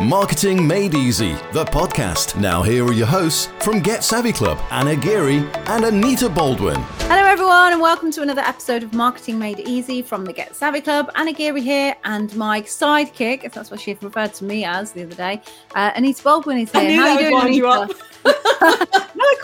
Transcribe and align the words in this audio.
Marketing 0.00 0.66
Made 0.66 0.94
Easy, 0.94 1.32
the 1.52 1.64
podcast. 1.66 2.40
Now, 2.40 2.62
here 2.62 2.86
are 2.86 2.92
your 2.92 3.06
hosts 3.06 3.48
from 3.60 3.80
Get 3.80 4.02
Savvy 4.02 4.32
Club 4.32 4.58
Anna 4.70 4.96
Geary 4.96 5.46
and 5.66 5.84
Anita 5.84 6.30
Baldwin. 6.30 6.80
Hello, 7.00 7.22
everyone, 7.26 7.72
and 7.72 7.82
welcome 7.82 8.10
to 8.12 8.22
another 8.22 8.40
episode 8.40 8.82
of 8.82 8.94
Marketing 8.94 9.38
Made 9.38 9.60
Easy 9.60 10.00
from 10.00 10.24
the 10.24 10.32
Get 10.32 10.56
Savvy 10.56 10.80
Club. 10.80 11.10
Anna 11.16 11.34
Geary 11.34 11.60
here, 11.60 11.94
and 12.04 12.34
my 12.34 12.62
sidekick, 12.62 13.44
if 13.44 13.52
that's 13.52 13.70
what 13.70 13.78
she 13.78 13.92
referred 14.00 14.32
to 14.34 14.44
me 14.44 14.64
as 14.64 14.92
the 14.92 15.02
other 15.02 15.14
day, 15.14 15.42
uh, 15.74 15.90
Anita 15.94 16.22
Baldwin 16.22 16.56
is 16.58 16.72
here. 16.72 16.80
I 16.80 16.86
knew 16.86 17.00
How 17.00 17.14
that 17.16 17.22
you 17.22 17.28
doing, 17.28 17.42
wind 17.44 17.54
you 17.56 17.70
Anita? 17.70 17.92
up. 17.92 17.98
no, 18.24 18.32
I 18.32 19.36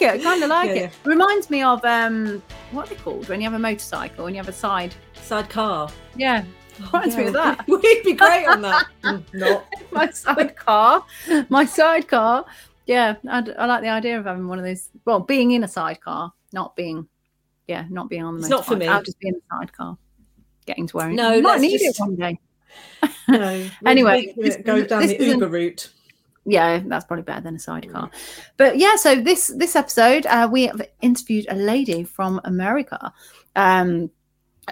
kind 0.00 0.08
of 0.08 0.10
like 0.10 0.14
it. 0.16 0.20
I 0.20 0.22
kind 0.30 0.42
of 0.42 0.48
like 0.50 0.68
Yeah, 0.70 0.74
it. 0.86 0.92
Reminds 1.04 1.48
me 1.48 1.62
of 1.62 1.84
um, 1.84 2.42
what 2.72 2.86
are 2.90 2.94
they 2.94 3.00
called 3.00 3.28
when 3.28 3.40
you 3.40 3.44
have 3.44 3.54
a 3.54 3.58
motorcycle 3.58 4.26
and 4.26 4.34
you 4.34 4.40
have 4.42 4.48
a 4.48 4.52
side. 4.52 4.96
Sidecar. 5.22 5.88
Yeah, 6.16 6.42
reminds 6.80 7.16
me 7.16 7.24
of 7.26 7.32
that. 7.34 7.64
We'd 7.68 8.02
be 8.04 8.12
great 8.14 8.46
on 8.46 8.62
that. 8.62 8.86
Not. 9.32 9.66
my 9.92 10.10
sidecar, 10.10 11.04
my 11.48 11.64
sidecar. 11.64 12.44
Yeah, 12.86 13.16
I, 13.28 13.38
I 13.58 13.66
like 13.66 13.82
the 13.82 13.88
idea 13.88 14.18
of 14.18 14.24
having 14.26 14.48
one 14.48 14.58
of 14.58 14.64
those. 14.64 14.88
Well, 15.04 15.20
being 15.20 15.52
in 15.52 15.64
a 15.64 15.68
sidecar, 15.68 16.32
not 16.52 16.74
being, 16.76 17.06
yeah, 17.68 17.84
not 17.90 18.08
being 18.08 18.24
on 18.24 18.34
the. 18.34 18.40
It's 18.40 18.48
not 18.48 18.66
for 18.66 18.76
me. 18.76 18.86
I'll 18.88 19.02
just 19.02 19.18
be 19.20 19.28
in 19.28 19.34
the 19.34 19.40
sidecar, 19.50 19.96
getting 20.66 20.86
to 20.88 20.96
where 20.96 21.06
I 21.06 21.12
No, 21.14 21.40
might 21.40 21.60
let's 21.60 21.62
need 21.62 21.78
just- 21.78 22.00
it 22.00 22.02
one 22.02 22.16
day. 22.16 22.38
No. 23.28 23.68
Anyway, 23.86 24.34
this- 24.36 24.56
go 24.64 24.84
down 24.84 25.06
the 25.06 25.24
Uber 25.24 25.48
route. 25.48 25.90
Yeah, 26.44 26.82
that's 26.84 27.04
probably 27.04 27.22
better 27.22 27.40
than 27.40 27.54
a 27.54 27.58
sidecar. 27.60 28.10
But 28.56 28.76
yeah, 28.76 28.96
so 28.96 29.14
this 29.14 29.46
this 29.56 29.76
episode, 29.76 30.26
uh, 30.26 30.48
we 30.50 30.66
have 30.66 30.82
interviewed 31.00 31.46
a 31.48 31.54
lady 31.54 32.02
from 32.02 32.40
America, 32.44 33.12
um, 33.54 34.10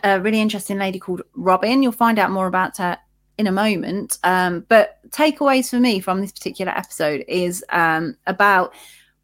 a 0.02 0.20
really 0.20 0.40
interesting 0.40 0.78
lady 0.78 0.98
called 0.98 1.22
Robin. 1.34 1.82
You'll 1.82 1.92
find 1.92 2.18
out 2.18 2.30
more 2.30 2.46
about 2.46 2.76
her 2.78 2.98
in 3.38 3.46
a 3.46 3.52
moment. 3.52 4.18
Um, 4.22 4.66
but 4.68 4.98
takeaways 5.10 5.70
for 5.70 5.80
me 5.80 6.00
from 6.00 6.20
this 6.20 6.32
particular 6.32 6.72
episode 6.72 7.24
is 7.26 7.64
um, 7.70 8.16
about 8.26 8.74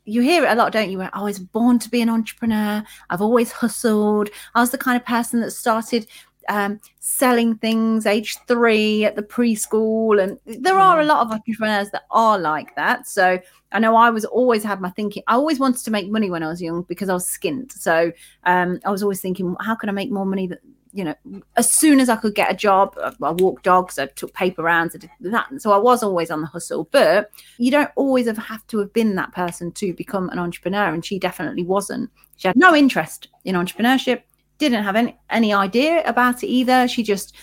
you 0.06 0.22
hear 0.22 0.44
it 0.44 0.52
a 0.52 0.54
lot, 0.54 0.72
don't 0.72 0.90
you? 0.90 1.02
I 1.02 1.22
was 1.22 1.38
born 1.38 1.78
to 1.80 1.90
be 1.90 2.00
an 2.00 2.08
entrepreneur. 2.08 2.84
I've 3.10 3.20
always 3.20 3.50
hustled. 3.52 4.30
I 4.54 4.60
was 4.60 4.70
the 4.70 4.78
kind 4.78 4.96
of 4.96 5.04
person 5.04 5.40
that 5.40 5.50
started 5.50 6.06
um, 6.48 6.80
selling 6.98 7.56
things 7.56 8.06
age 8.06 8.38
three 8.46 9.04
at 9.04 9.16
the 9.16 9.22
preschool. 9.22 10.22
And 10.22 10.38
there 10.62 10.78
are 10.78 11.00
a 11.00 11.04
lot 11.04 11.26
of 11.26 11.32
entrepreneurs 11.32 11.90
that 11.90 12.04
are 12.10 12.38
like 12.38 12.74
that. 12.76 13.06
So 13.06 13.38
I 13.72 13.78
know 13.78 13.96
I 13.96 14.10
was 14.10 14.24
always 14.24 14.62
had 14.62 14.80
my 14.80 14.90
thinking. 14.90 15.22
I 15.26 15.34
always 15.34 15.58
wanted 15.58 15.84
to 15.84 15.90
make 15.90 16.08
money 16.08 16.30
when 16.30 16.42
I 16.42 16.48
was 16.48 16.62
young 16.62 16.82
because 16.82 17.08
I 17.08 17.14
was 17.14 17.26
skint. 17.26 17.72
So 17.72 18.12
um, 18.44 18.80
I 18.84 18.90
was 18.90 19.02
always 19.02 19.20
thinking, 19.20 19.56
how 19.60 19.74
can 19.74 19.88
I 19.88 19.92
make 19.92 20.10
more 20.10 20.26
money 20.26 20.46
that 20.46 20.60
you 20.96 21.04
know, 21.04 21.14
as 21.56 21.70
soon 21.70 22.00
as 22.00 22.08
I 22.08 22.16
could 22.16 22.34
get 22.34 22.50
a 22.50 22.56
job, 22.56 22.96
I 22.98 23.30
walked 23.30 23.64
dogs, 23.64 23.98
I 23.98 24.06
took 24.06 24.32
paper 24.32 24.62
rounds, 24.62 24.94
I 24.94 24.98
did 24.98 25.10
that. 25.20 25.48
So 25.58 25.72
I 25.72 25.76
was 25.76 26.02
always 26.02 26.30
on 26.30 26.40
the 26.40 26.46
hustle. 26.46 26.88
But 26.90 27.30
you 27.58 27.70
don't 27.70 27.90
always 27.96 28.26
have 28.26 28.66
to 28.68 28.78
have 28.78 28.94
been 28.94 29.14
that 29.16 29.32
person 29.32 29.72
to 29.72 29.92
become 29.92 30.30
an 30.30 30.38
entrepreneur. 30.38 30.94
And 30.94 31.04
she 31.04 31.18
definitely 31.18 31.64
wasn't. 31.64 32.10
She 32.38 32.48
had 32.48 32.56
no 32.56 32.74
interest 32.74 33.28
in 33.44 33.56
entrepreneurship, 33.56 34.22
didn't 34.58 34.82
have 34.84 34.96
any, 34.96 35.16
any 35.30 35.52
idea 35.52 36.02
about 36.04 36.42
it 36.42 36.48
either. 36.48 36.88
She 36.88 37.02
just 37.02 37.34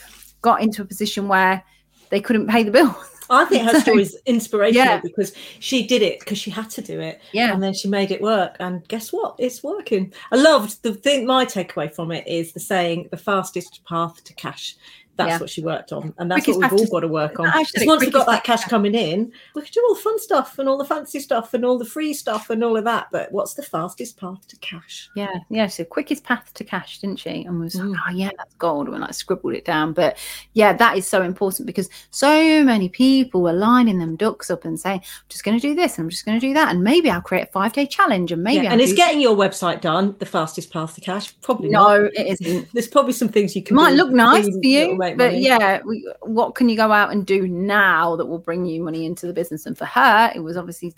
got 0.42 0.62
into 0.62 0.82
a 0.82 0.86
position 0.86 1.28
where 1.28 1.64
they 2.10 2.20
couldn't 2.20 2.48
pay 2.48 2.64
the 2.64 2.72
bill. 2.72 2.96
I 3.30 3.46
think 3.46 3.64
her 3.66 3.72
So- 3.74 3.80
story 3.80 4.02
is 4.02 4.18
inspirational 4.26 4.86
Yeah. 4.86 5.00
because 5.02 5.34
she 5.60 5.88
did 5.88 6.02
it 6.02 6.20
because 6.20 6.38
she 6.38 6.52
had 6.52 6.70
to 6.72 6.82
do 6.82 7.00
it. 7.00 7.22
Yeah. 7.32 7.54
And 7.54 7.64
then 7.64 7.74
she 7.74 7.88
made 7.88 8.12
it 8.12 8.22
work. 8.22 8.58
And 8.60 8.86
guess 8.88 9.14
what? 9.14 9.36
It's 9.40 9.64
working. 9.64 10.14
I 10.32 10.36
loved 10.36 10.84
the 10.84 10.94
thing. 10.94 11.26
My 11.26 11.46
takeaway 11.46 11.92
from 11.94 12.12
it 12.12 12.28
is 12.28 12.52
the 12.52 12.60
saying, 12.60 13.08
the 13.12 13.18
fastest 13.18 13.82
path 13.86 14.24
to 14.26 14.34
cash. 14.34 14.76
That's 15.16 15.30
Yeah. 15.30 15.40
what 15.40 15.50
she 15.50 15.62
worked 15.62 15.92
on. 15.92 16.14
And 16.18 16.32
that's 16.32 16.48
what 16.48 16.58
we've 16.58 16.70
to- 16.70 16.76
all 16.76 16.88
got 16.88 17.00
to 17.02 17.08
work 17.08 17.40
on. 17.40 17.46
Actually, 17.48 17.86
once 17.88 18.02
we've 18.02 18.12
got 18.12 18.26
that 18.26 18.44
cash 18.44 18.64
coming 18.66 18.96
in, 18.96 19.32
we 19.54 19.62
can 19.62 19.72
do 19.72 19.84
all 19.88 19.94
the 19.94 20.02
fun 20.02 20.18
stuff 20.20 20.58
and 20.58 20.68
all 20.68 20.78
the 20.78 20.86
fancy 20.86 21.20
stuff 21.20 21.54
and 21.54 21.64
all 21.64 21.78
the 21.78 21.86
free 21.86 22.14
stuff 22.14 22.50
and 22.50 22.64
all 22.64 22.76
of 22.78 22.84
that. 22.86 23.08
But 23.12 23.32
what's 23.32 23.54
the 23.54 23.62
fastest 23.62 24.18
path 24.18 24.48
to 24.48 24.56
cash? 24.58 25.10
Yeah, 25.16 25.28
yeah. 25.50 25.68
So 25.68 25.84
quickest 25.84 26.24
path 26.24 26.52
to 26.56 26.64
cash, 26.64 27.00
didn't 27.00 27.20
she? 27.20 27.44
And 27.44 27.60
we 27.60 27.66
was 27.66 27.76
Mm. 27.76 27.92
like, 27.92 28.00
oh 28.10 28.12
yeah, 28.12 28.30
that's 28.38 28.56
gold. 28.56 28.88
And 28.90 29.02
like 29.02 29.14
scribbled 29.14 29.54
it 29.54 29.66
down. 29.66 29.94
But 29.94 30.18
yeah, 30.54 30.74
that 30.74 30.98
is 30.98 31.06
so 31.06 31.22
important 31.22 31.68
because 31.68 31.90
so 32.10 32.64
many 32.64 32.90
people 32.90 33.42
were 33.44 33.54
lining 33.54 34.00
them 34.00 34.16
ducks 34.16 34.50
up 34.50 34.66
and 34.66 34.80
saying, 34.80 35.00
I'm 35.04 35.26
just 35.30 35.44
going 35.44 35.60
to 35.60 35.62
do 35.62 35.76
this 35.76 35.98
and 36.00 36.06
I'm 36.06 36.10
just 36.10 36.26
going 36.26 36.40
to 36.40 36.48
do 36.48 36.54
that. 36.56 36.70
And 36.74 36.84
maybe 36.84 37.10
I'll 37.12 37.22
create 37.22 37.44
a 37.50 37.52
five 37.52 37.74
day 37.74 37.86
challenge 37.86 38.32
and 38.32 38.42
maybe 38.44 38.64
Yeah, 38.66 38.72
and 38.72 38.82
it's 38.82 38.94
getting 38.94 39.22
your 39.22 39.36
website 39.36 39.82
done 39.82 40.16
the 40.18 40.26
fastest 40.26 40.72
path 40.72 40.96
to 40.96 41.02
cash. 41.02 41.40
Probably 41.42 41.70
not. 41.70 42.00
no, 42.00 42.10
it 42.16 42.40
isn't. 42.42 42.70
There's 42.74 42.88
probably 42.88 43.14
some 43.14 43.30
things 43.30 43.56
you 43.56 43.62
can 43.62 43.76
might 43.76 43.94
look 43.94 44.10
nice 44.12 44.46
for 44.48 44.60
you, 44.64 44.98
make 45.04 45.18
but 45.18 45.32
money. 45.32 45.46
yeah, 45.46 45.82
we, 45.86 46.12
what 46.22 46.56
can 46.56 46.70
you 46.70 46.76
go 46.76 46.92
out 46.92 47.12
and 47.12 47.26
do 47.26 47.48
now 47.48 48.16
that 48.16 48.26
will 48.26 48.40
bring 48.40 48.66
you 48.66 48.82
money 48.82 49.06
into 49.06 49.28
the 49.28 49.34
business? 49.34 49.66
And 49.66 49.78
for 49.78 49.86
her, 49.86 50.32
it 50.36 50.40
was 50.40 50.58
obviously 50.58 50.94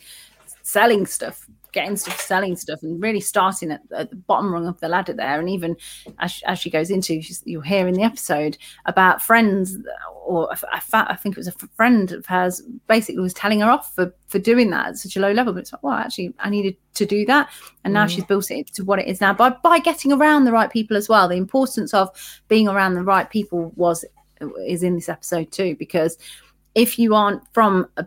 selling 0.62 1.06
stuff, 1.06 1.48
getting 1.75 1.96
stuff, 1.96 2.19
selling 2.19 2.56
stuff, 2.56 2.81
and 2.81 3.00
really 3.03 3.19
starting 3.19 3.69
at, 3.72 3.81
at 3.96 4.09
the 4.09 4.16
bottom 4.16 4.52
rung 4.52 4.66
of 4.68 4.80
the 4.80 4.88
ladder 4.90 5.13
there. 5.13 5.40
And 5.40 5.47
even 5.50 5.75
as, 6.18 6.31
she- 6.31 6.46
as 6.46 6.58
she 6.58 6.72
goes 6.72 6.90
into, 6.90 7.22
you'll 7.44 7.62
hear 7.62 7.88
in 7.88 7.94
the 7.94 8.02
episode 8.02 8.58
about 8.88 9.22
friends, 9.22 9.78
or 10.25 10.50
fa- 10.56 11.06
I 11.08 11.16
think 11.16 11.35
it 11.35 11.38
was 11.38 11.47
a 11.47 11.52
friend 11.75 12.12
of 12.12 12.25
hers, 12.25 12.62
basically 12.88 13.22
was 13.22 13.34
telling 13.35 13.59
her 13.59 13.69
off 13.69 13.94
for 13.94 14.12
for 14.28 14.40
doing 14.40 14.72
that 14.72 14.88
at 14.88 14.97
such 14.97 15.16
a 15.16 15.19
low 15.19 15.31
level. 15.31 15.53
But 15.53 15.59
it's 15.59 15.72
like, 15.74 15.84
well, 15.84 15.94
actually, 15.94 16.34
I 16.40 16.50
needed 16.50 16.75
to 16.96 17.06
do 17.06 17.25
that, 17.28 17.50
and 17.84 17.94
now 17.94 18.06
Mm. 18.06 18.09
she's 18.09 18.24
built 18.24 18.50
it 18.50 18.68
to 18.74 18.84
what 18.84 18.97
it 18.97 19.08
is 19.08 19.22
now 19.22 19.34
by 19.34 19.50
by 19.52 19.78
getting 19.80 20.12
around 20.12 20.46
the 20.46 20.52
right 20.52 20.72
people 20.72 20.97
as 20.97 21.08
well. 21.08 21.28
The 21.28 21.35
importance 21.35 21.94
of 21.94 22.09
being 22.47 22.68
around 22.68 22.96
the 22.96 23.03
right 23.03 23.30
people 23.30 23.72
was 23.75 24.03
is 24.68 24.81
in 24.84 24.96
this 24.96 25.09
episode 25.09 25.52
too 25.52 25.75
because 25.78 26.18
if 26.74 27.00
you 27.00 27.16
aren't 27.16 27.41
from 27.53 27.88
a, 27.97 28.06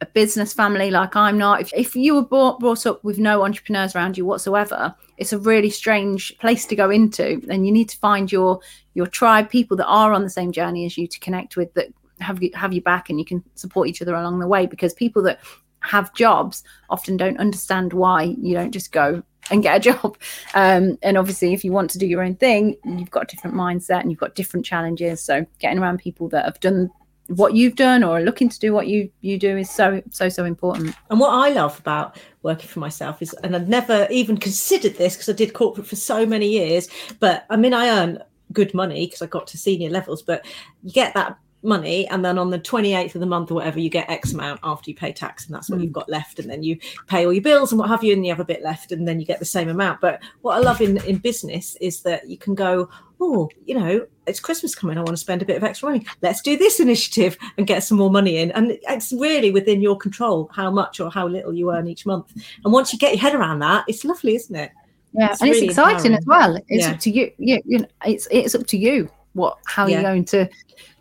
a 0.00 0.06
business 0.06 0.52
family 0.52 0.90
like 0.90 1.16
i'm 1.16 1.36
not. 1.36 1.60
If, 1.60 1.72
if 1.74 1.96
you 1.96 2.14
were 2.14 2.22
brought, 2.22 2.60
brought 2.60 2.86
up 2.86 3.02
with 3.02 3.18
no 3.18 3.44
entrepreneurs 3.44 3.96
around 3.96 4.16
you 4.16 4.24
whatsoever 4.24 4.94
it's 5.18 5.32
a 5.32 5.38
really 5.38 5.70
strange 5.70 6.36
place 6.38 6.64
to 6.66 6.76
go 6.76 6.90
into. 6.90 7.42
And 7.50 7.66
you 7.66 7.72
need 7.72 7.88
to 7.90 7.98
find 7.98 8.32
your 8.32 8.60
your 8.94 9.06
tribe 9.06 9.50
people 9.50 9.76
that 9.76 9.86
are 9.86 10.12
on 10.12 10.22
the 10.22 10.30
same 10.30 10.52
journey 10.52 10.86
as 10.86 10.96
you 10.96 11.06
to 11.06 11.20
connect 11.20 11.56
with 11.56 11.72
that 11.74 11.88
have 12.20 12.42
you 12.42 12.50
have 12.54 12.72
you 12.72 12.80
back 12.80 13.10
and 13.10 13.18
you 13.18 13.24
can 13.24 13.44
support 13.54 13.88
each 13.88 14.00
other 14.00 14.14
along 14.14 14.38
the 14.38 14.46
way 14.46 14.66
because 14.66 14.94
people 14.94 15.22
that 15.22 15.40
have 15.80 16.12
jobs 16.14 16.64
often 16.90 17.16
don't 17.16 17.38
understand 17.38 17.92
why 17.92 18.34
you 18.40 18.54
don't 18.54 18.72
just 18.72 18.90
go 18.90 19.22
and 19.50 19.62
get 19.62 19.76
a 19.76 19.80
job. 19.80 20.16
Um, 20.54 20.98
and 21.02 21.18
obviously 21.18 21.52
if 21.52 21.62
you 21.62 21.72
want 21.72 21.90
to 21.90 21.98
do 21.98 22.06
your 22.06 22.22
own 22.22 22.34
thing 22.34 22.76
you've 22.84 23.10
got 23.10 23.24
a 23.24 23.26
different 23.26 23.54
mindset 23.54 24.00
and 24.00 24.10
you've 24.10 24.18
got 24.18 24.34
different 24.34 24.64
challenges. 24.64 25.22
So 25.22 25.46
getting 25.58 25.78
around 25.78 25.98
people 25.98 26.28
that 26.30 26.46
have 26.46 26.58
done 26.58 26.90
what 27.28 27.54
you've 27.54 27.76
done 27.76 28.02
or 28.02 28.18
are 28.18 28.22
looking 28.22 28.48
to 28.48 28.58
do 28.58 28.72
what 28.72 28.88
you 28.88 29.10
you 29.20 29.38
do 29.38 29.56
is 29.56 29.70
so 29.70 30.02
so 30.10 30.28
so 30.28 30.44
important. 30.44 30.94
And 31.10 31.20
what 31.20 31.30
I 31.30 31.50
love 31.50 31.78
about 31.78 32.18
working 32.42 32.68
for 32.68 32.80
myself 32.80 33.20
is, 33.22 33.34
and 33.44 33.54
I've 33.54 33.68
never 33.68 34.06
even 34.10 34.36
considered 34.36 34.96
this 34.96 35.14
because 35.14 35.28
I 35.28 35.32
did 35.32 35.52
corporate 35.52 35.86
for 35.86 35.96
so 35.96 36.24
many 36.24 36.48
years, 36.48 36.88
but 37.20 37.46
I 37.50 37.56
mean, 37.56 37.74
I 37.74 37.88
earn 37.88 38.22
good 38.52 38.72
money 38.72 39.06
because 39.06 39.22
I 39.22 39.26
got 39.26 39.46
to 39.48 39.58
senior 39.58 39.90
levels, 39.90 40.22
but 40.22 40.46
you 40.82 40.92
get 40.92 41.14
that 41.14 41.36
money 41.68 42.08
and 42.08 42.24
then 42.24 42.38
on 42.38 42.50
the 42.50 42.58
28th 42.58 43.14
of 43.14 43.20
the 43.20 43.26
month 43.26 43.50
or 43.50 43.54
whatever 43.54 43.78
you 43.78 43.90
get 43.90 44.08
x 44.10 44.32
amount 44.32 44.58
after 44.64 44.90
you 44.90 44.96
pay 44.96 45.12
tax 45.12 45.46
and 45.46 45.54
that's 45.54 45.68
what 45.70 45.78
Mm. 45.78 45.84
you've 45.84 45.92
got 45.92 46.08
left 46.08 46.38
and 46.38 46.50
then 46.50 46.62
you 46.62 46.78
pay 47.06 47.24
all 47.26 47.32
your 47.32 47.42
bills 47.42 47.70
and 47.70 47.78
what 47.78 47.88
have 47.88 48.02
you 48.02 48.12
and 48.14 48.24
you 48.26 48.32
have 48.32 48.40
a 48.40 48.44
bit 48.44 48.62
left 48.62 48.90
and 48.90 49.06
then 49.06 49.20
you 49.20 49.26
get 49.26 49.38
the 49.38 49.44
same 49.44 49.68
amount. 49.68 50.00
But 50.00 50.20
what 50.42 50.56
i 50.56 50.58
love 50.60 50.80
in 50.80 50.96
in 51.04 51.18
business 51.18 51.76
is 51.80 52.00
that 52.02 52.28
you 52.28 52.38
can 52.38 52.54
go 52.54 52.88
oh 53.20 53.48
you 53.66 53.74
know 53.78 54.06
it's 54.26 54.38
christmas 54.38 54.74
coming 54.76 54.96
i 54.96 55.00
want 55.00 55.10
to 55.10 55.16
spend 55.16 55.42
a 55.42 55.44
bit 55.44 55.56
of 55.56 55.64
extra 55.64 55.88
money. 55.90 56.04
Let's 56.22 56.40
do 56.40 56.56
this 56.56 56.80
initiative 56.80 57.36
and 57.56 57.66
get 57.66 57.82
some 57.84 57.98
more 57.98 58.10
money 58.10 58.38
in. 58.38 58.50
And 58.52 58.78
it's 58.88 59.12
really 59.12 59.50
within 59.50 59.80
your 59.82 59.96
control 59.96 60.50
how 60.54 60.70
much 60.70 61.00
or 61.00 61.10
how 61.10 61.26
little 61.28 61.52
you 61.52 61.70
earn 61.72 61.86
each 61.88 62.06
month. 62.06 62.32
And 62.64 62.72
once 62.72 62.92
you 62.92 62.98
get 62.98 63.12
your 63.12 63.20
head 63.20 63.34
around 63.34 63.58
that 63.60 63.84
it's 63.88 64.04
lovely 64.04 64.34
isn't 64.36 64.54
it? 64.56 64.70
Yeah 65.12 65.30
It's 65.32 65.40
and 65.42 65.50
really 65.50 65.66
it's 65.66 65.76
exciting 65.78 66.14
as 66.14 66.24
well. 66.26 66.56
It's 66.68 66.84
Yeah. 66.86 66.92
up 66.92 67.00
to 67.00 67.10
you 67.10 67.30
you, 67.38 67.60
you 67.64 67.78
know, 67.80 67.86
it's 68.06 68.26
it's 68.30 68.54
up 68.54 68.66
to 68.68 68.78
you 68.78 69.08
what 69.34 69.56
how 69.66 69.86
Yeah. 69.86 69.94
you're 70.00 70.10
going 70.10 70.24
to 70.26 70.48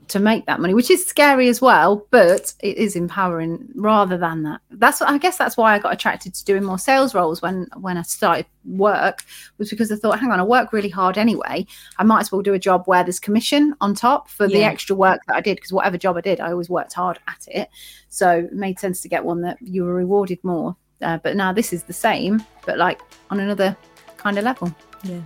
to 0.10 0.20
make 0.20 0.46
that 0.46 0.60
money 0.60 0.74
which 0.74 0.90
is 0.90 1.06
scary 1.06 1.50
as 1.50 1.62
well 1.62 2.06
but 2.12 2.54
it 2.62 2.78
is 2.78 2.96
empowering 2.96 3.68
rather 3.76 4.18
than 4.18 4.44
that. 4.44 4.62
That's 4.72 5.00
what 5.00 5.10
i 5.10 5.18
guess 5.18 5.38
that's 5.38 5.58
why 5.58 5.74
i 5.74 5.80
got 5.80 5.94
attracted 5.94 6.34
to 6.34 6.46
doing 6.46 6.64
more 6.64 6.80
sales 6.80 7.14
roles 7.14 7.42
when 7.42 7.68
when 7.78 7.98
i 7.98 8.02
started 8.02 8.46
work 8.66 9.24
was 9.58 9.70
because 9.70 9.92
i 9.92 9.96
thought 9.96 10.20
hang 10.20 10.32
on 10.32 10.40
i 10.40 10.44
work 10.44 10.74
really 10.74 10.90
hard 10.90 11.18
anyway. 11.18 11.66
I 11.98 12.04
might 12.04 12.22
as 12.22 12.32
well 12.32 12.42
do 12.42 12.54
a 12.54 12.60
job 12.60 12.84
where 12.86 13.04
there's 13.04 13.20
commission 13.20 13.76
on 13.82 13.96
top 13.96 14.30
for 14.30 14.48
the 14.48 14.64
extra 14.64 14.96
work 14.96 15.22
that 15.28 15.36
i 15.36 15.42
did 15.42 15.56
because 15.56 15.72
whatever 15.74 15.98
job 15.98 16.18
i 16.18 16.22
did 16.22 16.40
i 16.40 16.52
always 16.52 16.70
worked 16.70 16.94
hard 16.94 17.20
at 17.28 17.48
it. 17.48 17.70
So 18.10 18.40
it 18.40 18.54
made 18.54 18.80
sense 18.80 19.02
to 19.02 19.10
get 19.10 19.24
one 19.24 19.42
that 19.42 19.58
you 19.62 19.84
were 19.84 19.94
rewarded 19.94 20.44
more. 20.44 20.76
Uh, 21.02 21.18
but 21.20 21.36
now 21.36 21.54
this 21.54 21.74
is 21.74 21.84
the 21.84 21.94
same 21.94 22.44
but 22.66 22.78
like 22.78 23.02
on 23.30 23.40
another 23.40 23.78
kind 24.18 24.38
of 24.38 24.44
level. 24.44 24.74
Yeah. 25.04 25.22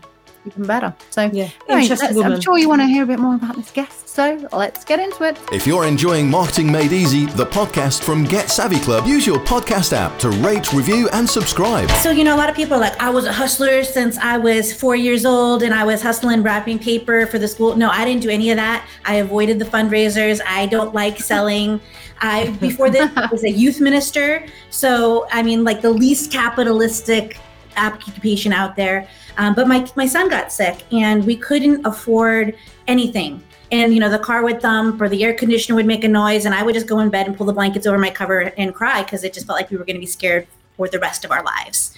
Even 0.46 0.66
better. 0.66 0.94
So, 1.10 1.30
Yeah, 1.32 1.50
anyway, 1.68 1.84
interesting 1.84 2.16
woman. 2.16 2.34
I'm 2.34 2.42
sure 2.42 2.58
you 2.58 2.70
want 2.70 2.82
to 2.82 2.88
hear 2.88 3.04
a 3.04 3.08
bit 3.08 3.20
more 3.20 3.36
about 3.36 3.56
this 3.56 3.72
guest. 3.72 4.10
So, 4.10 4.48
let's 4.52 4.84
get 4.84 5.00
into 5.00 5.24
it. 5.24 5.38
If 5.52 5.66
you're 5.66 5.86
enjoying 5.86 6.30
Marketing 6.30 6.72
Made 6.72 6.92
Easy, 6.92 7.26
the 7.28 7.46
podcast 7.46 8.04
from 8.04 8.26
Get 8.26 8.50
Savvy 8.50 8.80
Club, 8.80 9.06
use 9.08 9.26
your 9.26 9.40
podcast 9.40 9.94
app 9.94 10.18
to 10.20 10.30
rate, 10.30 10.74
review, 10.74 11.08
and 11.14 11.30
subscribe. 11.30 11.90
So, 11.92 12.12
you 12.12 12.24
know, 12.24 12.36
a 12.36 12.40
lot 12.40 12.50
of 12.50 12.56
people 12.56 12.76
are 12.76 12.80
like, 12.80 13.00
I 13.00 13.10
was 13.10 13.26
a 13.26 13.34
hustler 13.34 13.84
since 13.84 14.18
I 14.18 14.38
was 14.38 14.74
four 14.74 14.96
years 14.96 15.26
old 15.26 15.64
and 15.64 15.74
I 15.74 15.84
was 15.84 16.02
hustling 16.02 16.44
wrapping 16.44 16.80
paper 16.80 17.26
for 17.28 17.40
the 17.40 17.48
school. 17.48 17.76
No, 17.76 17.90
I 17.90 18.04
didn't 18.06 18.22
do 18.22 18.30
any 18.30 18.50
of 18.52 18.58
that. 18.58 18.86
I 19.06 19.16
avoided 19.16 19.60
the 19.60 19.66
fundraisers. 19.66 20.42
I 20.46 20.66
don't 20.66 20.94
like 20.94 21.20
selling. 21.20 21.80
I, 22.20 22.50
before 22.60 22.90
this, 22.90 23.10
I 23.16 23.28
was 23.32 23.44
a 23.44 23.50
youth 23.50 23.80
minister. 23.80 24.46
So, 24.70 25.28
I 25.32 25.44
mean, 25.44 25.64
like 25.64 25.82
the 25.82 25.90
least 25.92 26.32
capitalistic 26.32 27.40
occupation 27.82 28.54
out 28.54 28.76
there. 28.76 29.08
Um, 29.38 29.54
but 29.54 29.68
my, 29.68 29.90
my 29.96 30.06
son 30.06 30.30
got 30.30 30.52
sick 30.52 30.84
and 30.92 31.26
we 31.26 31.36
couldn't 31.36 31.86
afford 31.86 32.56
anything. 32.88 33.44
And, 33.72 33.94
you 33.94 34.00
know, 34.00 34.10
the 34.10 34.20
car 34.20 34.44
would 34.44 34.62
thump 34.62 35.02
or 35.02 35.08
the 35.08 35.24
air 35.24 35.34
conditioner 35.34 35.76
would 35.76 35.86
make 35.86 36.04
a 36.04 36.08
noise. 36.08 36.46
And 36.46 36.54
I 36.54 36.64
would 36.64 36.74
just 36.74 36.88
go 36.88 37.00
in 37.00 37.10
bed 37.10 37.28
and 37.28 37.38
pull 37.38 37.46
the 37.46 37.54
blankets 37.54 37.88
over 37.88 37.98
my 37.98 38.10
cover 38.10 38.40
and 38.58 38.76
cry 38.76 39.04
because 39.04 39.24
it 39.24 39.34
just 39.34 39.48
felt 39.48 39.58
like 39.58 39.72
we 39.72 39.78
were 39.78 39.86
going 39.86 39.96
to 39.96 40.02
be 40.02 40.06
scared 40.06 40.48
for 40.76 40.88
the 40.88 41.00
rest 41.00 41.24
of 41.24 41.32
our 41.32 41.44
lives. 41.44 41.96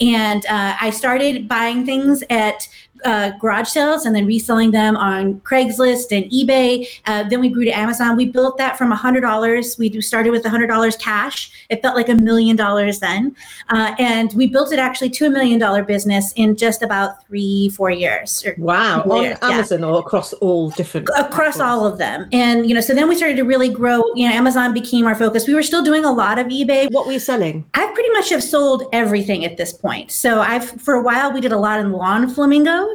And 0.00 0.44
uh, 0.46 0.76
I 0.80 0.90
started 0.90 1.48
buying 1.48 1.84
things 1.84 2.24
at 2.30 2.68
uh, 3.04 3.32
garage 3.38 3.68
sales 3.68 4.06
and 4.06 4.14
then 4.14 4.26
reselling 4.26 4.70
them 4.70 4.96
on 4.96 5.40
Craigslist 5.40 6.16
and 6.16 6.30
eBay. 6.30 6.86
Uh, 7.06 7.24
then 7.28 7.40
we 7.40 7.48
grew 7.48 7.64
to 7.64 7.70
Amazon. 7.70 8.16
We 8.16 8.26
built 8.26 8.58
that 8.58 8.78
from 8.78 8.92
$100. 8.92 9.78
We 9.78 10.00
started 10.00 10.30
with 10.30 10.44
$100 10.44 10.98
cash. 10.98 11.50
It 11.68 11.82
felt 11.82 11.96
like 11.96 12.08
a 12.08 12.14
million 12.14 12.56
dollars 12.56 13.00
then. 13.00 13.34
Uh, 13.68 13.94
and 13.98 14.32
we 14.34 14.46
built 14.46 14.72
it 14.72 14.78
actually 14.78 15.10
to 15.10 15.26
a 15.26 15.30
million 15.30 15.58
dollar 15.58 15.82
business 15.82 16.32
in 16.36 16.56
just 16.56 16.82
about 16.82 17.26
three, 17.26 17.70
four 17.70 17.90
years. 17.90 18.44
Wow, 18.58 19.02
on 19.02 19.24
Yeah. 19.24 19.38
Amazon 19.42 19.84
or 19.84 19.98
across 19.98 20.32
all 20.34 20.70
different 20.70 21.08
across 21.16 21.60
all 21.60 21.86
of 21.86 21.98
them. 21.98 22.28
And, 22.32 22.68
you 22.68 22.74
know, 22.74 22.80
so 22.80 22.94
then 22.94 23.08
we 23.08 23.16
started 23.16 23.36
to 23.36 23.44
really 23.44 23.68
grow. 23.68 24.02
You 24.14 24.28
know, 24.28 24.34
Amazon 24.34 24.74
became 24.74 25.06
our 25.06 25.14
focus. 25.14 25.46
We 25.46 25.54
were 25.54 25.62
still 25.62 25.82
doing 25.82 26.04
a 26.04 26.12
lot 26.12 26.38
of 26.38 26.46
eBay. 26.48 26.90
What 26.90 27.06
were 27.06 27.12
you 27.12 27.18
selling? 27.18 27.64
I 27.74 27.86
pretty 27.94 28.10
much 28.10 28.30
have 28.30 28.42
sold 28.42 28.84
everything 28.92 29.44
at 29.44 29.56
this 29.56 29.72
point. 29.72 30.10
So 30.10 30.40
I've 30.40 30.68
for 30.82 30.94
a 30.94 31.02
while 31.02 31.32
we 31.32 31.40
did 31.40 31.52
a 31.52 31.58
lot 31.58 31.80
in 31.80 31.92
lawn 31.92 32.28
flamingos, 32.28 32.91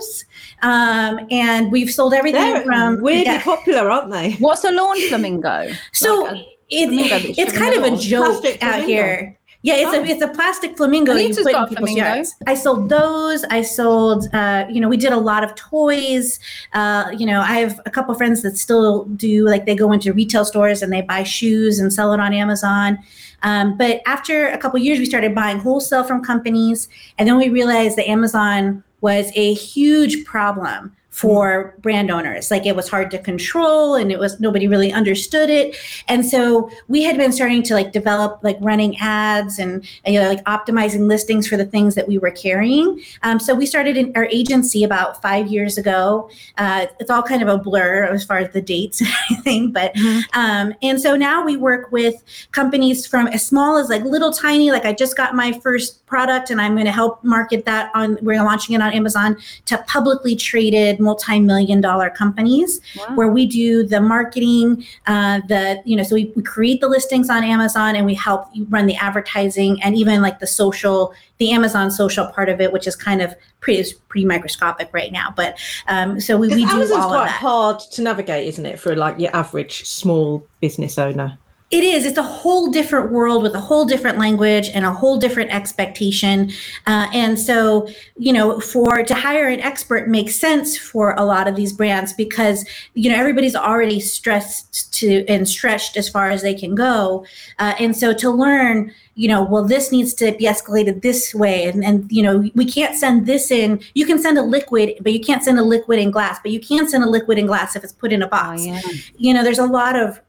um, 0.61 1.19
and 1.31 1.71
we've 1.71 1.91
sold 1.91 2.13
everything 2.13 2.41
They're 2.53 2.63
from 2.63 3.01
weirdly 3.01 3.25
yeah. 3.33 3.44
popular, 3.44 3.89
aren't 3.89 4.11
they? 4.11 4.33
What's 4.33 4.63
a 4.63 4.71
lawn 4.71 4.99
flamingo? 5.09 5.71
So 5.94 6.23
Like 6.23 6.35
a- 6.35 6.45
it, 6.69 6.88
flamingo 6.88 7.41
it's 7.41 7.57
kind 7.57 7.73
of 7.75 7.83
a 7.83 7.97
joke 7.97 8.25
Plastic 8.41 8.63
out 8.63 8.69
flamingo. 8.71 8.88
here. 8.88 9.33
Yeah, 9.63 9.73
it's 9.77 9.94
Oh. 9.94 10.01
a 10.01 10.05
it's 10.05 10.21
a 10.21 10.27
plastic 10.29 10.77
flamingo 10.77 11.13
you 11.15 11.33
put 11.33 11.53
in 11.53 11.65
people's 11.67 11.91
yards. 11.91 12.35
I 12.45 12.53
sold 12.53 12.89
those. 12.89 13.44
I 13.45 13.63
sold, 13.63 14.29
uh, 14.33 14.65
you 14.69 14.79
know, 14.79 14.88
we 14.88 14.97
did 14.97 15.11
a 15.11 15.17
lot 15.17 15.44
of 15.44 15.55
toys. 15.55 16.39
Uh, 16.73 17.05
you 17.17 17.25
know, 17.25 17.41
I 17.41 17.55
have 17.59 17.81
a 17.85 17.89
couple 17.89 18.13
friends 18.15 18.43
that 18.43 18.55
still 18.57 19.05
do 19.05 19.45
like 19.45 19.65
they 19.65 19.75
go 19.75 19.91
into 19.91 20.13
retail 20.13 20.45
stores 20.45 20.81
and 20.83 20.93
they 20.93 21.01
buy 21.01 21.23
shoes 21.23 21.79
and 21.79 21.91
sell 21.91 22.13
it 22.13 22.19
on 22.19 22.33
Amazon. 22.33 23.00
Um, 23.43 23.77
but 23.77 24.01
after 24.05 24.47
a 24.47 24.57
couple 24.57 24.79
years, 24.79 25.00
we 25.00 25.05
started 25.05 25.35
buying 25.35 25.59
wholesale 25.59 26.03
from 26.03 26.23
companies, 26.23 26.88
and 27.17 27.27
then 27.27 27.38
we 27.38 27.50
realized 27.50 27.97
that 27.97 28.07
Amazon 28.07 28.83
was 29.01 29.31
a 29.35 29.53
huge 29.53 30.25
problem 30.25 30.94
for 31.17 31.73
brand 31.79 32.11
owners. 32.11 32.51
Like 32.51 32.67
it 32.67 32.75
was 32.75 32.88
hard 32.88 33.09
to 33.09 33.17
control 33.17 33.95
and 33.95 34.11
it 34.11 34.19
was 34.19 34.39
nobody 34.39 34.67
really 34.67 34.94
understood 34.94 35.49
it. 35.49 35.75
And 36.07 36.23
so 36.23 36.69
we 36.89 37.01
had 37.01 37.17
been 37.17 37.31
starting 37.31 37.63
to 37.63 37.73
like 37.73 37.91
develop 37.91 38.39
like 38.44 38.55
running 38.61 38.95
ads 38.99 39.57
and, 39.57 39.83
and, 40.05 40.13
you 40.13 40.21
know 40.21 40.29
like 40.29 40.44
optimizing 40.44 41.07
listings 41.07 41.47
for 41.47 41.57
the 41.57 41.65
things 41.65 41.95
that 41.95 42.07
we 42.07 42.19
were 42.19 42.29
carrying. 42.29 43.01
Um, 43.23 43.39
so 43.39 43.55
we 43.55 43.65
started 43.65 43.97
in 43.97 44.11
our 44.15 44.25
agency 44.25 44.83
about 44.83 45.19
five 45.19 45.47
years 45.47 45.75
ago. 45.79 46.29
Uh, 46.59 46.85
it's 47.00 47.09
all 47.09 47.23
kind 47.23 47.41
of 47.41 47.47
a 47.47 47.57
blur 47.57 48.03
as 48.03 48.23
far 48.23 48.38
as 48.38 48.53
the 48.53 48.61
dates 48.61 49.01
and 49.01 49.09
everything 49.31 49.71
but 49.71 49.95
Mhm. 49.95 50.21
um, 50.33 50.75
and 50.83 51.01
so 51.01 51.15
now 51.15 51.43
we 51.43 51.57
work 51.57 51.91
with 51.91 52.23
companies 52.51 53.07
from 53.07 53.25
as 53.29 53.43
small 53.43 53.77
as 53.77 53.89
like 53.89 54.03
little 54.03 54.31
tiny 54.31 54.69
like 54.69 54.85
i 54.85 54.93
just 54.93 55.17
got 55.17 55.33
my 55.33 55.51
first 55.63 56.05
product 56.07 56.50
and 56.50 56.59
i'm 56.59 56.74
going 56.74 56.86
to 56.86 56.92
help 56.92 57.24
market 57.24 57.65
that 57.65 57.92
on 57.94 58.18
we're 58.21 58.42
launching 58.44 58.74
it 58.75 58.81
on 58.81 58.92
amazon 58.94 59.38
to 59.65 59.77
publicly 59.88 60.36
traded 60.36 61.00
multi-million 61.00 61.80
dollar 61.81 62.09
companies 62.09 62.80
Wow. 62.98 63.15
where 63.15 63.27
we 63.27 63.45
do 63.45 63.83
the 63.83 64.00
marketing 64.01 64.86
uh, 65.06 65.42
the 65.48 65.81
you 65.86 65.95
know 65.95 66.04
so 66.04 66.15
we, 66.15 66.31
we 66.36 66.42
create 66.42 66.80
the 66.81 66.88
listings 66.88 67.30
on 67.30 67.44
amazon 67.44 67.95
and 67.95 68.06
we 68.06 68.13
help 68.15 68.48
run 68.69 68.86
the 68.88 68.95
advertising 68.95 69.81
and 69.83 69.95
even 69.95 70.21
like 70.21 70.39
the 70.39 70.48
social 70.48 71.13
the 71.39 71.51
amazon 71.51 71.92
social 71.92 72.25
part 72.27 72.50
of 72.50 72.60
it 72.62 72.71
which 72.71 72.88
is 72.88 72.95
kind 72.95 73.21
of 73.21 73.36
pretty 73.60 73.80
is 73.80 73.94
pretty 73.94 74.25
microscopic 74.25 74.89
right 74.94 75.12
now 75.12 75.33
but 75.36 75.60
um, 75.88 76.19
so 76.19 76.38
we, 76.38 76.48
we 76.48 76.63
do 76.65 76.71
Amazon's 76.71 76.92
all 76.92 77.13
of 77.13 77.19
quite 77.21 77.30
hard 77.30 77.80
to 77.92 78.01
navigate, 78.01 78.48
isn't 78.48 78.65
it, 78.65 78.80
for 78.80 78.95
like 78.95 79.19
your 79.19 79.36
average 79.36 79.83
small 79.86 80.45
business 80.62 80.98
owner? 80.98 81.38
It 81.69 81.83
is. 81.83 82.05
It's 82.05 82.17
a 82.17 82.23
whole 82.23 82.71
different 82.71 83.11
world 83.11 83.43
with 83.43 83.53
a 83.53 83.59
whole 83.59 83.83
different 83.83 84.17
language 84.17 84.69
and 84.73 84.85
a 84.85 84.91
whole 84.91 85.17
different 85.17 85.51
expectation. 85.51 86.49
Uh, 86.85 87.07
and 87.13 87.37
so, 87.37 87.89
you 88.17 88.31
know, 88.31 88.61
for 88.61 89.03
to 89.03 89.13
hire 89.13 89.49
an 89.49 89.59
expert 89.59 90.07
makes 90.07 90.35
sense 90.35 90.77
for 90.77 91.13
a 91.17 91.25
lot 91.25 91.45
of 91.45 91.57
these 91.57 91.73
brands 91.73 92.13
because 92.13 92.65
you 92.93 93.09
know 93.11 93.17
everybody's 93.17 93.55
already 93.55 93.99
stressed 93.99 94.93
to 94.93 95.25
and 95.27 95.49
stretched 95.49 95.97
as 95.97 96.07
far 96.07 96.29
as 96.29 96.41
they 96.41 96.53
can 96.53 96.73
go. 96.73 97.25
Uh, 97.59 97.73
and 97.81 97.97
so 97.97 98.13
to 98.13 98.29
learn, 98.29 98.93
you 99.15 99.27
know, 99.27 99.43
well, 99.43 99.65
this 99.65 99.91
needs 99.91 100.13
to 100.13 100.31
be 100.37 100.45
escalated 100.45 101.01
this 101.01 101.35
way, 101.35 101.65
and 101.65 101.83
and 101.83 102.09
you 102.09 102.23
know, 102.23 102.49
we 102.55 102.63
can't 102.63 102.95
send 102.95 103.25
this 103.25 103.51
in. 103.51 103.81
You 103.93 104.05
can 104.05 104.19
send 104.19 104.37
a 104.37 104.41
liquid, 104.43 104.93
but 105.01 105.11
you 105.11 105.19
can't 105.19 105.43
send 105.43 105.59
a 105.59 105.63
liquid 105.63 105.99
in 105.99 106.11
glass. 106.11 106.39
But 106.41 106.51
you 106.51 106.61
can 106.61 106.87
send 106.87 107.03
a 107.03 107.09
liquid 107.09 107.37
in 107.37 107.45
glass 107.45 107.75
if 107.75 107.83
it's 107.83 107.91
put 107.91 108.13
in 108.13 108.21
a 108.21 108.27
Oh, 108.27 108.29
box 108.29 108.65
yeah. 108.65 108.81
you 109.17 109.33
know 109.33 109.41
there's 109.43 109.59
a 109.59 109.65
lot 109.65 109.95
of 109.97 110.19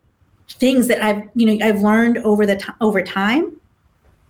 things 0.49 0.89
that 0.89 1.03
i've 1.03 1.23
you 1.35 1.47
know 1.47 1.65
i've 1.65 1.81
learned 1.83 2.19
over 2.19 2.47
the 2.47 2.57
t- 2.57 2.73
over 2.81 3.03
time. 3.03 3.55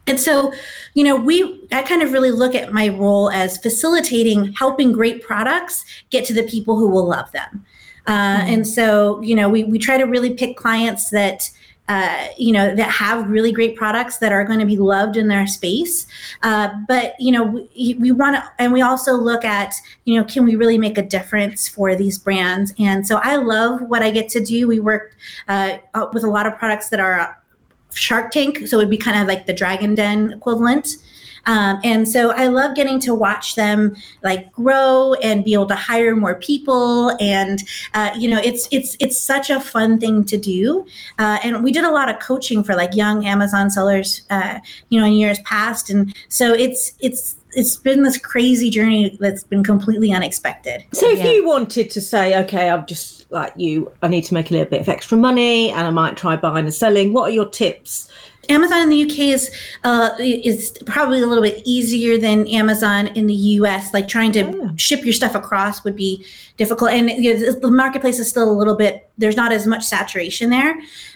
And 0.06 0.18
so 0.18 0.52
you 0.94 1.04
know 1.04 1.16
we 1.16 1.66
i 1.72 1.82
kind 1.82 2.02
of 2.02 2.12
really 2.12 2.30
look 2.30 2.54
at 2.54 2.72
my 2.72 2.88
role 2.88 3.30
as 3.30 3.58
facilitating 3.58 4.52
helping 4.54 4.92
great 4.92 5.22
products 5.22 5.84
get 6.10 6.24
to 6.26 6.34
the 6.34 6.44
people 6.44 6.76
who 6.78 6.88
will 6.88 7.06
love 7.06 7.30
them. 7.32 7.64
Uh, 8.06 8.40
and 8.46 8.66
so 8.66 9.20
you 9.20 9.34
know 9.34 9.48
we, 9.48 9.64
we 9.64 9.78
try 9.78 9.98
to 9.98 10.04
really 10.04 10.32
pick 10.32 10.56
clients 10.56 11.10
that 11.10 11.50
uh, 11.88 12.28
you 12.36 12.52
know 12.52 12.74
that 12.74 12.90
have 12.90 13.28
really 13.28 13.50
great 13.50 13.74
products 13.76 14.18
that 14.18 14.30
are 14.30 14.44
going 14.44 14.58
to 14.58 14.66
be 14.66 14.76
loved 14.76 15.16
in 15.16 15.28
their 15.28 15.46
space. 15.46 16.06
Uh, 16.42 16.68
but 16.86 17.14
you 17.18 17.32
know 17.32 17.44
we, 17.44 17.94
we 17.94 18.12
want 18.12 18.36
to 18.36 18.52
and 18.58 18.72
we 18.72 18.82
also 18.82 19.14
look 19.14 19.44
at 19.44 19.74
you 20.04 20.18
know 20.18 20.24
can 20.24 20.44
we 20.44 20.54
really 20.56 20.78
make 20.78 20.98
a 20.98 21.02
difference 21.02 21.66
for 21.66 21.96
these 21.96 22.18
brands? 22.18 22.74
And 22.78 23.06
so 23.06 23.20
i 23.22 23.36
love 23.36 23.80
what 23.82 24.02
i 24.02 24.10
get 24.10 24.28
to 24.30 24.44
do. 24.44 24.68
We 24.68 24.80
work 24.80 25.16
uh, 25.48 25.78
uh, 25.94 26.06
with 26.12 26.24
a 26.24 26.30
lot 26.30 26.46
of 26.46 26.58
products 26.58 26.90
that 26.90 27.00
are 27.00 27.20
uh, 27.20 27.32
shark 27.94 28.30
tank 28.30 28.66
so 28.66 28.76
it 28.76 28.82
would 28.82 28.90
be 28.90 28.98
kind 28.98 29.18
of 29.18 29.26
like 29.26 29.46
the 29.46 29.52
dragon 29.52 29.94
den 29.94 30.32
equivalent 30.32 30.88
um, 31.48 31.80
and 31.82 32.06
so 32.06 32.30
I 32.30 32.46
love 32.48 32.76
getting 32.76 33.00
to 33.00 33.14
watch 33.14 33.54
them 33.54 33.96
like 34.22 34.52
grow 34.52 35.14
and 35.14 35.44
be 35.44 35.54
able 35.54 35.66
to 35.66 35.74
hire 35.74 36.14
more 36.14 36.34
people. 36.34 37.16
And 37.20 37.62
uh, 37.94 38.10
you 38.16 38.28
know, 38.28 38.38
it's 38.44 38.68
it's 38.70 38.96
it's 39.00 39.18
such 39.18 39.48
a 39.48 39.58
fun 39.58 39.98
thing 39.98 40.24
to 40.26 40.36
do. 40.36 40.86
Uh, 41.18 41.38
and 41.42 41.64
we 41.64 41.72
did 41.72 41.84
a 41.84 41.90
lot 41.90 42.10
of 42.10 42.20
coaching 42.20 42.62
for 42.62 42.74
like 42.76 42.94
young 42.94 43.24
Amazon 43.24 43.70
sellers, 43.70 44.22
uh, 44.28 44.58
you 44.90 45.00
know, 45.00 45.06
in 45.06 45.14
years 45.14 45.38
past. 45.40 45.88
And 45.88 46.14
so 46.28 46.52
it's 46.52 46.92
it's 47.00 47.36
it's 47.52 47.76
been 47.76 48.02
this 48.02 48.18
crazy 48.18 48.68
journey 48.68 49.16
that's 49.18 49.42
been 49.42 49.64
completely 49.64 50.12
unexpected. 50.12 50.84
So 50.92 51.08
if 51.08 51.18
Yeah. 51.18 51.30
you 51.30 51.46
wanted 51.46 51.90
to 51.92 52.00
say, 52.02 52.38
okay, 52.42 52.68
I'm 52.68 52.84
just 52.84 53.30
like 53.30 53.54
you, 53.56 53.90
I 54.02 54.08
need 54.08 54.24
to 54.24 54.34
make 54.34 54.50
a 54.50 54.52
little 54.52 54.68
bit 54.68 54.82
of 54.82 54.88
extra 54.88 55.16
money 55.16 55.70
and 55.70 55.80
I 55.86 55.90
might 55.90 56.18
try 56.18 56.36
buying 56.36 56.66
and 56.66 56.74
selling, 56.74 57.14
what 57.14 57.30
are 57.30 57.32
your 57.32 57.48
tips? 57.48 58.10
Amazon 58.48 58.80
in 58.82 58.88
the 58.88 59.02
UK 59.02 59.18
is 59.34 59.50
uh, 59.84 60.10
is 60.18 60.72
probably 60.86 61.20
a 61.20 61.26
little 61.26 61.42
bit 61.42 61.62
easier 61.64 62.16
than 62.18 62.46
Amazon 62.48 63.08
in 63.08 63.26
the 63.26 63.34
US. 63.34 63.92
Like 63.92 64.08
trying 64.08 64.32
to 64.32 64.44
Oh. 64.46 64.70
ship 64.76 65.04
your 65.04 65.12
stuff 65.12 65.34
across 65.34 65.84
would 65.84 65.96
be 65.96 66.24
difficult, 66.56 66.90
and 66.90 67.10
you 67.10 67.34
know, 67.38 67.52
the 67.52 67.70
marketplace 67.70 68.18
is 68.18 68.28
still 68.28 68.50
a 68.50 68.52
little 68.52 68.76
bit. 68.76 69.07
There's 69.18 69.36
not 69.36 69.52
as 69.52 69.66
much 69.66 69.84
saturation 69.84 70.50
there. 70.50 70.72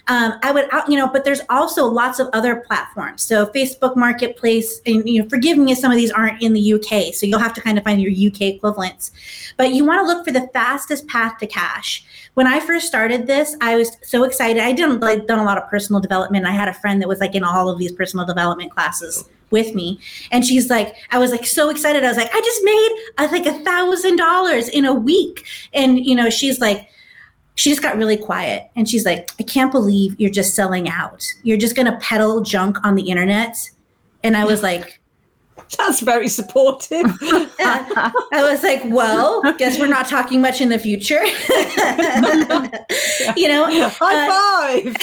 Um, 0.07 0.33
I 0.43 0.51
would, 0.51 0.67
out- 0.71 0.89
you 0.89 0.97
know, 0.97 1.07
but 1.07 1.23
there's 1.23 1.41
also 1.49 1.85
lots 1.85 2.19
of 2.19 2.29
other 2.33 2.57
platforms. 2.57 3.23
So 3.23 3.45
Facebook 3.47 3.95
Marketplace, 3.95 4.81
and 4.85 5.07
you 5.07 5.23
know, 5.23 5.29
forgive 5.29 5.57
me 5.57 5.71
if 5.71 5.77
some 5.77 5.91
of 5.91 5.97
these 5.97 6.11
aren't 6.11 6.41
in 6.41 6.53
the 6.53 6.73
UK. 6.73 7.13
So 7.13 7.25
you'll 7.25 7.39
have 7.39 7.53
to 7.53 7.61
kind 7.61 7.77
of 7.77 7.83
find 7.83 8.01
your 8.01 8.11
UK 8.11 8.41
equivalents. 8.41 9.11
But 9.57 9.73
you 9.73 9.85
want 9.85 10.01
to 10.01 10.05
look 10.05 10.25
for 10.25 10.31
the 10.31 10.49
fastest 10.53 11.07
path 11.07 11.37
to 11.39 11.47
cash 11.47 12.05
when 12.33 12.47
I 12.47 12.59
first 12.59 12.87
started 12.87 13.27
this, 13.27 13.55
I 13.61 13.75
was 13.75 13.95
so 14.01 14.23
excited. 14.23 14.61
I 14.61 14.71
didn't 14.71 14.99
like 15.01 15.27
done 15.27 15.39
a 15.39 15.43
lot 15.43 15.57
of 15.57 15.69
personal 15.69 16.01
development. 16.01 16.45
I 16.45 16.51
had 16.51 16.67
a 16.67 16.73
friend 16.73 17.01
that 17.01 17.07
was 17.07 17.19
like 17.19 17.35
in 17.35 17.43
all 17.43 17.69
of 17.69 17.77
these 17.77 17.91
personal 17.91 18.25
development 18.25 18.71
classes 18.71 19.25
with 19.51 19.75
me, 19.75 19.99
and 20.31 20.43
she's 20.43 20.69
like, 20.69 20.95
I 21.11 21.19
was 21.19 21.29
like 21.31 21.45
so 21.45 21.69
excited. 21.69 22.03
I 22.03 22.07
was 22.07 22.17
like, 22.17 22.33
I 22.33 22.41
just 22.41 22.63
made 22.63 22.91
uh, 23.19 23.27
like 23.31 23.45
a 23.45 23.63
thousand 23.63 24.15
dollars 24.15 24.67
in 24.67 24.85
a 24.85 24.93
week, 24.93 25.45
and 25.73 26.03
you 26.03 26.15
know, 26.15 26.29
she's 26.29 26.59
like. 26.59 26.89
She 27.55 27.69
just 27.69 27.81
got 27.81 27.97
really 27.97 28.17
quiet 28.17 28.69
and 28.75 28.89
she's 28.89 29.05
like, 29.05 29.29
I 29.39 29.43
can't 29.43 29.71
believe 29.71 30.19
you're 30.19 30.31
just 30.31 30.55
selling 30.55 30.89
out. 30.89 31.25
You're 31.43 31.57
just 31.57 31.75
going 31.75 31.85
to 31.85 31.97
peddle 31.97 32.41
junk 32.41 32.77
on 32.83 32.95
the 32.95 33.03
internet. 33.03 33.57
And 34.23 34.35
I 34.35 34.45
was 34.45 34.63
like, 34.63 34.99
That's 35.77 36.01
very 36.01 36.27
supportive. 36.27 37.05
I 37.21 38.11
was 38.31 38.63
like, 38.63 38.81
well, 38.85 39.41
guess 39.57 39.79
we're 39.79 39.87
not 39.87 40.07
talking 40.07 40.41
much 40.41 40.61
in 40.61 40.69
the 40.69 40.79
future. 40.79 41.23
you 43.35 43.47
know, 43.47 43.89
high 43.89 44.81
five. 44.83 44.95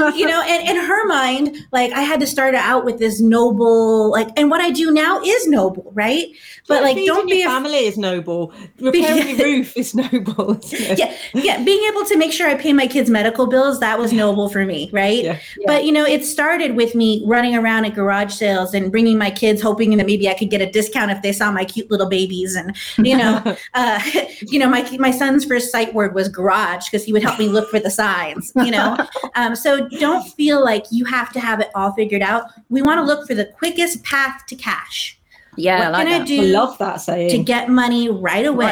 Uh, 0.00 0.12
you 0.14 0.26
know, 0.26 0.42
and 0.42 0.68
in 0.68 0.76
her 0.76 1.06
mind, 1.06 1.56
like 1.72 1.92
I 1.92 2.02
had 2.02 2.20
to 2.20 2.26
start 2.26 2.54
out 2.54 2.84
with 2.84 2.98
this 2.98 3.20
noble, 3.20 4.10
like, 4.10 4.28
and 4.36 4.50
what 4.50 4.60
I 4.60 4.70
do 4.70 4.90
now 4.90 5.20
is 5.22 5.48
noble, 5.48 5.90
right? 5.94 6.28
But 6.68 6.82
like, 6.82 6.96
don't 6.96 7.28
be 7.28 7.38
your 7.38 7.48
family 7.48 7.86
is 7.86 7.98
noble. 7.98 8.52
Repairing 8.78 9.36
your 9.36 9.46
roof 9.46 9.76
is 9.76 9.94
noble. 9.94 10.60
Yeah, 10.70 11.16
yeah. 11.34 11.62
Being 11.64 11.90
able 11.90 12.04
to 12.04 12.16
make 12.16 12.32
sure 12.32 12.48
I 12.48 12.54
pay 12.54 12.72
my 12.72 12.86
kids' 12.86 13.10
medical 13.10 13.46
bills 13.46 13.80
that 13.80 13.98
was 13.98 14.12
noble 14.12 14.48
for 14.48 14.64
me, 14.64 14.90
right? 14.92 15.24
Yeah. 15.24 15.38
But 15.66 15.84
you 15.84 15.92
know, 15.92 16.04
it 16.04 16.24
started 16.24 16.76
with 16.76 16.94
me 16.94 17.22
running 17.26 17.56
around 17.56 17.86
at 17.86 17.94
garage 17.94 18.34
sales 18.34 18.74
and 18.74 18.90
bringing 18.90 19.18
my 19.18 19.30
kids, 19.30 19.60
hoping 19.60 19.79
that 19.88 20.06
maybe 20.06 20.28
I 20.28 20.34
could 20.34 20.50
get 20.50 20.60
a 20.60 20.70
discount 20.70 21.10
if 21.10 21.22
they 21.22 21.32
saw 21.32 21.50
my 21.50 21.64
cute 21.64 21.90
little 21.90 22.08
babies, 22.08 22.54
and 22.54 22.76
you 22.98 23.16
know, 23.16 23.42
uh, 23.74 24.00
you 24.42 24.58
know, 24.58 24.68
my 24.68 24.88
my 24.98 25.10
son's 25.10 25.44
first 25.44 25.72
sight 25.72 25.94
word 25.94 26.14
was 26.14 26.28
garage 26.28 26.86
because 26.86 27.04
he 27.04 27.12
would 27.12 27.22
help 27.22 27.38
me 27.38 27.48
look 27.48 27.70
for 27.70 27.80
the 27.80 27.90
signs, 27.90 28.52
you 28.56 28.70
know. 28.70 28.96
Um, 29.36 29.54
so 29.54 29.88
don't 29.88 30.26
feel 30.32 30.62
like 30.62 30.84
you 30.90 31.04
have 31.04 31.32
to 31.32 31.40
have 31.40 31.60
it 31.60 31.70
all 31.74 31.92
figured 31.92 32.20
out. 32.20 32.46
We 32.68 32.82
want 32.82 32.98
to 32.98 33.02
look 33.04 33.26
for 33.28 33.34
the 33.34 33.44
quickest 33.44 34.02
path 34.02 34.42
to 34.48 34.56
cash. 34.56 35.18
Yeah, 35.56 35.78
what 35.78 35.86
I 35.86 35.90
like 35.90 36.06
can 36.06 36.18
that. 36.18 36.22
I 36.22 36.24
do 36.24 36.40
I 36.40 36.44
love 36.44 36.78
that 36.78 37.00
saying. 37.00 37.30
to 37.30 37.38
get 37.38 37.68
money 37.68 38.08
right 38.08 38.46
away? 38.46 38.66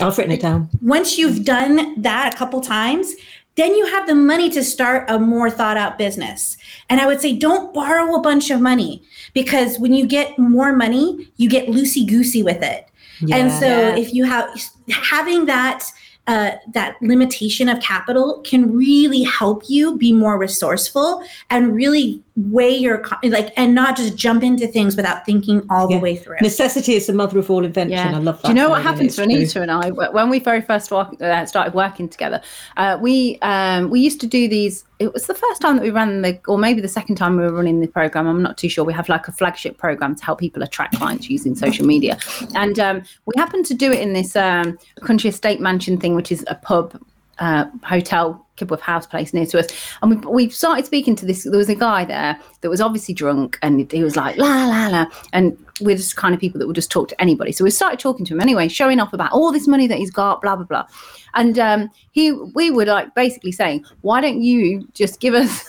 I've 0.00 0.16
written 0.18 0.32
it 0.32 0.40
down. 0.40 0.70
Once 0.82 1.18
you've 1.18 1.44
done 1.44 2.00
that 2.00 2.32
a 2.32 2.36
couple 2.36 2.60
times, 2.60 3.12
then 3.56 3.74
you 3.74 3.86
have 3.86 4.06
the 4.06 4.14
money 4.14 4.50
to 4.50 4.64
start 4.64 5.08
a 5.08 5.18
more 5.18 5.50
thought 5.50 5.76
out 5.76 5.96
business. 5.98 6.56
And 6.90 7.00
I 7.00 7.06
would 7.06 7.20
say 7.20 7.36
don't 7.36 7.72
borrow 7.72 8.14
a 8.14 8.20
bunch 8.20 8.50
of 8.50 8.60
money 8.60 9.02
because 9.32 9.78
when 9.78 9.94
you 9.94 10.06
get 10.06 10.38
more 10.38 10.72
money, 10.72 11.30
you 11.36 11.48
get 11.48 11.68
loosey 11.68 12.06
goosey 12.06 12.42
with 12.42 12.62
it. 12.62 12.88
And 13.32 13.52
so 13.52 13.94
if 13.94 14.12
you 14.12 14.24
have 14.24 14.50
having 14.90 15.46
that 15.46 15.84
uh, 16.26 16.52
that 16.72 16.96
limitation 17.02 17.68
of 17.68 17.80
capital 17.80 18.40
can 18.44 18.74
really 18.74 19.22
help 19.22 19.62
you 19.68 19.96
be 19.98 20.12
more 20.12 20.38
resourceful 20.38 21.22
and 21.50 21.74
really 21.74 22.23
weigh 22.36 22.74
your 22.76 22.98
co- 22.98 23.16
like 23.28 23.52
and 23.56 23.76
not 23.76 23.96
just 23.96 24.16
jump 24.16 24.42
into 24.42 24.66
things 24.66 24.96
without 24.96 25.24
thinking 25.24 25.64
all 25.70 25.88
Yeah. 25.88 25.98
the 25.98 26.02
way 26.02 26.16
through. 26.16 26.36
Necessity 26.40 26.94
is 26.94 27.06
the 27.06 27.12
mother 27.12 27.38
of 27.38 27.48
all 27.48 27.64
invention. 27.64 27.96
I 27.96 28.18
love 28.18 28.42
that. 28.42 28.48
Do 28.48 28.48
you 28.48 28.54
know 28.54 28.70
what 28.70 28.82
happened 28.82 29.06
it's 29.06 29.16
to 29.16 29.24
true. 29.24 29.34
Anita 29.36 29.62
and 29.62 29.70
I 29.70 29.90
when 29.90 30.30
we 30.30 30.40
very 30.40 30.60
first 30.60 30.90
walk, 30.90 31.14
uh, 31.22 31.46
started 31.46 31.74
working 31.74 32.08
together? 32.08 32.40
Uh, 32.76 32.98
we 33.00 33.38
um, 33.42 33.88
we 33.88 34.00
used 34.00 34.20
to 34.20 34.26
do 34.26 34.48
these. 34.48 34.84
It 34.98 35.12
was 35.12 35.26
the 35.26 35.34
first 35.34 35.60
time 35.60 35.76
that 35.76 35.82
we 35.82 35.90
ran 35.90 36.22
the, 36.22 36.40
or 36.48 36.56
maybe 36.58 36.80
the 36.80 36.88
second 36.88 37.16
time 37.16 37.36
we 37.36 37.42
were 37.44 37.52
running 37.52 37.80
the 37.80 37.86
program. 37.86 38.26
I'm 38.26 38.42
not 38.42 38.58
too 38.58 38.68
sure. 38.68 38.84
We 38.84 38.92
have 38.94 39.08
like 39.08 39.28
a 39.28 39.32
flagship 39.32 39.76
program 39.78 40.16
to 40.16 40.24
help 40.24 40.40
people 40.40 40.62
attract 40.62 40.96
clients 40.96 41.30
using 41.30 41.54
social 41.54 41.86
media, 41.86 42.18
and 42.56 42.80
um, 42.80 43.02
we 43.26 43.34
happened 43.36 43.66
to 43.66 43.74
do 43.74 43.92
it 43.92 44.00
in 44.00 44.12
this 44.12 44.34
um, 44.34 44.76
country 45.02 45.30
estate 45.30 45.60
mansion 45.60 45.98
thing, 45.98 46.16
which 46.16 46.32
is 46.32 46.44
a 46.48 46.56
pub 46.56 47.00
uh, 47.38 47.66
hotel 47.82 48.44
Kibworth 48.56 48.80
House 48.80 49.06
place 49.06 49.34
near 49.34 49.46
to 49.46 49.58
us. 49.58 49.66
And 50.02 50.24
we, 50.24 50.46
we 50.46 50.50
started 50.50 50.86
speaking 50.86 51.16
to 51.16 51.26
this. 51.26 51.44
There 51.44 51.58
was 51.58 51.68
a 51.68 51.74
guy 51.74 52.04
there 52.04 52.38
that 52.60 52.70
was 52.70 52.80
obviously 52.80 53.14
drunk 53.14 53.58
and 53.62 53.90
he 53.90 54.02
was 54.02 54.16
like, 54.16 54.36
la, 54.36 54.66
la, 54.66 54.88
la. 54.88 55.06
And 55.32 55.56
we're 55.80 55.96
just 55.96 56.16
kind 56.16 56.34
of 56.34 56.40
people 56.40 56.58
that 56.60 56.66
would 56.66 56.76
just 56.76 56.90
talk 56.90 57.08
to 57.08 57.20
anybody. 57.20 57.52
So 57.52 57.64
we 57.64 57.70
started 57.70 57.98
talking 57.98 58.24
to 58.26 58.34
him 58.34 58.40
anyway, 58.40 58.68
showing 58.68 59.00
off 59.00 59.12
about 59.12 59.32
all 59.32 59.50
this 59.50 59.66
money 59.66 59.86
that 59.88 59.98
he's 59.98 60.10
got, 60.10 60.40
blah, 60.40 60.56
blah, 60.56 60.66
blah. 60.66 60.86
And 61.34 61.58
um, 61.58 61.90
he, 62.12 62.32
we 62.32 62.70
were 62.70 62.84
like 62.84 63.14
basically 63.14 63.52
saying, 63.52 63.84
why 64.02 64.20
don't 64.20 64.42
you 64.42 64.86
just 64.94 65.20
give 65.20 65.34
us 65.34 65.66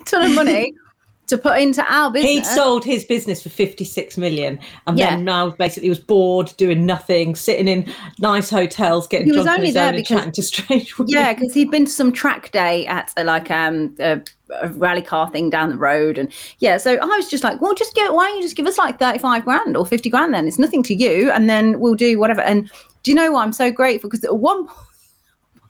a 0.00 0.04
ton 0.04 0.22
of 0.22 0.34
money 0.34 0.74
to 1.28 1.38
put 1.38 1.58
into 1.58 1.82
our 1.92 2.10
business? 2.10 2.30
He'd 2.32 2.46
sold 2.46 2.84
his 2.84 3.04
business 3.04 3.42
for 3.42 3.48
56 3.48 4.18
million 4.18 4.58
and 4.86 4.98
Yeah. 4.98 5.10
then 5.10 5.24
now 5.24 5.50
basically 5.50 5.88
was 5.88 5.98
bored, 5.98 6.52
doing 6.56 6.84
nothing, 6.86 7.34
sitting 7.34 7.66
in 7.68 7.90
nice 8.18 8.50
hotels, 8.50 9.06
getting 9.08 9.26
He 9.28 9.32
was 9.36 9.46
only 9.46 9.70
there 9.70 9.92
because- 9.92 10.06
chatting 10.08 10.32
to 10.32 10.42
strange 10.54 10.98
women. 10.98 11.12
Yeah, 11.12 11.32
because 11.34 11.54
he'd 11.54 11.70
been 11.70 11.86
to 11.86 11.90
some 11.90 12.12
track 12.12 12.50
day 12.52 12.86
at 12.86 13.12
uh, 13.16 13.24
like 13.24 13.50
um 13.50 13.94
a, 13.98 14.20
a 14.60 14.68
rally 14.68 15.02
car 15.02 15.30
thing 15.30 15.50
down 15.50 15.70
the 15.70 15.76
road, 15.78 16.18
and 16.18 16.30
yeah. 16.58 16.76
So 16.76 16.92
I 16.96 17.04
was 17.06 17.28
just 17.28 17.42
like, 17.42 17.60
well, 17.60 17.74
just 17.74 17.94
get 17.94 18.12
why 18.12 18.26
don't 18.26 18.36
you 18.36 18.42
just 18.42 18.56
give 18.56 18.66
us 18.66 18.76
like 18.78 18.98
thirty 18.98 19.18
five 19.18 19.44
grand 19.44 19.76
or 19.76 19.86
fifty 19.86 20.10
grand? 20.10 20.34
Then 20.34 20.46
it's 20.46 20.58
nothing 20.58 20.82
to 20.84 20.94
you, 20.94 21.30
and 21.30 21.48
then 21.48 21.80
we'll 21.80 21.94
do 21.94 22.18
whatever. 22.18 22.42
And 22.42 22.70
do 23.02 23.10
you 23.10 23.14
know 23.14 23.32
what? 23.32 23.42
I'm 23.44 23.52
so 23.52 23.70
grateful 23.72 24.08
because 24.10 24.24
at 24.24 24.36
one 24.38 24.66
point. 24.66 24.78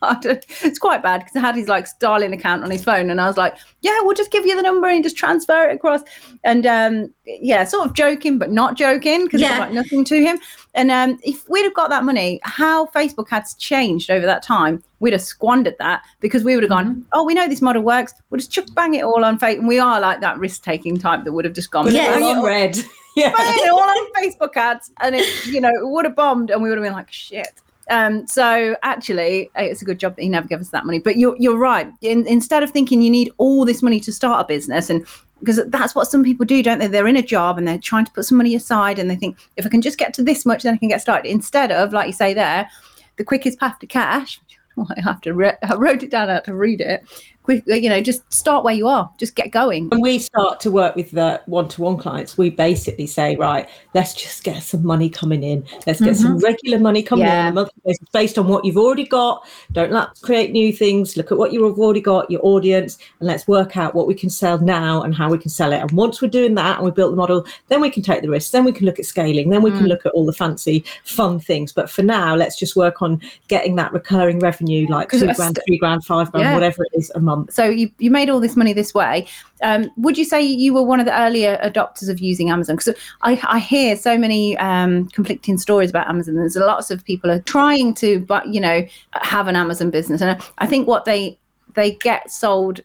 It's 0.63 0.79
quite 0.79 1.03
bad 1.03 1.21
because 1.21 1.37
I 1.37 1.41
had 1.41 1.55
his 1.57 1.69
like 1.69 1.87
Starling 1.87 2.33
account 2.33 2.63
on 2.65 2.71
his 2.71 2.85
phone, 2.85 3.11
and 3.11 3.21
I 3.21 3.27
was 3.27 3.37
like, 3.37 3.57
"Yeah, 3.81 3.99
we'll 4.03 4.15
just 4.15 4.31
give 4.31 4.45
you 4.47 4.55
the 4.57 4.63
number 4.63 4.89
and 4.89 5.03
just 5.03 5.17
transfer 5.17 5.69
it 5.69 5.75
across." 5.77 6.03
And 6.45 6.67
um, 6.67 7.13
yeah, 7.27 7.65
sort 7.65 7.87
of 7.87 7.95
joking, 7.95 8.39
but 8.39 8.51
not 8.51 8.77
joking 8.77 9.25
because 9.25 9.41
Yeah. 9.41 9.49
it 9.49 9.51
was 9.53 9.59
like 9.61 9.73
nothing 9.73 10.05
to 10.05 10.21
him. 10.21 10.39
And 10.75 10.91
um, 10.91 11.19
if 11.23 11.49
we'd 11.49 11.63
have 11.65 11.75
got 11.75 11.89
that 11.91 12.05
money, 12.05 12.41
how 12.43 12.87
Facebook 12.87 13.29
had 13.31 13.45
changed 13.59 14.11
over 14.11 14.27
that 14.27 14.43
time, 14.43 14.83
we'd 15.01 15.13
have 15.13 15.23
squandered 15.23 15.77
that 15.79 16.03
because 16.21 16.45
we 16.45 16.55
would 16.55 16.65
have 16.65 16.71
gone, 16.71 17.05
oh, 17.13 17.25
we 17.25 17.33
know 17.35 17.49
this 17.49 17.63
model 17.63 17.83
works. 17.83 18.13
We'll 18.31 18.39
just 18.41 18.51
chuck 18.53 18.67
bang 18.75 18.95
it 18.95 19.05
all 19.05 19.25
on 19.25 19.39
Facebook. 19.39 19.59
And 19.61 19.69
we 19.69 19.79
are 19.79 20.01
like 20.01 20.21
that 20.21 20.39
risk 20.39 20.65
taking 20.65 20.99
type 20.99 21.25
that 21.25 21.33
would 21.33 21.45
have 21.45 21.55
just 21.55 21.71
gone, 21.71 21.85
But 21.85 21.95
Yes. 21.95 22.09
it's 22.09 22.15
bang 22.17 22.23
it 22.25 22.27
all 22.33 22.37
all, 22.39 22.47
red. 22.47 22.77
Yeah. 23.17 23.33
bang 23.37 23.55
it 23.59 23.71
all 23.71 23.79
on 23.81 24.13
Facebook 24.15 24.57
ads. 24.57 24.91
And 25.01 25.15
it, 25.15 25.47
you 25.47 25.61
know, 25.61 25.69
it 25.71 25.87
would 25.89 26.05
have 26.05 26.17
bombed 26.17 26.51
and 26.51 26.61
we 26.61 26.69
would 26.69 26.79
have 26.79 26.85
been 26.85 26.93
like, 26.95 27.13
shit. 27.13 27.53
Um, 27.91 28.27
so 28.27 28.77
actually, 28.83 29.49
uh, 29.59 29.63
it's 29.63 29.83
a 29.83 29.85
good 29.85 29.99
job 29.99 30.17
that 30.17 30.23
he 30.23 30.29
never 30.29 30.49
gave 30.49 30.61
us 30.61 30.71
that 30.71 30.87
money. 30.87 30.99
But 30.99 31.17
you're 31.17 31.37
you're 31.39 31.59
right. 31.59 31.91
In, 32.01 32.27
instead 32.27 32.63
of 32.63 32.71
thinking 32.71 33.03
you 33.03 33.11
need 33.11 33.33
all 33.39 33.65
this 33.65 33.83
money 33.83 34.01
to 34.01 34.13
start 34.13 34.45
a 34.45 34.47
business, 34.47 34.91
and 34.91 35.07
because 35.41 35.61
that's 35.67 35.95
what 35.95 36.07
some 36.07 36.25
people 36.25 36.47
do, 36.47 36.63
don't 36.63 36.79
they? 36.79 36.87
They're 36.87 37.07
in 37.07 37.17
a 37.17 37.23
job 37.23 37.59
and 37.59 37.69
they're 37.69 37.79
trying 37.79 38.07
to 38.07 38.13
put 38.13 38.25
some 38.25 38.39
money 38.39 38.55
aside, 38.55 38.99
and 38.99 39.11
they 39.11 39.17
think 39.17 39.39
if 39.57 39.67
I 39.67 39.69
can 39.69 39.83
just 39.83 39.99
get 39.99 40.15
to 40.15 40.23
this 40.23 40.47
much, 40.47 40.63
then 40.63 40.75
I 40.75 40.79
can 40.79 40.89
get 40.89 41.01
started. 41.01 41.29
Instead 41.29 41.71
of, 41.71 41.93
like 41.93 42.07
you 42.07 42.13
say 42.13 42.35
there, 42.35 42.69
the 43.17 43.25
quickest 43.25 43.59
path 43.59 43.79
to 43.81 43.87
cash. 43.87 44.41
Well, 44.77 44.89
I 44.97 45.01
have 45.01 45.21
to. 45.23 45.35
Re- 45.35 45.57
I 45.63 45.75
wrote 45.75 46.03
it 46.03 46.11
down. 46.11 46.31
I 46.31 46.35
had 46.35 46.45
to 46.45 46.55
read 46.55 46.81
it. 46.81 47.05
Quick, 47.45 47.63
you 47.67 47.91
know, 47.91 48.01
just 48.01 48.33
start 48.33 48.65
where 48.65 48.73
you 48.73 48.89
are. 48.89 49.11
Just 49.19 49.37
get 49.37 49.51
going. 49.51 49.91
When 49.91 50.01
we 50.01 50.19
start 50.19 50.61
to 50.61 50.71
work 50.71 50.97
with 50.97 51.11
the 51.11 51.43
one-to-one 51.45 51.99
clients, 51.99 52.39
we 52.39 52.49
basically 52.49 53.07
say, 53.07 53.37
right, 53.37 53.69
let's 53.93 54.15
just 54.15 54.45
get 54.45 54.63
some 54.63 54.85
money 54.85 55.11
coming 55.11 55.43
in. 55.43 55.63
Let's 55.87 56.01
get 56.01 56.17
some 56.17 56.37
mm-hmm. 56.37 56.45
regular 56.45 56.79
money 56.79 57.03
coming 57.03 57.27
Yeah. 57.27 57.41
in 57.41 57.47
on 57.49 57.53
a 57.53 57.55
monthly 57.55 57.83
basis 57.85 58.09
based 58.15 58.39
on 58.39 58.49
what 58.49 58.65
you've 58.65 58.79
already 58.79 59.05
got. 59.05 59.47
Don't 59.73 59.93
let's 59.93 60.21
create 60.21 60.53
new 60.53 60.73
things. 60.73 61.19
Look 61.19 61.33
at 61.33 61.37
what 61.37 61.53
you've 61.53 61.79
already 61.79 62.01
got, 62.01 62.31
your 62.31 62.41
audience, 62.43 62.97
and 63.21 63.29
let's 63.29 63.47
work 63.47 63.77
out 63.77 63.95
what 63.95 64.07
we 64.07 64.15
can 64.15 64.31
sell 64.31 64.59
now 64.59 65.03
and 65.03 65.15
how 65.15 65.29
we 65.29 65.37
can 65.37 65.51
sell 65.51 65.71
it. 65.75 65.81
And 65.81 65.91
once 65.91 66.23
we're 66.23 66.29
doing 66.29 66.55
that 66.55 66.77
and 66.77 66.85
we've 66.87 66.95
built 66.95 67.11
the 67.11 67.17
model, 67.17 67.45
then 67.69 67.83
we 67.83 67.91
can 67.91 68.03
take 68.03 68.23
the 68.23 68.31
risks. 68.31 68.53
Then 68.53 68.65
we 68.65 68.73
can 68.73 68.87
look 68.87 68.99
at 68.99 69.05
scaling. 69.05 69.51
Then 69.51 69.61
we 69.61 69.71
can 69.71 69.81
mm. 69.81 69.89
look 69.89 70.07
at 70.07 70.13
all 70.13 70.25
the 70.25 70.33
fancy, 70.33 70.83
fun 71.05 71.41
things. 71.41 71.75
But 71.75 71.91
for 71.91 72.03
now, 72.03 72.35
let's 72.35 72.59
just 72.59 72.75
work 72.75 73.03
on 73.03 73.21
getting 73.49 73.77
that 73.77 73.93
recurring 73.93 74.39
revenue, 74.39 74.87
like 74.89 75.11
two 75.11 75.31
grand, 75.35 75.59
three 75.67 75.77
grand, 75.77 76.07
five 76.07 76.33
grand, 76.33 76.47
Yeah. 76.47 76.55
whatever 76.55 76.85
it 76.85 76.99
is 76.99 77.13
a 77.15 77.21
month. 77.21 77.34
So 77.51 77.65
you, 77.65 77.91
you 77.99 78.11
made 78.11 78.31
all 78.31 78.41
this 78.41 78.57
money 78.57 78.73
this 78.73 78.95
way. 78.95 79.27
Um, 79.63 79.91
would 79.97 80.19
you 80.19 80.25
say 80.25 80.43
you 80.43 80.75
were 80.75 80.83
one 80.83 81.01
of 81.01 81.07
the 81.07 81.19
earlier 81.19 81.59
adopters 81.63 82.09
of 82.09 82.21
using 82.21 82.51
amazon? 82.51 82.77
Because 82.77 82.95
I, 83.23 83.41
I 83.45 83.59
hear 83.59 83.97
so 83.97 84.19
many 84.19 84.57
um, 84.59 85.09
conflicting 85.09 85.59
stories 85.59 85.91
about 85.91 86.09
amazon. 86.09 86.37
There's 86.37 86.57
lots 86.57 86.91
of 86.91 87.05
people 87.05 87.31
are 87.31 87.41
trying 87.41 87.95
to 87.95 88.21
but 88.21 88.47
you 88.49 88.61
know 88.61 88.87
have 89.13 89.49
an 89.49 89.57
amazon 89.57 89.91
business. 89.91 90.21
And 90.21 90.41
i 90.59 90.67
think 90.67 90.87
what 90.87 91.05
they 91.05 91.39
they 91.75 91.93
get 91.93 92.31
sold 92.31 92.81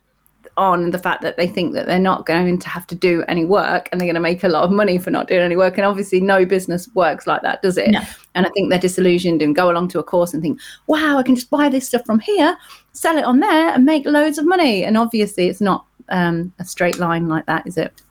on 0.58 0.91
the 0.91 1.00
fact 1.00 1.22
that 1.22 1.38
they 1.38 1.48
think 1.48 1.74
that 1.74 1.86
they're 1.86 2.00
not 2.00 2.25
going 2.25 2.60
to 2.60 2.68
have 2.68 2.86
to 2.86 2.96
do 2.96 3.24
any 3.29 3.46
work 3.46 3.88
and 3.91 4.00
they're 4.00 4.06
going 4.06 4.15
to 4.15 4.20
make 4.20 4.44
a 4.44 4.50
lot 4.50 4.63
of 4.63 4.72
money 4.72 4.98
for 4.98 5.10
not 5.10 5.27
doing 5.27 5.41
any 5.41 5.56
work. 5.56 5.77
And 5.77 5.86
obviously 5.86 6.20
no 6.20 6.46
business 6.46 6.89
works 6.96 7.25
like 7.25 7.41
that 7.44 7.62
does 7.62 7.77
it? 7.77 7.91
No. 7.91 8.01
and 8.36 8.46
i 8.46 8.50
think 8.50 8.70
they're 8.70 8.79
disillusioned 8.79 9.41
and 9.41 9.56
go 9.56 9.70
along 9.70 9.88
to 9.89 10.00
a 10.00 10.03
course 10.03 10.34
and 10.34 10.41
think 10.41 10.60
wow 10.88 11.18
i 11.18 11.24
can 11.24 11.36
just 11.36 11.50
buy 11.50 11.70
this 11.70 11.88
stuff 11.88 12.06
from 12.06 12.20
here 12.20 12.58
sell 12.93 13.17
it 13.17 13.24
on 13.24 13.39
there 13.39 13.69
and 13.69 13.86
make 13.86 14.05
loads 14.05 14.38
of 14.38 14.46
money 14.46 14.84
and 14.84 14.98
obviously 14.98 15.48
it's 15.48 15.62
not 15.62 15.86
um, 16.10 16.51
a 16.60 16.65
straight 16.65 16.98
line 16.98 17.27
like 17.27 17.46
that 17.46 17.65
is 17.67 17.77
it 17.77 18.01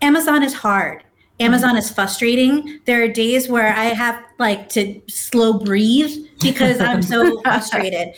Amazon 0.00 0.42
is 0.42 0.54
hard. 0.54 1.02
Amazon 1.40 1.76
is 1.76 1.90
frustrating. 1.90 2.80
There 2.84 3.02
are 3.02 3.08
days 3.08 3.48
where 3.48 3.72
I 3.74 3.86
have 3.86 4.20
like 4.38 4.68
to 4.70 5.00
slow 5.08 5.58
breathe 5.58 6.26
because 6.40 6.80
I'm 6.80 7.02
so 7.02 7.40
frustrated. 7.42 8.14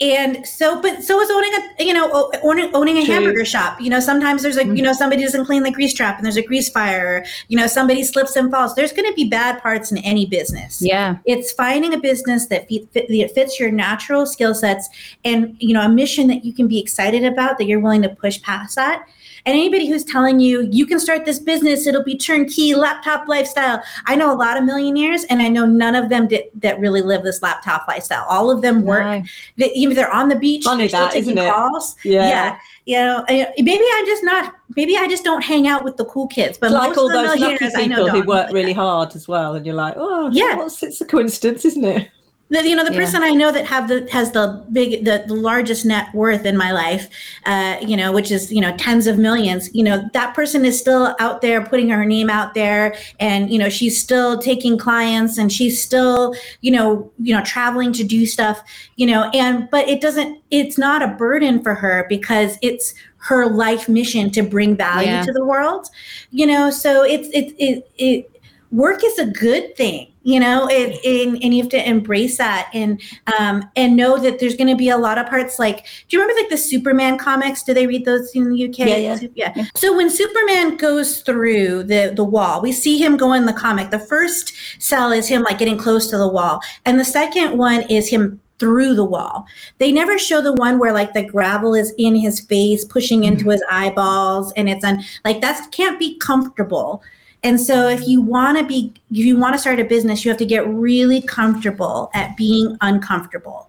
And 0.00 0.46
so, 0.46 0.80
but 0.80 1.02
so 1.02 1.20
is 1.20 1.30
owning 1.30 1.52
a, 1.54 1.84
you 1.84 1.92
know, 1.92 2.30
owning, 2.42 2.74
owning 2.74 2.98
a 2.98 3.04
True. 3.04 3.14
hamburger 3.14 3.44
shop. 3.44 3.80
You 3.80 3.90
know, 3.90 4.00
sometimes 4.00 4.42
there's 4.42 4.56
a, 4.56 4.64
you 4.64 4.72
mm-hmm. 4.72 4.84
know, 4.84 4.92
somebody 4.92 5.22
doesn't 5.22 5.44
clean 5.44 5.62
the 5.62 5.70
grease 5.70 5.94
trap 5.94 6.16
and 6.16 6.24
there's 6.24 6.36
a 6.36 6.42
grease 6.42 6.68
fire. 6.68 7.24
You 7.48 7.58
know, 7.58 7.66
somebody 7.66 8.02
slips 8.02 8.36
and 8.36 8.50
falls. 8.50 8.74
There's 8.74 8.92
going 8.92 9.08
to 9.08 9.14
be 9.14 9.28
bad 9.28 9.60
parts 9.62 9.90
in 9.92 9.98
any 9.98 10.26
business 10.26 10.80
yeah 10.80 11.18
it's 11.24 11.52
finding 11.52 11.94
a 11.94 11.98
business 11.98 12.46
that 12.46 12.68
fit, 12.68 12.90
fit, 12.92 13.08
that 13.08 13.30
fits 13.34 13.58
your 13.58 13.70
natural 13.70 14.26
skill 14.26 14.54
sets 14.54 14.88
and 15.24 15.56
you 15.58 15.74
know 15.74 15.82
a 15.82 15.88
mission 15.88 16.26
that 16.28 16.44
you 16.44 16.52
can 16.52 16.68
be 16.68 16.78
excited 16.78 17.24
about 17.24 17.58
that 17.58 17.66
you're 17.66 17.80
willing 17.80 18.02
to 18.02 18.08
push 18.08 18.40
past 18.42 18.76
that 18.76 19.06
and 19.44 19.54
anybody 19.54 19.86
who's 19.86 20.04
telling 20.04 20.40
you 20.40 20.62
you 20.72 20.86
can 20.86 20.98
start 20.98 21.24
this 21.24 21.38
business 21.38 21.86
it'll 21.86 22.02
be 22.02 22.16
turnkey 22.16 22.74
laptop 22.74 23.28
lifestyle 23.28 23.82
i 24.06 24.16
know 24.16 24.32
a 24.32 24.34
lot 24.34 24.56
of 24.56 24.64
millionaires 24.64 25.24
and 25.24 25.42
i 25.42 25.48
know 25.48 25.66
none 25.66 25.94
of 25.94 26.08
them 26.08 26.26
did, 26.26 26.44
that 26.54 26.78
really 26.80 27.02
live 27.02 27.22
this 27.22 27.42
laptop 27.42 27.86
lifestyle 27.86 28.24
all 28.28 28.50
of 28.50 28.62
them 28.62 28.82
work 28.82 29.24
No. 29.56 29.66
you 29.66 29.90
maybe 29.90 29.96
they're 30.00 30.12
on 30.12 30.28
the 30.28 30.36
beach. 30.36 30.64
Funny 30.64 30.84
they're 30.84 30.88
still 30.88 31.00
that, 31.00 31.12
taking 31.12 31.30
isn't 31.32 31.38
it? 31.38 31.50
calls. 31.52 31.96
Yeah. 32.04 32.28
yeah. 32.28 32.58
You 32.86 32.96
know, 32.96 33.24
maybe 33.28 33.84
I'm 33.94 34.06
just 34.06 34.22
not. 34.24 34.54
Maybe 34.76 34.96
I 34.96 35.08
just 35.08 35.24
don't 35.24 35.42
hang 35.42 35.66
out 35.66 35.84
with 35.84 35.96
the 35.96 36.04
cool 36.04 36.28
kids. 36.28 36.58
But 36.58 36.70
like 36.70 36.90
most 36.90 36.98
all 36.98 37.06
of 37.06 37.12
those 37.12 37.26
lucky 37.28 37.40
millionaires 37.40 37.74
I 37.76 37.86
know 37.86 38.04
people 38.06 38.20
who 38.22 38.28
work 38.28 38.52
really 38.52 38.72
hard 38.72 39.14
as 39.16 39.26
well, 39.28 39.54
and 39.54 39.66
you're 39.66 39.74
like, 39.74 39.94
oh, 39.96 40.30
Yeah. 40.32 40.56
yeah, 40.56 40.68
it's 40.82 41.00
a 41.00 41.04
coincidence, 41.04 41.64
isn't 41.64 41.84
it? 41.84 42.08
The, 42.50 42.68
you 42.68 42.74
know, 42.74 42.84
the 42.84 42.92
Yeah. 42.92 42.98
person 42.98 43.22
I 43.22 43.30
know 43.30 43.52
that 43.52 43.64
have 43.66 43.86
the 43.88 44.08
has 44.10 44.32
the 44.32 44.64
big 44.72 45.04
the, 45.04 45.24
the 45.26 45.34
largest 45.34 45.86
net 45.86 46.12
worth 46.12 46.44
in 46.44 46.56
my 46.56 46.72
life, 46.72 47.08
uh, 47.46 47.76
you 47.80 47.96
know, 47.96 48.10
which 48.10 48.30
is 48.32 48.52
you 48.52 48.60
know 48.60 48.76
tens 48.76 49.06
of 49.06 49.18
millions. 49.18 49.70
You 49.72 49.84
know, 49.84 50.02
that 50.14 50.34
person 50.34 50.64
is 50.64 50.76
still 50.78 51.14
out 51.20 51.42
there 51.42 51.64
putting 51.64 51.88
her 51.90 52.04
name 52.04 52.28
out 52.28 52.54
there, 52.54 52.96
and 53.20 53.50
you 53.52 53.58
know, 53.58 53.68
she's 53.68 54.00
still 54.00 54.38
taking 54.38 54.76
clients, 54.76 55.38
and 55.38 55.52
she's 55.52 55.80
still 55.80 56.34
you 56.60 56.72
know 56.72 57.10
you 57.18 57.32
know 57.34 57.42
traveling 57.44 57.92
to 57.92 58.02
do 58.04 58.26
stuff. 58.26 58.60
You 58.96 59.06
know, 59.06 59.30
and 59.32 59.68
but 59.70 59.88
it 59.88 60.00
doesn't. 60.00 60.42
It's 60.50 60.76
not 60.76 61.02
a 61.02 61.08
burden 61.08 61.62
for 61.62 61.74
her 61.76 62.04
because 62.08 62.58
it's 62.62 62.94
her 63.18 63.46
life 63.46 63.88
mission 63.88 64.30
to 64.32 64.42
bring 64.42 64.74
value 64.76 65.08
Yeah. 65.08 65.22
to 65.22 65.32
the 65.32 65.44
world. 65.44 65.86
You 66.32 66.46
know, 66.46 66.70
so 66.70 67.04
it's 67.04 67.28
it 67.28 67.54
it 67.58 67.88
it 67.96 68.39
work 68.70 69.02
is 69.04 69.18
a 69.18 69.26
good 69.26 69.76
thing 69.76 70.06
you 70.22 70.38
know 70.38 70.68
it, 70.70 71.02
and, 71.04 71.42
and 71.42 71.54
you 71.54 71.62
have 71.62 71.70
to 71.70 71.88
embrace 71.88 72.36
that 72.36 72.70
and 72.74 73.00
um 73.38 73.68
and 73.74 73.96
know 73.96 74.18
that 74.18 74.38
there's 74.38 74.54
going 74.54 74.68
to 74.68 74.76
be 74.76 74.90
a 74.90 74.96
lot 74.96 75.18
of 75.18 75.26
parts 75.26 75.58
like 75.58 75.86
do 76.08 76.16
you 76.16 76.20
remember 76.20 76.40
like 76.40 76.50
the 76.50 76.56
superman 76.56 77.16
comics? 77.16 77.62
Do 77.62 77.72
they 77.72 77.86
read 77.86 78.04
those 78.04 78.30
in 78.34 78.52
the 78.52 78.68
uk 78.68 78.78
Yeah, 78.78 78.96
yeah. 78.96 79.18
yeah. 79.34 79.64
So 79.74 79.96
when 79.96 80.10
superman 80.10 80.76
goes 80.76 81.22
through 81.22 81.84
the 81.84 82.12
the 82.14 82.24
wall 82.24 82.60
we 82.60 82.72
see 82.72 82.98
him 82.98 83.16
go 83.16 83.32
in 83.32 83.46
the 83.46 83.52
comic. 83.52 83.90
The 83.90 83.98
first 83.98 84.52
cell 84.78 85.10
is 85.10 85.26
him 85.26 85.42
like 85.42 85.58
getting 85.58 85.78
close 85.78 86.08
to 86.08 86.18
the 86.18 86.28
wall 86.28 86.60
and 86.84 87.00
the 87.00 87.04
second 87.04 87.56
one 87.56 87.82
is 87.82 88.08
him 88.08 88.40
through 88.58 88.94
the 88.94 89.04
wall. 89.04 89.46
They 89.78 89.90
never 89.90 90.18
show 90.18 90.42
the 90.42 90.52
one 90.52 90.78
where 90.78 90.92
like 90.92 91.14
the 91.14 91.24
gravel 91.24 91.74
is 91.74 91.94
in 91.96 92.14
his 92.14 92.40
face, 92.40 92.84
pushing 92.84 93.24
into 93.24 93.48
his 93.48 93.64
eyeballs, 93.70 94.52
and 94.52 94.68
it's 94.68 94.84
on 94.84 95.02
like 95.24 95.40
that 95.40 95.72
can't 95.72 95.98
be 95.98 96.18
comfortable. 96.18 97.02
And 97.42 97.60
so 97.60 97.88
if 97.88 98.06
you 98.06 98.20
want 98.20 98.58
to 98.58 98.64
be 98.64 98.92
if 99.10 99.24
you 99.24 99.36
want 99.36 99.54
to 99.54 99.58
start 99.58 99.80
a 99.80 99.84
business, 99.84 100.24
you 100.24 100.30
have 100.30 100.38
to 100.38 100.46
get 100.46 100.66
really 100.68 101.22
comfortable 101.22 102.10
at 102.14 102.36
being 102.36 102.76
uncomfortable. 102.80 103.68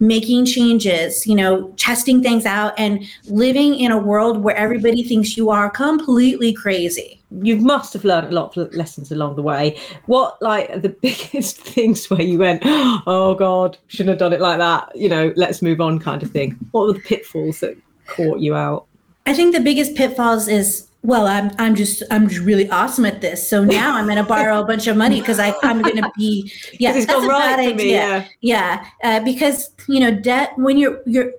Making 0.00 0.44
changes, 0.44 1.24
you 1.24 1.36
know, 1.36 1.68
testing 1.76 2.20
things 2.20 2.44
out 2.44 2.74
and 2.76 3.04
living 3.26 3.76
in 3.76 3.92
a 3.92 3.96
world 3.96 4.42
where 4.42 4.56
everybody 4.56 5.04
thinks 5.04 5.36
you 5.36 5.50
are 5.50 5.70
completely 5.70 6.52
crazy. 6.52 7.22
You 7.42 7.56
must 7.56 7.92
have 7.92 8.04
learned 8.04 8.26
a 8.26 8.32
lot 8.32 8.56
of 8.56 8.74
lessons 8.74 9.12
along 9.12 9.36
the 9.36 9.42
way. 9.42 9.78
What, 10.06 10.42
like, 10.42 10.82
the 10.82 10.88
biggest 11.02 11.58
things 11.58 12.10
where 12.10 12.20
you 12.20 12.38
went, 12.38 12.62
oh 12.64 13.36
God, 13.38 13.78
shouldn't 13.86 14.10
have 14.10 14.18
done 14.18 14.32
it 14.32 14.40
like 14.40 14.58
that? 14.58 14.94
You 14.96 15.08
know, 15.08 15.32
let's 15.36 15.62
move 15.62 15.80
on, 15.80 16.00
kind 16.00 16.24
of 16.24 16.30
thing. 16.30 16.58
What 16.72 16.88
were 16.88 16.92
the 16.94 17.00
pitfalls 17.00 17.60
that 17.60 17.76
caught 18.06 18.40
you 18.40 18.56
out? 18.56 18.86
I 19.26 19.32
think 19.32 19.54
the 19.54 19.60
biggest 19.60 19.94
pitfalls 19.94 20.48
is 20.48 20.88
well, 21.04 21.26
I'm 21.26 21.50
I'm 21.58 21.74
just 21.74 22.02
I'm 22.10 22.28
just 22.28 22.40
really 22.40 22.68
awesome 22.70 23.04
at 23.04 23.20
this. 23.20 23.46
So 23.46 23.62
now 23.62 23.94
I'm 23.94 24.06
going 24.06 24.16
to 24.16 24.24
borrow 24.24 24.60
a 24.60 24.64
bunch 24.64 24.86
of 24.86 24.96
money 24.96 25.20
because 25.20 25.38
I 25.38 25.54
I'm 25.62 25.82
going 25.82 25.96
to 26.02 26.10
be 26.16 26.50
yeah. 26.80 26.94
it's 26.94 27.12
a 27.12 27.18
right 27.18 27.56
bad 27.56 27.56
for 27.56 27.76
me, 27.76 27.96
idea. 27.98 28.28
Yeah, 28.40 28.86
uh, 29.02 29.20
because 29.20 29.70
you 29.86 30.00
know 30.00 30.12
debt 30.14 30.52
when 30.56 30.78
you're 30.78 31.02
you're 31.04 31.32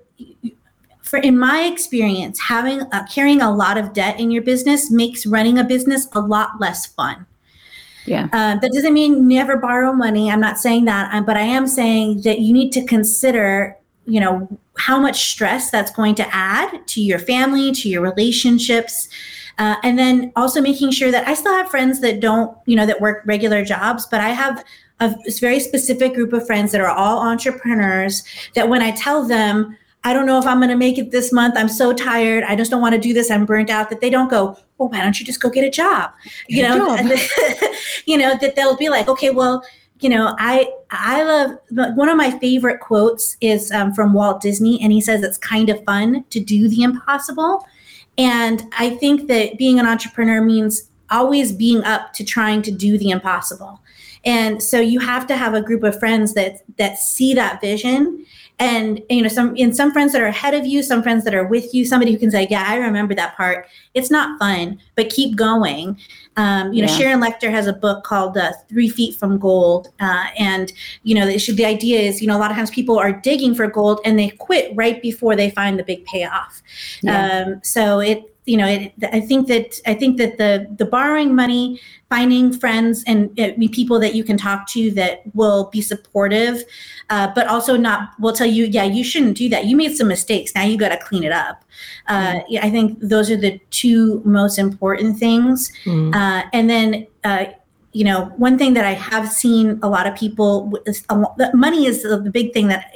for 1.02 1.18
in 1.18 1.38
my 1.38 1.64
experience 1.64 2.40
having 2.40 2.82
uh, 2.82 3.06
carrying 3.12 3.42
a 3.42 3.54
lot 3.54 3.78
of 3.78 3.94
debt 3.94 4.20
in 4.20 4.30
your 4.30 4.44
business 4.44 4.92
makes 4.92 5.26
running 5.26 5.58
a 5.58 5.64
business 5.64 6.08
a 6.14 6.22
lot 6.22 6.52
less 6.60 6.86
fun. 6.86 7.26
Yeah. 8.06 8.30
Uh, 8.32 8.60
that 8.60 8.72
doesn't 8.72 8.94
mean 8.94 9.28
never 9.28 9.58
borrow 9.58 9.92
money. 9.92 10.30
I'm 10.30 10.40
not 10.40 10.60
saying 10.60 10.86
that, 10.86 11.26
but 11.26 11.38
I 11.38 11.42
am 11.42 11.66
saying 11.66 12.22
that 12.22 12.40
you 12.40 12.54
need 12.54 12.72
to 12.74 12.86
consider, 12.86 13.76
you 14.06 14.20
know, 14.20 14.48
how 14.78 15.00
much 15.00 15.32
stress 15.32 15.72
that's 15.72 15.90
going 15.90 16.14
to 16.16 16.28
add 16.36 16.88
to 16.90 17.02
your 17.02 17.18
family, 17.18 17.72
to 17.72 17.90
your 17.90 18.04
relationships, 18.04 19.10
uh, 19.58 19.76
and 19.84 19.98
then 19.98 20.32
also 20.36 20.62
making 20.62 20.92
sure 20.92 21.12
that 21.12 21.28
I 21.28 21.34
still 21.34 21.54
have 21.54 21.70
friends 21.70 22.02
that 22.02 22.20
don't, 22.20 22.56
you 22.66 22.76
know, 22.76 22.86
that 22.86 23.00
work 23.02 23.24
regular 23.26 23.64
jobs, 23.64 24.06
but 24.06 24.22
I 24.22 24.30
have 24.30 24.64
a 25.00 25.16
very 25.40 25.60
specific 25.60 26.14
group 26.14 26.34
of 26.34 26.46
friends 26.46 26.72
that 26.72 26.82
are 26.82 26.90
all 26.90 27.20
entrepreneurs. 27.20 28.24
That 28.54 28.70
when 28.70 28.82
I 28.82 28.92
tell 28.92 29.26
them, 29.26 29.78
I 30.04 30.14
don't 30.14 30.26
know 30.26 30.38
if 30.38 30.46
I'm 30.46 30.60
going 30.60 30.70
to 30.70 30.76
make 30.76 30.98
it 30.98 31.12
this 31.12 31.34
month. 31.34 31.56
I'm 31.58 31.68
so 31.68 31.92
tired. 31.92 32.44
I 32.44 32.56
just 32.56 32.70
don't 32.70 32.82
want 32.82 32.94
to 32.96 33.02
do 33.02 33.14
this. 33.14 33.32
I'm 33.32 33.46
burnt 33.46 33.70
out. 33.70 33.90
That 33.90 34.02
they 34.02 34.10
don't 34.10 34.30
go, 34.30 34.58
well, 34.78 34.90
why 34.90 35.02
don't 35.02 35.20
you 35.20 35.26
just 35.26 35.42
go 35.42 35.50
get 35.50 35.64
a 35.64 35.70
job? 35.70 36.12
You 36.48 36.62
Get 36.62 36.70
know, 36.70 36.96
job. 36.96 37.00
and 37.00 37.10
you 38.06 38.18
know 38.18 38.38
that 38.40 38.56
they'll 38.56 38.78
be 38.78 38.90
like, 38.90 39.08
okay, 39.08 39.32
well, 39.32 39.66
you 40.00 40.10
know, 40.10 40.36
I 40.38 40.70
I 40.92 41.24
love 41.24 41.58
one 41.96 42.10
of 42.10 42.18
my 42.18 42.38
favorite 42.40 42.80
quotes 42.82 43.38
is 43.42 43.72
um, 43.72 43.94
from 43.94 44.14
Walt 44.14 44.42
Disney, 44.42 44.80
and 44.82 44.92
he 44.92 45.02
says 45.02 45.24
it's 45.24 45.38
kind 45.38 45.70
of 45.70 45.84
fun 45.86 46.24
to 46.30 46.40
do 46.40 46.68
the 46.70 46.84
impossible. 46.84 47.66
And 48.18 48.64
I 48.78 48.92
think 48.92 49.28
that 49.28 49.58
being 49.58 49.80
an 49.80 49.86
entrepreneur 49.86 50.42
means 50.42 50.90
always 51.10 51.52
being 51.52 51.84
up 51.84 52.14
to 52.14 52.24
trying 52.24 52.62
to 52.64 52.72
do 52.72 52.98
the 52.98 53.10
impossible. 53.10 53.80
And 54.26 54.62
so 54.62 54.80
you 54.80 55.00
have 55.00 55.28
to 55.28 55.38
have 55.38 55.54
a 55.54 55.62
group 55.62 55.84
of 55.84 55.98
friends 56.00 56.34
that 56.34 56.62
that 56.78 56.98
see 56.98 57.34
that 57.36 57.62
vision 57.62 58.26
and 58.60 59.02
you 59.10 59.22
know 59.22 59.28
some 59.28 59.56
in 59.56 59.74
some 59.74 59.92
friends 59.92 60.14
that 60.14 60.22
are 60.22 60.28
ahead 60.28 60.54
of 60.54 60.66
you 60.66 60.82
some 60.82 61.04
friends 61.04 61.26
that 61.26 61.36
are 61.36 61.46
with 61.46 61.74
you 61.74 61.86
somebody 61.86 62.12
who 62.14 62.18
can 62.18 62.32
say 62.32 62.48
yeah 62.50 62.64
i 62.68 62.78
remember 62.78 63.14
that 63.14 63.36
part 63.36 63.68
it's 63.94 64.10
not 64.10 64.40
fun 64.40 64.80
but 64.96 65.10
keep 65.10 65.36
going 65.36 65.98
um, 66.38 66.72
you 66.72 66.82
know 66.82 66.88
Yeah. 66.90 66.98
sharon 66.98 67.20
Lechter 67.22 67.50
has 67.52 67.68
a 67.68 67.74
book 67.74 68.04
called 68.04 68.38
uh, 68.38 68.54
three 68.70 68.88
feet 68.90 69.16
from 69.16 69.38
gold 69.38 69.90
uh, 70.00 70.28
and 70.38 70.72
you 71.04 71.16
know 71.16 71.26
the, 71.26 71.38
the 71.54 71.66
idea 71.66 72.00
is 72.00 72.22
you 72.22 72.28
know 72.28 72.38
a 72.38 72.40
lot 72.40 72.50
of 72.52 72.56
times 72.58 72.72
people 72.72 72.98
are 72.98 73.12
digging 73.12 73.56
for 73.56 73.68
gold 73.68 74.00
and 74.06 74.18
they 74.18 74.30
quit 74.30 74.72
right 74.76 75.02
before 75.02 75.36
they 75.36 75.50
find 75.50 75.78
the 75.78 75.84
big 75.84 76.06
payoff 76.06 76.62
Yeah. 77.02 77.46
um, 77.48 77.62
so 77.64 78.00
it 78.00 78.35
you 78.46 78.58
know 78.58 78.68
it, 78.68 78.94
i 79.12 79.20
think 79.20 79.48
that 79.48 79.80
i 79.86 79.94
think 79.94 80.18
that 80.18 80.38
the 80.38 80.68
the 80.78 80.86
borrowing 80.86 81.36
money 81.36 81.80
finding 82.10 82.54
friends 82.54 83.04
and 83.08 83.38
uh, 83.40 83.52
people 83.72 84.00
that 84.00 84.14
you 84.14 84.24
can 84.24 84.38
talk 84.38 84.68
to 84.70 84.92
that 84.92 85.22
will 85.34 85.66
be 85.72 85.82
supportive 85.82 86.64
uh, 87.10 87.32
but 87.36 87.48
also 87.48 87.76
not 87.76 88.12
will 88.20 88.34
tell 88.34 88.48
you 88.48 88.66
yeah 88.66 88.84
you 88.84 89.04
shouldn't 89.04 89.38
do 89.38 89.50
that. 89.50 89.66
You 89.66 89.76
made 89.76 89.96
some 89.96 90.08
mistakes. 90.08 90.54
Now 90.56 90.64
you 90.64 90.78
got 90.78 90.90
to 90.90 90.98
clean 90.98 91.24
it 91.24 91.32
up. 91.32 91.64
Uh, 92.08 92.40
yeah, 92.48 92.66
i 92.66 92.70
think 92.70 92.98
those 93.02 93.30
are 93.30 93.38
the 93.38 93.60
two 93.70 94.22
most 94.26 94.58
important 94.58 95.18
things. 95.18 95.72
Mm. 95.86 96.16
uh, 96.16 96.48
and 96.54 96.70
then 96.70 97.08
uh, 97.24 97.46
you 97.92 98.04
know 98.04 98.26
one 98.38 98.58
thing 98.58 98.74
that 98.74 98.84
i 98.86 98.92
have 98.92 99.32
seen 99.32 99.80
a 99.82 99.88
lot 99.88 100.06
of 100.06 100.14
people 100.16 100.78
is 100.86 101.04
the 101.04 101.50
money 101.54 101.86
is 101.86 102.04
the 102.04 102.18
the 102.20 102.30
big 102.30 102.52
thing 102.54 102.68
that 102.68 102.94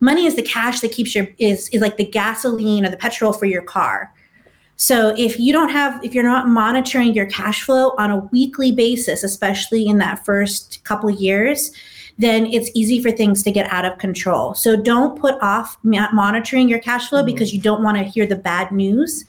money 0.00 0.24
is 0.24 0.36
the 0.36 0.42
cash 0.42 0.80
that 0.80 0.90
keeps 0.90 1.14
your 1.14 1.28
is 1.38 1.68
is 1.68 1.82
like 1.82 1.98
the 1.98 2.06
gasoline 2.06 2.86
or 2.86 2.88
the 2.88 2.96
petrol 2.96 3.32
for 3.32 3.44
your 3.44 3.60
car 3.60 4.12
so 4.80 5.12
if 5.18 5.40
you 5.40 5.52
don't 5.52 5.70
have 5.70 6.02
if 6.04 6.14
you're 6.14 6.24
not 6.24 6.48
monitoring 6.48 7.12
your 7.12 7.26
cash 7.26 7.64
flow 7.64 7.90
on 7.98 8.10
a 8.12 8.18
weekly 8.32 8.70
basis 8.70 9.24
especially 9.24 9.86
in 9.86 9.98
that 9.98 10.24
first 10.24 10.82
couple 10.84 11.08
of 11.08 11.20
years 11.20 11.72
then 12.16 12.46
it's 12.46 12.70
easy 12.74 13.00
for 13.02 13.10
things 13.10 13.42
to 13.42 13.50
get 13.50 13.70
out 13.72 13.84
of 13.84 13.98
control 13.98 14.54
so 14.54 14.76
don't 14.76 15.20
put 15.20 15.34
off 15.42 15.76
monitoring 15.82 16.68
your 16.68 16.78
cash 16.78 17.08
flow 17.08 17.22
Mhm. 17.22 17.26
because 17.26 17.52
you 17.52 17.60
don't 17.60 17.82
want 17.82 17.98
to 17.98 18.04
hear 18.04 18.24
the 18.24 18.36
bad 18.36 18.70
news 18.70 19.24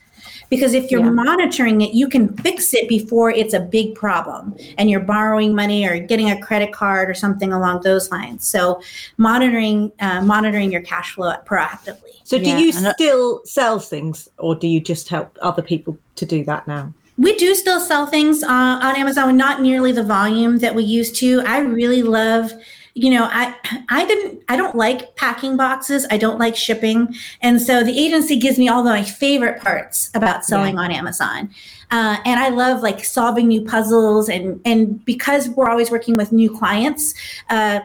because 0.49 0.73
if 0.73 0.89
you're 0.91 1.01
Yeah. 1.05 1.11
monitoring 1.11 1.81
it 1.81 1.93
you 1.93 2.07
can 2.07 2.35
fix 2.37 2.73
it 2.73 2.87
before 2.89 3.29
it's 3.31 3.53
a 3.53 3.59
big 3.59 3.95
problem 3.95 4.55
and 4.77 4.89
you're 4.89 4.99
borrowing 4.99 5.53
money 5.55 5.87
or 5.87 5.99
getting 5.99 6.31
a 6.31 6.39
credit 6.41 6.71
card 6.73 7.09
or 7.09 7.13
something 7.13 7.53
along 7.53 7.81
those 7.81 8.09
lines 8.11 8.45
so 8.47 8.81
monitoring 9.17 9.91
uh, 9.99 10.21
monitoring 10.21 10.71
your 10.71 10.81
cash 10.81 11.13
flow 11.15 11.33
proactively 11.45 12.13
So, 12.23 12.37
do 12.37 12.49
Yeah, 12.49 12.59
you 12.59 12.71
still 12.71 13.41
sell 13.45 13.79
things, 13.79 14.29
or 14.37 14.53
do 14.55 14.67
you 14.67 14.79
just 14.79 15.09
help 15.09 15.37
other 15.41 15.63
people 15.63 15.97
to 16.15 16.25
do 16.25 16.43
that 16.45 16.67
now? 16.67 16.93
we 17.17 17.35
do 17.35 17.53
still 17.53 17.81
sell 17.81 18.05
things 18.07 18.43
uh, 18.43 18.47
on 18.81 18.95
Amazon, 18.95 19.35
not 19.35 19.61
nearly 19.61 19.91
the 19.91 20.03
volume 20.03 20.59
that 20.59 20.73
we 20.73 20.83
used 20.83 21.15
to. 21.17 21.41
I 21.45 21.57
really 21.59 22.01
love, 22.01 22.53
you 23.01 23.11
know, 23.11 23.29
I 23.31 23.55
I 23.89 24.05
didn't 24.05 24.43
I 24.49 24.57
don't 24.57 24.75
like 24.75 25.15
packing 25.15 25.55
boxes. 25.55 26.05
I 26.11 26.17
don't 26.17 26.37
like 26.37 26.55
shipping, 26.55 27.15
and 27.41 27.61
so 27.61 27.83
the 27.83 27.97
agency 27.97 28.37
gives 28.37 28.57
me 28.57 28.67
all 28.67 28.83
my 28.83 29.03
favorite 29.03 29.61
parts 29.61 30.11
about 30.13 30.43
selling 30.43 30.77
on 30.77 30.91
Amazon. 30.91 31.49
Uh, 31.91 32.17
and 32.25 32.39
I 32.39 32.49
love 32.49 32.81
like 32.81 33.03
solving 33.05 33.47
new 33.47 33.63
puzzles, 33.63 34.27
and 34.27 34.59
and 34.65 35.03
because 35.05 35.49
we're 35.49 35.69
always 35.69 35.89
working 35.89 36.15
with 36.15 36.31
new 36.31 36.55
clients. 36.55 37.13
Uh, 37.49 37.79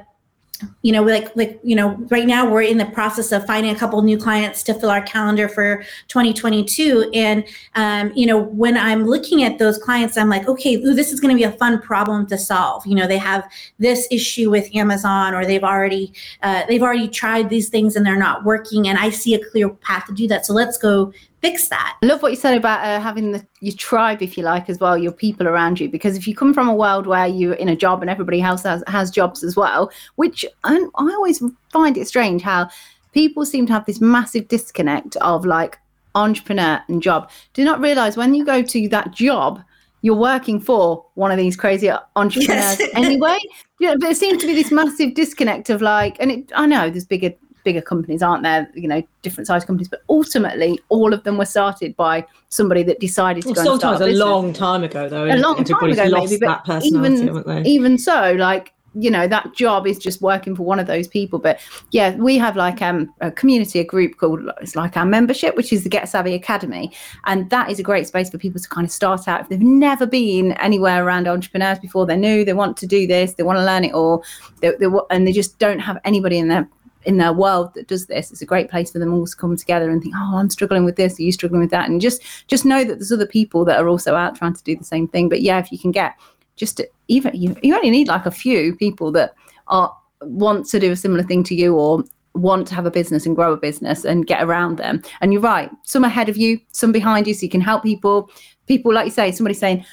you 0.82 0.92
know, 0.92 1.02
like 1.02 1.34
like 1.36 1.58
you 1.62 1.74
know, 1.74 1.96
right 2.10 2.26
now 2.26 2.48
we're 2.48 2.62
in 2.62 2.78
the 2.78 2.86
process 2.86 3.32
of 3.32 3.46
finding 3.46 3.74
a 3.74 3.78
couple 3.78 4.00
new 4.02 4.18
clients 4.18 4.62
to 4.64 4.74
fill 4.74 4.90
our 4.90 5.02
calendar 5.02 5.48
for 5.48 5.84
2022, 6.08 7.10
and 7.14 7.44
um, 7.74 8.12
you 8.14 8.26
know, 8.26 8.38
when 8.38 8.76
I'm 8.76 9.06
looking 9.06 9.42
at 9.42 9.58
those 9.58 9.78
clients, 9.78 10.16
I'm 10.16 10.28
like, 10.28 10.48
okay, 10.48 10.76
ooh, 10.76 10.94
this 10.94 11.12
is 11.12 11.20
going 11.20 11.34
to 11.34 11.38
be 11.38 11.44
a 11.44 11.52
fun 11.52 11.80
problem 11.80 12.26
to 12.28 12.38
solve. 12.38 12.86
You 12.86 12.94
know, 12.94 13.06
they 13.06 13.18
have 13.18 13.50
this 13.78 14.06
issue 14.10 14.50
with 14.50 14.74
Amazon, 14.74 15.34
or 15.34 15.44
they've 15.44 15.64
already 15.64 16.12
uh, 16.42 16.64
they've 16.68 16.82
already 16.82 17.08
tried 17.08 17.50
these 17.50 17.68
things 17.68 17.96
and 17.96 18.06
they're 18.06 18.16
not 18.16 18.44
working, 18.44 18.88
and 18.88 18.98
I 18.98 19.10
see 19.10 19.34
a 19.34 19.44
clear 19.44 19.68
path 19.68 20.06
to 20.06 20.14
do 20.14 20.28
that. 20.28 20.46
So 20.46 20.52
let's 20.52 20.78
go 20.78 21.12
fix 21.44 21.68
that. 21.68 21.98
I 22.02 22.06
love 22.06 22.22
what 22.22 22.32
you 22.32 22.36
said 22.36 22.56
about 22.56 22.84
uh, 22.84 23.00
having 23.00 23.32
the, 23.32 23.46
your 23.60 23.74
tribe, 23.74 24.22
if 24.22 24.38
you 24.38 24.44
like, 24.44 24.70
as 24.70 24.78
well, 24.78 24.96
your 24.96 25.12
people 25.12 25.46
around 25.46 25.78
you. 25.78 25.88
Because 25.88 26.16
if 26.16 26.26
you 26.26 26.34
come 26.34 26.54
from 26.54 26.68
a 26.68 26.74
world 26.74 27.06
where 27.06 27.26
you're 27.26 27.54
in 27.54 27.68
a 27.68 27.76
job 27.76 28.00
and 28.00 28.10
everybody 28.10 28.40
else 28.40 28.62
has, 28.62 28.82
has 28.86 29.10
jobs 29.10 29.44
as 29.44 29.54
well, 29.54 29.90
which 30.16 30.44
I, 30.64 30.74
I 30.94 31.12
always 31.12 31.42
find 31.70 31.98
it 31.98 32.08
strange 32.08 32.42
how 32.42 32.70
people 33.12 33.44
seem 33.44 33.66
to 33.66 33.72
have 33.74 33.84
this 33.84 34.00
massive 34.00 34.48
disconnect 34.48 35.16
of 35.16 35.44
like 35.44 35.78
entrepreneur 36.14 36.82
and 36.88 37.02
job. 37.02 37.30
Do 37.52 37.62
not 37.62 37.80
realize 37.80 38.16
when 38.16 38.34
you 38.34 38.44
go 38.44 38.62
to 38.62 38.88
that 38.88 39.10
job, 39.10 39.62
you're 40.00 40.14
working 40.14 40.60
for 40.60 41.04
one 41.14 41.30
of 41.30 41.38
these 41.38 41.56
crazy 41.56 41.90
entrepreneurs 42.16 42.78
yes. 42.78 42.90
anyway. 42.94 43.38
Yeah, 43.80 43.92
but 43.92 44.02
there 44.02 44.14
seems 44.14 44.40
to 44.42 44.46
be 44.46 44.54
this 44.54 44.70
massive 44.70 45.14
disconnect 45.14 45.70
of 45.70 45.82
like, 45.82 46.16
and 46.20 46.30
it, 46.30 46.52
I 46.54 46.66
know 46.66 46.90
there's 46.90 47.06
bigger 47.06 47.32
bigger 47.64 47.80
companies, 47.80 48.22
aren't 48.22 48.42
there? 48.42 48.70
You 48.74 48.88
know, 48.88 49.02
different 49.22 49.46
size 49.46 49.64
companies, 49.64 49.88
but 49.88 50.02
ultimately, 50.08 50.78
all 50.88 51.12
of 51.12 51.24
them 51.24 51.38
were 51.38 51.46
started 51.46 51.96
by 51.96 52.26
somebody 52.50 52.82
that 52.84 53.00
decided 53.00 53.42
to 53.42 53.48
well, 53.48 53.64
go. 53.64 53.64
Sometimes 53.64 54.00
a, 54.00 54.06
a 54.06 54.14
long 54.14 54.52
time 54.52 54.84
ago, 54.84 55.08
though. 55.08 55.24
A 55.24 55.36
long 55.36 55.64
time 55.64 55.90
ago, 55.90 56.08
maybe, 56.10 56.38
but 56.38 56.84
even 56.84 57.66
even 57.66 57.98
so, 57.98 58.32
like 58.38 58.74
you 58.94 59.10
know 59.10 59.26
that 59.26 59.52
job 59.54 59.86
is 59.86 59.98
just 59.98 60.22
working 60.22 60.54
for 60.54 60.62
one 60.62 60.78
of 60.78 60.86
those 60.86 61.08
people 61.08 61.38
but 61.38 61.60
yeah 61.90 62.14
we 62.16 62.38
have 62.38 62.56
like 62.56 62.80
um, 62.80 63.12
a 63.20 63.30
community 63.30 63.80
a 63.80 63.84
group 63.84 64.16
called 64.18 64.40
it's 64.60 64.76
like 64.76 64.96
our 64.96 65.04
membership 65.04 65.56
which 65.56 65.72
is 65.72 65.82
the 65.82 65.88
get 65.88 66.08
savvy 66.08 66.34
academy 66.34 66.92
and 67.24 67.50
that 67.50 67.70
is 67.70 67.78
a 67.78 67.82
great 67.82 68.06
space 68.06 68.30
for 68.30 68.38
people 68.38 68.60
to 68.60 68.68
kind 68.68 68.86
of 68.86 68.92
start 68.92 69.26
out 69.26 69.40
if 69.40 69.48
they've 69.48 69.60
never 69.60 70.06
been 70.06 70.52
anywhere 70.52 71.04
around 71.04 71.26
entrepreneurs 71.26 71.78
before 71.78 72.06
they're 72.06 72.16
new 72.16 72.44
they 72.44 72.52
want 72.52 72.76
to 72.76 72.86
do 72.86 73.06
this 73.06 73.34
they 73.34 73.42
want 73.42 73.58
to 73.58 73.64
learn 73.64 73.84
it 73.84 73.92
all 73.92 74.24
they, 74.60 74.70
they, 74.78 74.86
and 75.10 75.26
they 75.26 75.32
just 75.32 75.58
don't 75.58 75.80
have 75.80 75.98
anybody 76.04 76.38
in 76.38 76.48
their 76.48 76.68
in 77.04 77.16
their 77.18 77.32
world 77.32 77.72
that 77.74 77.88
does 77.88 78.06
this 78.06 78.30
it's 78.30 78.42
a 78.42 78.46
great 78.46 78.70
place 78.70 78.90
for 78.90 78.98
them 78.98 79.12
all 79.12 79.26
to 79.26 79.36
come 79.36 79.56
together 79.56 79.90
and 79.90 80.02
think 80.02 80.14
oh 80.16 80.36
i'm 80.36 80.50
struggling 80.50 80.84
with 80.84 80.96
this 80.96 81.18
are 81.18 81.22
you 81.22 81.32
struggling 81.32 81.60
with 81.60 81.70
that 81.70 81.88
and 81.88 82.00
just 82.00 82.22
just 82.46 82.64
know 82.64 82.84
that 82.84 82.98
there's 82.98 83.12
other 83.12 83.26
people 83.26 83.64
that 83.64 83.80
are 83.80 83.88
also 83.88 84.14
out 84.14 84.34
trying 84.34 84.54
to 84.54 84.62
do 84.64 84.76
the 84.76 84.84
same 84.84 85.06
thing 85.08 85.28
but 85.28 85.42
yeah 85.42 85.58
if 85.58 85.70
you 85.70 85.78
can 85.78 85.90
get 85.90 86.14
just 86.56 86.80
even 87.08 87.34
you, 87.34 87.56
you 87.62 87.74
only 87.74 87.90
need 87.90 88.08
like 88.08 88.26
a 88.26 88.30
few 88.30 88.74
people 88.76 89.10
that 89.12 89.34
are 89.68 89.94
want 90.22 90.66
to 90.66 90.80
do 90.80 90.92
a 90.92 90.96
similar 90.96 91.22
thing 91.22 91.42
to 91.44 91.54
you 91.54 91.74
or 91.76 92.04
want 92.34 92.66
to 92.66 92.74
have 92.74 92.86
a 92.86 92.90
business 92.90 93.26
and 93.26 93.36
grow 93.36 93.52
a 93.52 93.56
business 93.56 94.04
and 94.04 94.26
get 94.26 94.42
around 94.42 94.76
them. 94.76 95.02
And 95.20 95.32
you're 95.32 95.42
right, 95.42 95.70
some 95.84 96.04
ahead 96.04 96.28
of 96.28 96.36
you, 96.36 96.60
some 96.72 96.92
behind 96.92 97.26
you, 97.26 97.34
so 97.34 97.42
you 97.42 97.50
can 97.50 97.60
help 97.60 97.82
people. 97.82 98.30
People, 98.66 98.92
like 98.92 99.06
you 99.06 99.10
say, 99.10 99.30
somebody 99.30 99.54
saying, 99.54 99.84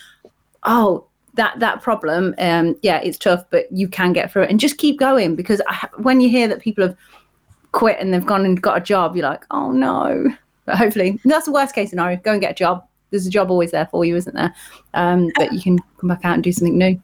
"Oh, 0.63 1.05
that 1.35 1.59
that 1.59 1.81
problem, 1.81 2.35
um, 2.37 2.75
yeah, 2.81 2.99
it's 2.99 3.17
tough, 3.17 3.43
but 3.49 3.71
you 3.71 3.87
can 3.87 4.13
get 4.13 4.31
through 4.31 4.43
it." 4.43 4.49
And 4.49 4.59
just 4.59 4.77
keep 4.77 4.99
going 4.99 5.35
because 5.35 5.61
I, 5.67 5.87
when 5.97 6.21
you 6.21 6.29
hear 6.29 6.47
that 6.47 6.61
people 6.61 6.85
have 6.85 6.97
quit 7.71 7.97
and 7.99 8.13
they've 8.13 8.25
gone 8.25 8.45
and 8.45 8.61
got 8.61 8.77
a 8.77 8.81
job, 8.81 9.15
you're 9.15 9.27
like, 9.27 9.45
"Oh 9.51 9.71
no." 9.71 10.25
But 10.65 10.77
hopefully, 10.77 11.19
that's 11.25 11.45
the 11.45 11.51
worst 11.51 11.73
case 11.73 11.89
scenario. 11.89 12.17
Go 12.17 12.33
and 12.33 12.41
get 12.41 12.51
a 12.51 12.55
job. 12.55 12.85
There's 13.09 13.25
a 13.25 13.31
job 13.31 13.49
always 13.49 13.71
there 13.71 13.87
for 13.87 14.05
you, 14.05 14.15
isn't 14.15 14.35
there? 14.35 14.53
Um, 14.93 15.31
but 15.35 15.51
you 15.51 15.61
can 15.61 15.79
come 15.97 16.07
back 16.07 16.23
out 16.23 16.35
and 16.35 16.43
do 16.43 16.51
something 16.51 16.77
new. 16.77 17.01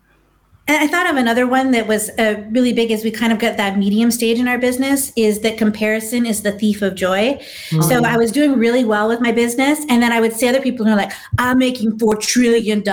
And 0.68 0.78
I 0.78 0.88
thought 0.88 1.10
of 1.10 1.16
another 1.16 1.48
one 1.48 1.72
that 1.72 1.88
was 1.88 2.10
uh, 2.20 2.44
really 2.50 2.74
big 2.74 2.92
as 2.92 3.04
we 3.04 3.10
kind 3.10 3.32
of 3.32 3.40
got 3.40 3.56
that 3.56 3.78
medium 3.78 4.12
stage 4.12 4.38
in 4.38 4.50
our 4.50 4.58
business 4.58 5.14
is 5.16 5.40
that 5.40 5.58
comparison 5.58 6.26
is 6.26 6.42
the 6.42 6.52
thief 6.52 6.82
of 6.82 6.96
joy. 6.96 7.36
Mm-hmm. 7.70 7.82
So 7.84 8.04
I 8.04 8.18
was 8.18 8.34
doing 8.34 8.60
really 8.60 8.84
well 8.84 9.08
with 9.08 9.22
my 9.22 9.32
business. 9.32 9.80
And 9.88 10.04
then 10.04 10.12
I 10.12 10.20
would 10.20 10.34
see 10.34 10.48
other 10.48 10.60
people 10.60 10.86
who 10.86 10.92
are 10.92 10.98
like, 10.98 11.14
I'm 11.38 11.58
making 11.58 11.98
$4 11.98 12.20
trillion. 12.20 12.84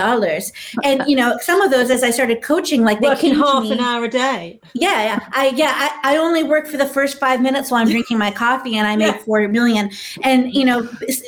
And, 0.83 1.03
you 1.05 1.17
know, 1.17 1.37
some 1.41 1.61
of 1.61 1.69
those, 1.69 1.89
as 1.89 2.01
I 2.01 2.11
started 2.11 2.41
coaching, 2.41 2.83
like 2.83 3.01
they 3.01 3.07
can't. 3.07 3.17
working 3.17 3.35
half 3.35 3.63
me, 3.63 3.73
an 3.73 3.79
hour 3.81 4.05
a 4.05 4.09
day. 4.09 4.59
Yeah. 4.73 5.03
Yeah. 5.03 5.29
I, 5.33 5.49
yeah. 5.49 5.73
I, 5.75 6.13
I 6.13 6.17
only 6.17 6.43
work 6.43 6.67
for 6.67 6.77
the 6.77 6.87
first 6.87 7.19
five 7.19 7.41
minutes 7.41 7.71
while 7.71 7.81
I'm 7.81 7.89
drinking 7.95 8.17
my 8.17 8.31
coffee 8.31 8.77
and 8.77 8.87
I 8.87 8.95
make 8.95 9.15
yeah. 9.15 9.23
4 9.23 9.49
million. 9.49 9.91
And, 10.23 10.53
you 10.53 10.63
know, 10.63 10.87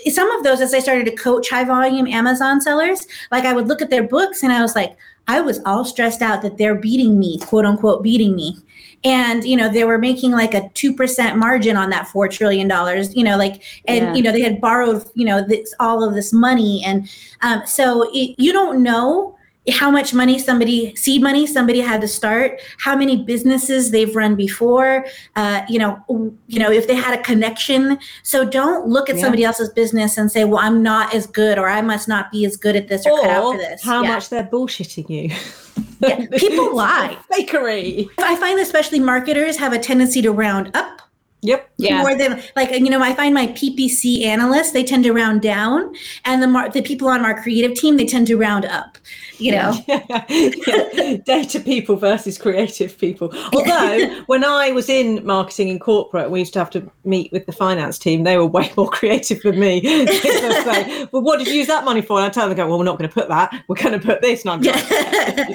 some 0.10 0.32
of 0.32 0.46
those, 0.46 0.62
as 0.62 0.74
I 0.74 0.80
started 0.80 1.06
to 1.08 1.16
coach 1.16 1.50
high 1.50 1.66
volume 1.66 2.08
Amazon 2.08 2.62
sellers, 2.62 3.06
like 3.32 3.44
I 3.44 3.52
would 3.52 3.68
look 3.68 3.82
at 3.82 3.90
their 3.90 4.04
books 4.04 4.44
and 4.44 4.54
I 4.54 4.62
was 4.62 4.76
like, 4.76 4.96
I 5.28 5.42
was 5.42 5.60
all 5.66 5.84
stressed 5.86 6.22
out 6.22 6.42
that 6.42 6.58
they're 6.58 6.76
beating 6.76 7.20
me, 7.20 7.40
quote 7.40 7.66
unquote, 7.66 8.04
beating 8.04 8.36
me. 8.36 8.58
And, 9.04 9.44
you 9.44 9.56
know, 9.56 9.72
they 9.72 9.84
were 9.84 9.98
making 9.98 10.32
like 10.32 10.54
a 10.54 10.62
2% 10.70 11.36
margin 11.38 11.78
on 11.78 11.90
that 11.92 12.08
$4 12.08 12.32
trillion, 12.32 12.68
you 13.16 13.24
know, 13.24 13.38
like, 13.38 13.62
and, 13.88 14.06
yeah. 14.06 14.13
you 14.16 14.24
know, 14.24 14.32
they 14.32 14.42
had 14.42 14.60
borrowed, 14.60 15.06
you 15.13 15.26
know, 15.26 15.46
this, 15.46 15.74
all 15.80 16.04
of 16.04 16.16
this 16.16 16.34
money. 16.34 16.84
And 16.84 17.10
um, 17.42 17.62
so 17.66 18.10
it, 18.13 18.36
you 18.40 18.52
don't 18.52 18.82
know 18.82 19.37
how 19.70 19.92
much 19.92 20.14
money 20.14 20.40
somebody 20.40 20.96
seed 20.96 21.22
money 21.22 21.46
somebody 21.46 21.82
had 21.82 22.02
to 22.02 22.08
start 22.08 22.60
how 22.80 22.96
many 22.96 23.24
businesses 23.24 23.92
they've 23.92 24.16
run 24.16 24.36
before 24.36 25.06
uh, 25.36 25.62
you 25.68 25.78
know 25.80 25.98
you 26.48 26.60
know 26.60 26.72
if 26.72 26.88
they 26.88 26.96
had 26.96 27.18
a 27.18 27.22
connection. 27.24 27.98
So 28.24 28.46
don't 28.46 28.88
look 28.88 29.10
at 29.10 29.16
yeah. 29.16 29.24
somebody 29.24 29.44
else's 29.44 29.70
business 29.70 30.18
and 30.18 30.32
say 30.32 30.44
well 30.44 30.60
i'm 30.60 30.82
not 30.82 31.14
as 31.14 31.28
good 31.28 31.58
or 31.58 31.70
i 31.70 31.82
must 31.82 32.08
not 32.08 32.32
be 32.32 32.46
as 32.46 32.58
good 32.58 32.76
at 32.76 32.88
this 32.88 33.06
or, 33.06 33.12
or 33.12 33.22
cut 33.22 33.30
out 33.30 33.52
for 33.54 33.58
this. 33.58 33.84
how 33.84 34.04
yeah. 34.04 34.14
much 34.14 34.30
they're 34.30 34.44
bullshitting 34.44 35.10
you. 35.10 35.36
Yeah, 36.00 36.26
people 36.38 36.76
lie. 36.76 37.18
fakery. 37.32 38.10
I 38.20 38.36
find 38.36 38.60
especially 38.60 39.00
marketers 39.00 39.58
have 39.58 39.74
a 39.74 39.80
tendency 39.80 40.22
to 40.22 40.32
round 40.32 40.72
up 40.76 41.02
Yep. 41.41 41.69
Yeah. 41.78 42.02
More 42.02 42.15
than 42.15 42.41
like 42.56 42.71
you 42.71 42.89
know, 42.89 43.02
I 43.02 43.13
find 43.13 43.34
my 43.34 43.47
PPC 43.47 44.23
analysts 44.23 44.71
they 44.71 44.84
tend 44.84 45.04
to 45.04 45.13
round 45.13 45.41
down, 45.41 45.95
and 46.26 46.41
the 46.41 46.47
mar- 46.47 46.69
the 46.69 46.82
people 46.82 47.08
on 47.08 47.23
our 47.23 47.41
creative 47.41 47.76
team 47.76 47.97
they 47.97 48.06
tend 48.06 48.28
to 48.28 48.38
round 48.38 48.65
up 48.65 48.97
you 49.39 49.52
know 49.52 49.73
yeah. 49.88 50.26
yeah. 50.30 51.17
data 51.26 51.60
people 51.60 51.95
versus 51.95 52.38
creative 52.38 52.97
people 52.97 53.32
although 53.54 54.23
when 54.26 54.43
i 54.43 54.71
was 54.71 54.89
in 54.89 55.23
marketing 55.26 55.67
in 55.69 55.80
corporate 55.80 56.30
we 56.32 56.39
used 56.39 56.54
to 56.54 56.60
have 56.60 56.69
to 56.69 56.89
meet 57.04 57.32
with 57.32 57.45
the 57.45 57.52
finance 57.52 57.97
team 58.00 58.23
they 58.23 58.38
were 58.38 58.45
way 58.45 58.71
more 58.76 58.89
creative 58.91 59.41
than 59.41 59.60
me 59.60 59.82
say 59.82 61.08
well 61.12 61.21
what 61.21 61.38
did 61.38 61.47
you 61.47 61.54
use 61.54 61.67
that 61.67 61.86
money 61.86 62.02
for 62.02 62.17
and 62.17 62.26
i 62.26 62.30
tell 62.30 62.47
them 62.47 62.58
go 62.58 62.67
well 62.67 62.78
we're 62.78 62.86
not 62.86 62.97
going 62.97 63.10
to 63.10 63.13
put 63.13 63.28
that 63.28 63.63
we're 63.67 63.76
going 63.76 63.97
to 63.97 64.06
put 64.06 64.21
this 64.21 64.41
and 64.41 64.52
i'm 64.52 64.62
like 64.62 64.84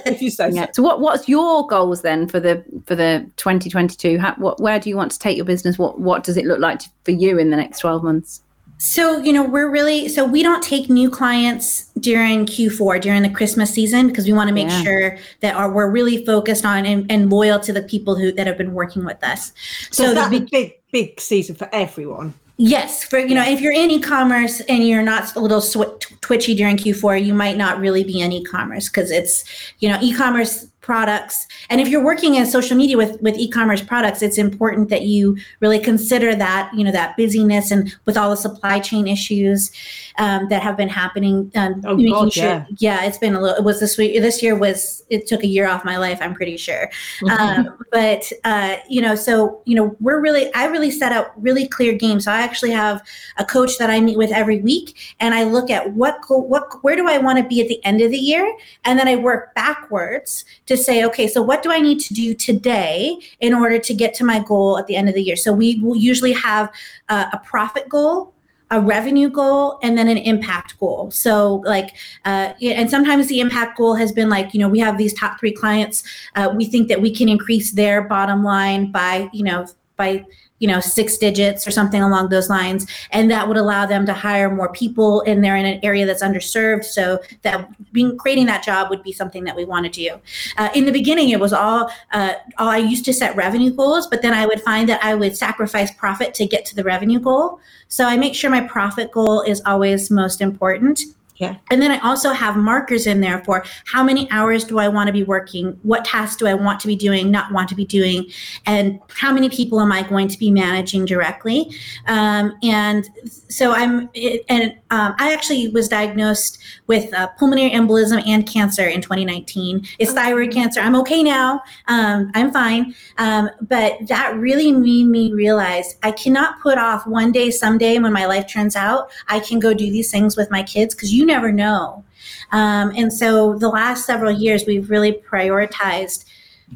if 0.07 0.23
you 0.23 0.31
say 0.31 0.51
yeah. 0.51 0.67
so. 0.67 0.71
so 0.75 0.83
what 0.83 1.01
what's 1.01 1.29
your 1.29 1.67
goals 1.67 2.03
then 2.03 2.29
for 2.29 2.41
the 2.41 2.65
for 2.87 2.95
the 2.95 3.29
2022 3.37 4.19
How, 4.19 4.35
what 4.37 4.61
where 4.61 4.79
do 4.79 4.89
you 4.89 4.97
want 4.97 5.13
to 5.13 5.19
take 5.19 5.37
your 5.37 5.47
business 5.47 5.72
what 5.79 6.01
what 6.01 6.25
does 6.25 6.37
it 6.37 6.45
look 6.45 6.61
like 6.61 6.83
for 7.05 7.11
you 7.11 7.39
in 7.39 7.51
the 7.51 7.57
next 7.57 7.81
12 7.81 8.03
months 8.03 8.43
so, 8.85 9.19
you 9.19 9.33
know, 9.33 9.45
we're 9.45 9.71
really, 9.71 10.09
so 10.09 10.25
we 10.25 10.43
don't 10.43 10.61
take 10.61 10.91
new 10.91 11.09
clients 11.09 11.85
during 12.01 12.47
Q4, 12.47 13.01
during 13.01 13.23
the 13.23 13.31
Christmas 13.31 13.73
season, 13.73 14.09
because 14.09 14.27
we 14.27 14.33
want 14.33 14.49
to 14.49 14.55
make 14.55 14.71
yeah. 14.71 14.83
sure 14.83 15.19
that 15.39 15.55
our, 15.55 15.71
we're 15.71 15.89
really 15.89 16.27
focused 16.27 16.65
on 16.65 16.85
and, 16.85 17.09
and, 17.09 17.31
loyal 17.31 17.61
to 17.61 17.73
the 17.73 17.83
people 17.83 18.17
who 18.17 18.33
that 18.33 18.49
have 18.49 18.59
been 18.59 18.75
working 18.75 19.05
with 19.05 19.23
us. 19.23 19.53
So, 19.93 20.07
so 20.07 20.15
that's 20.15 20.35
a 20.35 20.41
big, 20.41 20.73
big 20.91 21.21
season 21.21 21.55
for 21.55 21.69
everyone. 21.73 22.35
Yes, 22.57 23.05
for 23.05 23.21
you 23.21 23.37
know, 23.37 23.45
if 23.45 23.61
you're 23.61 23.73
in 23.73 23.89
e-commerce 23.93 24.61
and 24.63 24.87
you're 24.87 25.03
not 25.03 25.37
a 25.37 25.41
little 25.41 25.61
sw- 25.61 26.01
twitchy 26.21 26.57
during 26.57 26.77
Q4, 26.77 27.25
you 27.25 27.35
might 27.35 27.57
not 27.57 27.79
really 27.79 28.03
be 28.03 28.21
in 28.21 28.33
e-commerce 28.33 28.89
because 28.89 29.13
it's, 29.13 29.45
you 29.79 29.89
know, 29.89 29.99
e-commerce 30.03 30.67
products. 30.83 31.47
And 31.71 31.81
if 31.81 31.89
you're 31.89 32.05
working 32.05 32.35
in 32.35 32.45
social 32.45 32.77
media 32.77 32.97
with 32.97 33.21
with 33.23 33.37
e-commerce 33.37 33.81
products 33.81 34.21
it's 34.21 34.37
important 34.37 34.89
that 34.91 35.03
you 35.03 35.37
really 35.61 35.79
consider 35.79 36.35
that 36.35 36.71
you 36.75 36.83
know 36.85 36.91
that 36.91 37.17
busyness 37.17 37.71
and 37.71 37.95
with 38.05 38.17
all 38.17 38.31
the 38.31 38.37
supply 38.37 38.81
chain 38.81 39.07
issues 39.07 39.71
um, 40.19 40.49
that 40.49 40.61
have 40.61 40.77
been 40.77 40.89
happening 40.89 41.51
um, 41.55 41.81
oh, 41.87 41.97
God, 41.97 42.33
sure, 42.33 42.45
yeah. 42.45 42.67
yeah 42.79 43.05
it's 43.05 43.17
been 43.17 43.35
a 43.35 43.41
little 43.41 43.57
it 43.57 43.65
was 43.65 43.79
this 43.79 43.97
week 43.97 44.21
this 44.21 44.43
year 44.43 44.57
was 44.57 45.05
it 45.09 45.27
took 45.27 45.45
a 45.45 45.47
year 45.47 45.69
off 45.69 45.85
my 45.85 45.97
life 45.97 46.19
i'm 46.21 46.35
pretty 46.35 46.57
sure. 46.57 46.91
Mm-hmm. 47.23 47.29
um, 47.31 47.79
but 47.93 48.31
uh, 48.45 48.77
you 48.89 49.01
know 49.01 49.15
so 49.15 49.63
you 49.65 49.77
know 49.77 49.97
we're 50.01 50.21
really 50.21 50.53
i 50.55 50.67
really 50.67 50.91
set 50.91 51.13
up 51.13 51.33
really 51.37 51.69
clear 51.69 51.93
games. 51.93 52.25
So 52.25 52.33
i 52.33 52.41
actually 52.41 52.73
have 52.73 53.03
a 53.37 53.45
coach 53.45 53.79
that 53.79 53.89
i 53.89 54.01
meet 54.01 54.19
with 54.19 54.33
every 54.33 54.61
week 54.61 55.15
and 55.21 55.35
i 55.35 55.45
look 55.45 55.71
at 55.71 55.93
what 55.93 56.19
what 56.29 56.83
where 56.83 56.97
do 56.97 57.09
i 57.09 57.19
want 57.19 57.39
to 57.39 57.45
be 57.45 57.61
at 57.61 57.69
the 57.69 57.83
end 57.85 58.01
of 58.01 58.11
the 58.11 58.19
year? 58.19 58.53
And 58.85 58.99
then 58.99 59.07
i 59.07 59.15
work 59.15 59.55
backwards 59.55 60.45
to 60.67 60.72
say, 60.77 61.05
okay, 61.05 61.29
so 61.29 61.43
what 61.43 61.63
do 61.63 61.71
I 61.71 61.81
need 61.81 62.01
to 62.01 62.15
do 62.15 62.35
today 62.35 63.19
in 63.41 63.55
order 63.55 63.79
to 63.79 63.95
get 63.95 64.15
to 64.15 64.25
my 64.25 64.41
goal 64.41 64.79
at 64.79 64.87
the 64.87 64.97
end 64.97 65.09
of 65.09 65.15
the 65.15 65.23
year? 65.23 65.37
So 65.37 65.53
we 65.53 65.81
will 65.81 65.97
usually 65.97 66.33
have 66.33 66.71
uh, 67.09 67.27
a 67.33 67.39
profit 67.39 67.89
goal, 67.89 68.33
a 68.73 68.81
revenue 68.81 69.29
goal 69.29 69.79
and 69.83 69.99
then 69.99 70.09
an 70.09 70.17
impact 70.17 70.79
goal 70.81 71.11
so 71.11 71.57
like 71.67 71.95
uh, 72.25 72.55
and 72.63 72.89
sometimes 72.89 73.27
the 73.27 73.39
impact 73.39 73.77
goal 73.77 73.95
has 73.95 74.13
been 74.13 74.31
like 74.31 74.55
you 74.55 74.61
know 74.61 74.69
we 74.69 74.79
have 74.79 74.97
these 74.97 75.13
top 75.13 75.39
three 75.39 75.53
clients 75.53 76.03
uh, 76.37 76.51
we 76.57 76.65
think 76.65 76.89
that 76.89 77.01
we 77.01 77.15
can 77.15 77.29
increase 77.29 77.73
their 77.73 78.01
bottom 78.01 78.43
line 78.43 78.91
by 78.91 79.29
you 79.31 79.45
know 79.45 79.67
by 79.99 80.25
you 80.63 80.69
know 80.69 80.79
six 80.79 81.19
digits 81.19 81.67
or 81.67 81.73
something 81.73 82.01
along 82.01 82.29
those 82.29 82.49
lines. 82.49 82.87
And 83.11 83.29
that 83.33 83.49
would 83.49 83.57
allow 83.57 83.85
them 83.85 84.07
to 84.07 84.15
hire 84.15 84.49
more 84.49 84.73
people 84.73 85.23
and 85.27 85.43
they're 85.43 85.57
in 85.57 85.67
an 85.67 85.81
area 85.83 86.07
that's 86.07 86.23
underserved. 86.23 86.85
So 86.85 87.19
that 87.43 87.69
being 87.93 88.17
creating 88.17 88.47
that 88.47 88.63
job 88.63 88.89
would 88.89 89.03
be 89.03 89.13
something 89.13 89.43
that 89.45 89.57
we 89.57 89.65
want 89.65 89.85
to 89.87 89.91
do. 89.91 90.21
Uh, 90.57 90.69
in 90.75 90.85
the 90.85 90.93
beginning 90.93 91.31
it 91.31 91.41
was 91.41 91.53
all 91.53 91.91
uh, 92.13 92.35
all 92.59 92.69
i 92.69 92.79
used 92.79 93.05
to 93.05 93.13
set 93.13 93.35
revenue 93.37 93.71
goals 93.71 94.07
but 94.07 94.23
then 94.23 94.33
i 94.33 94.47
would 94.47 94.63
find 94.63 94.89
that 94.89 95.03
i 95.03 95.15
would 95.15 95.37
sacrifice 95.37 95.91
profit 95.93 96.33
to 96.35 96.47
get 96.47 96.65
to 96.67 96.77
the 96.77 96.85
revenue 96.85 97.19
goal. 97.19 97.59
So 97.89 98.05
i 98.07 98.17
make 98.17 98.35
sure 98.35 98.51
my 98.51 98.61
profit 98.61 99.11
goal 99.11 99.43
is 99.43 99.61
always 99.67 100.11
most 100.11 100.41
important 100.41 101.01
Yeah. 101.43 101.57
And 101.73 101.83
then 101.83 101.91
I 101.91 101.99
also 102.09 102.31
have 102.31 102.57
markers 102.57 103.09
in 103.09 103.21
there 103.21 103.43
for 103.43 103.65
how 103.85 104.05
many 104.05 104.31
hours 104.31 104.63
do 104.63 104.79
I 104.79 104.87
want 104.87 105.09
to 105.09 105.13
be 105.13 105.25
working? 105.25 105.77
What 105.83 106.05
tasks 106.05 106.37
do 106.37 106.47
I 106.47 106.55
want 106.55 106.79
to 106.79 106.87
be 106.87 106.95
doing, 106.95 107.33
not 107.33 107.51
want 107.51 107.69
to 107.71 107.75
be 107.75 107.85
doing? 107.85 108.31
And 108.65 109.01
how 109.09 109.33
many 109.33 109.49
people 109.49 109.81
am 109.81 109.91
I 109.91 110.05
going 110.05 110.29
to 110.29 110.39
be 110.39 110.53
managing 110.53 111.05
directly? 111.05 111.75
Um, 112.07 112.57
and 112.63 113.11
so 113.49 113.73
I'm, 113.73 114.09
and 114.49 114.77
um, 114.93 115.17
I 115.19 115.33
actually 115.33 115.67
was 115.67 115.89
diagnosed 115.89 116.59
with 116.87 117.13
uh, 117.13 117.27
pulmonary 117.37 117.71
embolism 117.71 118.25
and 118.25 118.47
cancer 118.47 118.87
in 118.87 119.03
2019. 119.03 119.85
It's 119.99 120.13
thyroid 120.13 120.53
cancer. 120.53 120.79
I'm 120.79 120.95
okay 120.95 121.25
now. 121.25 121.61
Um, 121.89 122.31
I'm 122.37 122.53
fine. 122.53 122.95
Um, 123.19 123.51
but 123.63 123.99
that 124.07 124.37
really 124.37 124.71
made 124.71 125.07
me 125.07 125.33
realize 125.33 125.97
I 126.05 126.13
cannot 126.13 126.61
put 126.61 126.79
off 126.79 127.05
one 127.05 127.33
day, 127.33 127.51
someday 127.51 127.99
when 127.99 128.13
my 128.13 128.27
life 128.27 128.47
turns 128.47 128.77
out, 128.77 129.11
I 129.27 129.41
can 129.41 129.59
go 129.59 129.75
do 129.75 129.91
these 129.91 130.09
things 130.09 130.37
with 130.37 130.49
my 130.53 130.63
kids 130.63 130.95
because 130.95 131.13
you 131.13 131.27
never 131.33 131.51
know. 131.51 132.05
Um, 132.53 132.93
and 132.97 133.13
so 133.13 133.59
the 133.59 133.69
last 133.69 134.05
several 134.05 134.31
years, 134.31 134.65
we've 134.67 134.91
really 134.91 135.13
prioritized 135.13 136.25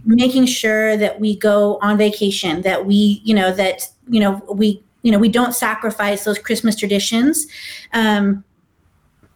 making 0.05 0.47
sure 0.47 0.97
that 0.97 1.21
we 1.21 1.37
go 1.37 1.79
on 1.81 1.97
vacation, 1.97 2.63
that 2.63 2.85
we, 2.85 3.21
you 3.25 3.35
know, 3.35 3.53
that, 3.53 3.89
you 4.09 4.21
know, 4.21 4.43
we, 4.53 4.83
you 5.03 5.11
know, 5.13 5.19
we 5.19 5.29
don't 5.29 5.55
sacrifice 5.55 6.25
those 6.25 6.39
Christmas 6.39 6.77
traditions. 6.77 7.47
Um, 7.93 8.45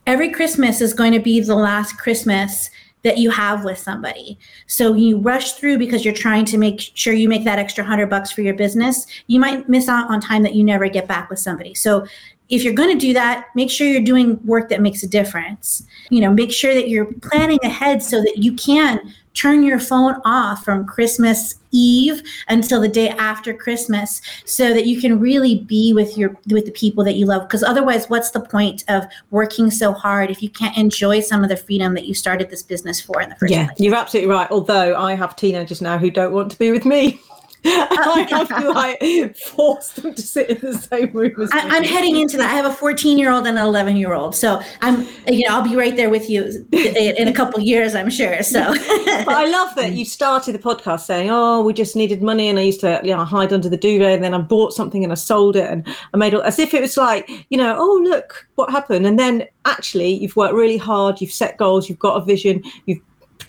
every 0.06 0.30
Christmas 0.30 0.80
is 0.80 0.92
going 0.92 1.12
to 1.12 1.20
be 1.20 1.40
the 1.40 1.54
last 1.54 1.96
Christmas 1.96 2.70
that 3.02 3.16
you 3.16 3.30
have 3.30 3.64
with 3.64 3.78
somebody. 3.78 4.38
So 4.66 4.94
you 4.94 5.18
rush 5.18 5.52
through 5.52 5.78
because 5.78 6.04
you're 6.04 6.12
trying 6.12 6.44
to 6.46 6.58
make 6.58 6.80
sure 6.94 7.14
you 7.14 7.28
make 7.28 7.44
that 7.44 7.58
extra 7.58 7.82
hundred 7.82 8.10
bucks 8.10 8.30
for 8.30 8.42
your 8.42 8.54
business. 8.54 9.06
You 9.26 9.40
might 9.40 9.68
miss 9.68 9.88
out 9.88 10.10
on 10.10 10.20
time 10.20 10.42
that 10.42 10.54
you 10.54 10.62
never 10.62 10.88
get 10.88 11.08
back 11.08 11.30
with 11.30 11.38
somebody. 11.38 11.74
So 11.74 12.06
if 12.50 12.64
you're 12.64 12.74
going 12.74 12.92
to 12.92 12.98
do 12.98 13.12
that, 13.14 13.46
make 13.54 13.70
sure 13.70 13.86
you're 13.86 14.02
doing 14.02 14.38
work 14.44 14.68
that 14.68 14.80
makes 14.80 15.02
a 15.02 15.08
difference. 15.08 15.86
You 16.10 16.20
know, 16.20 16.32
make 16.32 16.52
sure 16.52 16.74
that 16.74 16.88
you're 16.88 17.06
planning 17.06 17.60
ahead 17.62 18.02
so 18.02 18.20
that 18.20 18.38
you 18.38 18.54
can 18.54 19.00
turn 19.34 19.62
your 19.62 19.78
phone 19.78 20.20
off 20.24 20.64
from 20.64 20.84
Christmas 20.84 21.54
Eve 21.70 22.20
until 22.48 22.80
the 22.80 22.88
day 22.88 23.10
after 23.10 23.54
Christmas 23.54 24.20
so 24.44 24.74
that 24.74 24.86
you 24.86 25.00
can 25.00 25.20
really 25.20 25.60
be 25.60 25.92
with 25.92 26.18
your 26.18 26.36
with 26.48 26.66
the 26.66 26.72
people 26.72 27.04
that 27.04 27.14
you 27.14 27.26
love 27.26 27.42
because 27.42 27.62
otherwise 27.62 28.10
what's 28.10 28.32
the 28.32 28.40
point 28.40 28.82
of 28.88 29.04
working 29.30 29.70
so 29.70 29.92
hard 29.92 30.30
if 30.30 30.42
you 30.42 30.50
can't 30.50 30.76
enjoy 30.76 31.20
some 31.20 31.44
of 31.44 31.48
the 31.48 31.56
freedom 31.56 31.94
that 31.94 32.06
you 32.06 32.14
started 32.14 32.50
this 32.50 32.64
business 32.64 33.00
for 33.00 33.20
in 33.20 33.28
the 33.28 33.36
first 33.36 33.52
yeah, 33.52 33.66
place. 33.66 33.78
you're 33.78 33.94
absolutely 33.94 34.30
right. 34.32 34.50
Although 34.50 34.96
I 34.96 35.14
have 35.14 35.36
teenagers 35.36 35.80
now 35.80 35.96
who 35.96 36.10
don't 36.10 36.32
want 36.32 36.50
to 36.50 36.58
be 36.58 36.72
with 36.72 36.84
me. 36.84 37.20
I 37.64 38.26
have 38.30 38.48
to 38.48 38.70
like 38.70 39.36
force 39.36 39.90
them 39.92 40.14
to 40.14 40.22
sit 40.22 40.48
in 40.48 40.60
the 40.60 40.78
same 40.78 41.12
room 41.12 41.40
as 41.42 41.50
I, 41.52 41.64
me. 41.64 41.76
I'm 41.76 41.84
heading 41.84 42.16
into 42.16 42.38
that. 42.38 42.50
I 42.50 42.54
have 42.54 42.64
a 42.64 42.72
14 42.72 43.18
year 43.18 43.30
old 43.30 43.46
and 43.46 43.58
an 43.58 43.64
11 43.64 43.96
year 43.96 44.14
old, 44.14 44.34
so 44.34 44.62
I'm, 44.80 45.06
you 45.26 45.46
know, 45.46 45.56
I'll 45.56 45.68
be 45.68 45.76
right 45.76 45.94
there 45.94 46.08
with 46.08 46.30
you 46.30 46.66
in 46.72 47.28
a 47.28 47.32
couple 47.32 47.60
years, 47.60 47.94
I'm 47.94 48.08
sure. 48.08 48.42
So, 48.42 48.60
I 48.62 49.48
love 49.50 49.74
that 49.76 49.92
you 49.92 50.06
started 50.06 50.54
the 50.54 50.58
podcast 50.58 51.00
saying, 51.00 51.28
"Oh, 51.30 51.62
we 51.62 51.74
just 51.74 51.96
needed 51.96 52.22
money," 52.22 52.48
and 52.48 52.58
I 52.58 52.62
used 52.62 52.80
to, 52.80 53.00
you 53.04 53.14
know, 53.14 53.24
hide 53.24 53.52
under 53.52 53.68
the 53.68 53.76
duvet, 53.76 54.14
and 54.14 54.24
then 54.24 54.32
I 54.32 54.38
bought 54.38 54.72
something 54.72 55.04
and 55.04 55.12
I 55.12 55.16
sold 55.16 55.56
it, 55.56 55.70
and 55.70 55.86
I 56.14 56.16
made 56.16 56.32
it 56.32 56.40
as 56.44 56.58
if 56.58 56.72
it 56.72 56.80
was 56.80 56.96
like, 56.96 57.28
you 57.50 57.58
know, 57.58 57.76
oh 57.78 58.00
look 58.02 58.48
what 58.54 58.70
happened, 58.70 59.06
and 59.06 59.18
then 59.18 59.46
actually 59.66 60.14
you've 60.14 60.36
worked 60.36 60.54
really 60.54 60.78
hard, 60.78 61.20
you've 61.20 61.32
set 61.32 61.58
goals, 61.58 61.88
you've 61.88 61.98
got 61.98 62.16
a 62.16 62.24
vision, 62.24 62.62
you've 62.86 63.00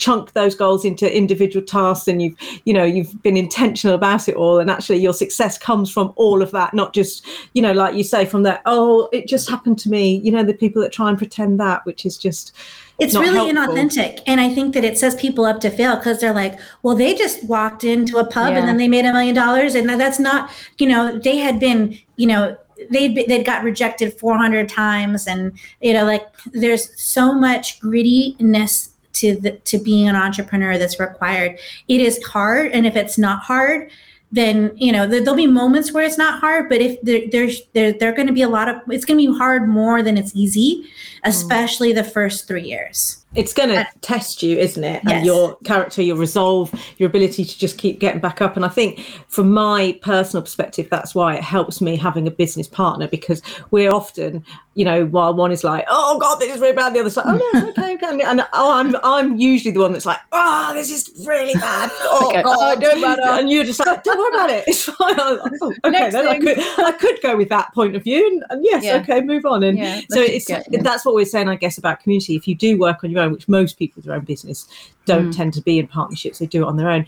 chunked 0.01 0.33
those 0.33 0.55
goals 0.55 0.83
into 0.83 1.05
individual 1.15 1.63
tasks 1.63 2.07
and 2.07 2.21
you've 2.23 2.35
you 2.65 2.73
know 2.73 2.83
you've 2.83 3.13
been 3.21 3.37
intentional 3.37 3.95
about 3.95 4.27
it 4.27 4.35
all 4.35 4.57
and 4.59 4.71
actually 4.71 4.97
your 4.97 5.13
success 5.13 5.59
comes 5.59 5.91
from 5.91 6.11
all 6.15 6.41
of 6.41 6.49
that 6.51 6.73
not 6.73 6.91
just 6.91 7.23
you 7.53 7.61
know 7.61 7.71
like 7.71 7.93
you 7.93 8.03
say 8.03 8.25
from 8.25 8.41
that 8.41 8.61
oh 8.65 9.07
it 9.13 9.27
just 9.27 9.47
happened 9.47 9.77
to 9.77 9.89
me 9.89 10.15
you 10.25 10.31
know 10.31 10.43
the 10.43 10.55
people 10.55 10.81
that 10.81 10.91
try 10.91 11.07
and 11.07 11.19
pretend 11.19 11.59
that 11.59 11.85
which 11.85 12.03
is 12.03 12.17
just 12.17 12.51
it's 12.99 13.15
really 13.15 13.51
helpful. 13.51 13.75
inauthentic. 13.75 14.19
And 14.27 14.39
I 14.39 14.53
think 14.53 14.75
that 14.75 14.83
it 14.83 14.95
sets 14.95 15.19
people 15.19 15.43
up 15.45 15.59
to 15.61 15.71
fail 15.71 15.95
because 15.95 16.21
they're 16.21 16.35
like, 16.35 16.59
well, 16.83 16.95
they 16.95 17.15
just 17.15 17.43
walked 17.45 17.83
into 17.83 18.17
a 18.17 18.25
pub 18.25 18.51
Yeah. 18.51 18.59
and 18.59 18.67
then 18.67 18.77
they 18.77 18.87
made 18.87 19.05
a 19.05 19.11
million 19.11 19.33
dollars. 19.33 19.73
And 19.73 19.89
that's 19.89 20.19
not, 20.19 20.51
you 20.77 20.87
know, 20.87 21.17
they 21.17 21.37
had 21.37 21.59
been, 21.59 21.97
you 22.17 22.27
know, 22.27 22.55
they'd, 22.91 23.15
be- 23.15 23.25
they'd 23.25 23.43
got 23.43 23.63
rejected 23.63 24.13
400 24.19 24.69
times. 24.69 25.25
And, 25.25 25.53
you 25.81 25.93
know, 25.93 26.05
like 26.05 26.27
there's 26.51 26.85
so 27.01 27.33
much 27.33 27.79
grittiness 27.81 28.90
to 29.13 29.35
the, 29.35 29.51
to 29.51 29.77
being 29.77 30.07
an 30.07 30.15
entrepreneur 30.15 30.77
that's 30.77 30.99
required. 30.99 31.59
It 31.87 32.01
is 32.01 32.23
hard. 32.23 32.71
And 32.71 32.85
if 32.85 32.95
it's 32.95 33.17
not 33.17 33.43
hard, 33.43 33.91
then 34.31 34.71
you 34.75 34.91
know 34.91 35.05
there, 35.05 35.19
there'll 35.21 35.35
be 35.35 35.47
moments 35.47 35.91
where 35.91 36.03
it's 36.03 36.17
not 36.17 36.39
hard 36.39 36.69
but 36.69 36.79
if 36.79 37.01
there, 37.01 37.21
there's 37.31 37.61
there, 37.73 37.91
there 37.91 38.09
are 38.09 38.15
going 38.15 38.27
to 38.27 38.33
be 38.33 38.41
a 38.41 38.49
lot 38.49 38.69
of 38.69 38.77
it's 38.89 39.05
going 39.05 39.19
to 39.19 39.31
be 39.31 39.37
hard 39.37 39.67
more 39.67 40.01
than 40.01 40.17
it's 40.17 40.31
easy 40.33 40.83
mm. 40.83 40.87
especially 41.25 41.91
the 41.91 42.03
first 42.03 42.47
three 42.47 42.63
years 42.63 43.20
it's 43.35 43.53
going 43.53 43.69
to 43.69 43.87
test 44.01 44.43
you, 44.43 44.57
isn't 44.57 44.83
it? 44.83 45.01
Yes. 45.05 45.13
And 45.13 45.25
your 45.25 45.55
character, 45.63 46.01
your 46.01 46.17
resolve, 46.17 46.73
your 46.97 47.07
ability 47.09 47.45
to 47.45 47.57
just 47.59 47.77
keep 47.77 47.99
getting 47.99 48.19
back 48.19 48.41
up. 48.41 48.55
And 48.57 48.65
I 48.65 48.69
think, 48.69 48.99
from 49.29 49.51
my 49.51 49.97
personal 50.01 50.41
perspective, 50.43 50.87
that's 50.91 51.15
why 51.15 51.35
it 51.35 51.43
helps 51.43 51.79
me 51.81 51.95
having 51.95 52.27
a 52.27 52.31
business 52.31 52.67
partner 52.67 53.07
because 53.07 53.41
we're 53.71 53.91
often, 53.91 54.43
you 54.75 54.83
know, 54.83 55.05
while 55.05 55.33
one 55.33 55.51
is 55.51 55.63
like, 55.63 55.85
"Oh 55.89 56.19
God, 56.19 56.35
this 56.39 56.53
is 56.55 56.59
really 56.61 56.75
bad," 56.75 56.93
the 56.93 56.99
other's 56.99 57.15
like, 57.17 57.25
"Oh 57.25 57.37
no, 57.53 57.67
it's 57.69 57.77
okay, 57.77 57.93
okay," 57.95 58.21
and 58.21 58.41
oh, 58.53 58.71
I'm 58.73 58.95
I'm 59.03 59.37
usually 59.37 59.71
the 59.71 59.79
one 59.79 59.93
that's 59.93 60.05
like, 60.05 60.19
"Oh, 60.33 60.71
this 60.73 60.89
is 60.91 61.25
really 61.25 61.53
bad." 61.53 61.89
Oh 62.03 62.27
Okay. 62.31 62.43
God, 62.43 62.57
Oh, 62.59 62.79
don't 62.79 63.01
matter. 63.01 63.21
And 63.23 63.49
you're 63.49 63.63
just 63.63 63.79
like, 63.85 64.03
"Don't 64.03 64.17
worry 64.17 64.33
about 64.35 64.49
it. 64.49 64.63
It's 64.67 64.83
fine." 64.83 65.15
Like, 65.15 65.51
oh, 65.61 65.73
okay, 65.85 65.89
Next 65.89 66.13
then 66.13 66.27
I 66.27 66.37
could 66.39 66.57
I 66.59 66.91
could 66.91 67.21
go 67.21 67.37
with 67.37 67.49
that 67.49 67.73
point 67.73 67.95
of 67.95 68.03
view, 68.03 68.25
and, 68.27 68.43
and 68.49 68.63
yes, 68.65 68.83
Yeah. 68.83 68.97
okay, 68.97 69.21
move 69.21 69.45
on. 69.45 69.63
And 69.63 69.77
Yeah, 69.77 70.01
so 70.09 70.19
it's 70.21 70.49
yeah. 70.49 70.63
that's 70.81 71.05
what 71.05 71.15
we're 71.15 71.25
saying, 71.25 71.47
I 71.47 71.55
guess, 71.55 71.77
about 71.77 72.01
community. 72.01 72.35
If 72.35 72.47
you 72.47 72.55
do 72.55 72.77
work 72.77 73.03
on 73.03 73.11
your 73.11 73.20
own, 73.21 73.31
which 73.31 73.47
most 73.47 73.77
people 73.79 73.95
with 73.97 74.05
their 74.05 74.15
own 74.15 74.25
business 74.25 74.67
don't 75.05 75.29
Mm. 75.31 75.35
tend 75.35 75.53
to 75.53 75.61
be 75.61 75.79
in 75.79 75.87
partnerships, 75.87 76.39
they 76.39 76.45
do 76.45 76.63
it 76.63 76.67
on 76.67 76.77
their 76.77 76.89
own. 76.89 77.05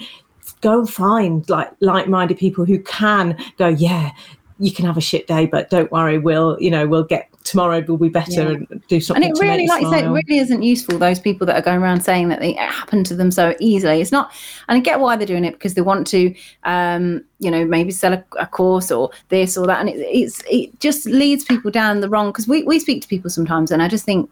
Go 0.61 0.79
and 0.79 0.89
find 0.89 1.49
like 1.49 1.71
like-minded 1.81 2.37
people 2.37 2.65
who 2.65 2.79
can 2.79 3.37
go, 3.57 3.67
yeah, 3.67 4.11
you 4.59 4.71
can 4.71 4.85
have 4.85 4.97
a 4.97 5.01
shit 5.01 5.27
day, 5.27 5.45
but 5.45 5.69
don't 5.69 5.91
worry, 5.91 6.17
we'll 6.19 6.57
you 6.61 6.69
know 6.71 6.87
we'll 6.87 7.03
get 7.03 7.27
tomorrow 7.43 7.83
We'll 7.85 7.97
be 7.97 8.07
better 8.07 8.31
Yeah. 8.31 8.49
and 8.69 8.81
do 8.87 9.01
something. 9.01 9.21
and 9.21 9.37
it 9.37 9.41
really, 9.41 9.67
like 9.67 9.81
you 9.81 9.89
say, 9.91 10.05
it 10.05 10.07
really 10.07 10.37
isn't 10.37 10.63
useful. 10.63 10.97
Those 10.97 11.19
people 11.19 11.45
that 11.47 11.57
are 11.57 11.61
going 11.61 11.81
around 11.81 11.99
saying 12.01 12.29
that 12.29 12.39
they 12.39 12.51
it 12.51 12.57
happened 12.57 13.05
to 13.07 13.15
them 13.15 13.31
so 13.31 13.53
easily. 13.59 13.99
It's 13.99 14.13
not, 14.13 14.31
and 14.69 14.77
I 14.77 14.79
get 14.79 15.01
why 15.01 15.17
they're 15.17 15.27
doing 15.27 15.43
it 15.43 15.51
because 15.53 15.73
they 15.73 15.81
want 15.81 16.07
to, 16.07 16.33
um, 16.63 17.21
you 17.39 17.51
know, 17.51 17.65
maybe 17.65 17.91
sell 17.91 18.13
a, 18.13 18.23
a 18.39 18.45
course 18.47 18.91
or 18.91 19.09
this 19.27 19.57
or 19.57 19.67
that, 19.67 19.81
and 19.81 19.89
it, 19.89 19.97
it's 19.97 20.41
it 20.49 20.79
just 20.79 21.05
leads 21.05 21.43
people 21.43 21.69
down 21.69 21.99
the 21.99 22.07
wrong. 22.07 22.27
Because 22.29 22.47
we 22.47 22.63
we 22.63 22.79
speak 22.79 23.01
to 23.01 23.07
people 23.09 23.29
sometimes, 23.29 23.71
and 23.71 23.81
I 23.81 23.87
just 23.89 24.05
think. 24.05 24.29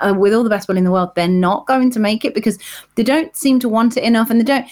Uh, 0.00 0.14
with 0.16 0.34
all 0.34 0.44
the 0.44 0.50
best 0.50 0.68
will 0.68 0.76
in 0.76 0.84
the 0.84 0.90
world, 0.90 1.10
they're 1.14 1.26
not 1.28 1.66
going 1.66 1.90
to 1.90 1.98
make 1.98 2.24
it 2.24 2.34
because 2.34 2.58
they 2.96 3.02
don't 3.02 3.34
seem 3.34 3.58
to 3.60 3.68
want 3.68 3.96
it 3.96 4.04
enough, 4.04 4.28
and 4.30 4.38
they 4.40 4.44
don't. 4.44 4.66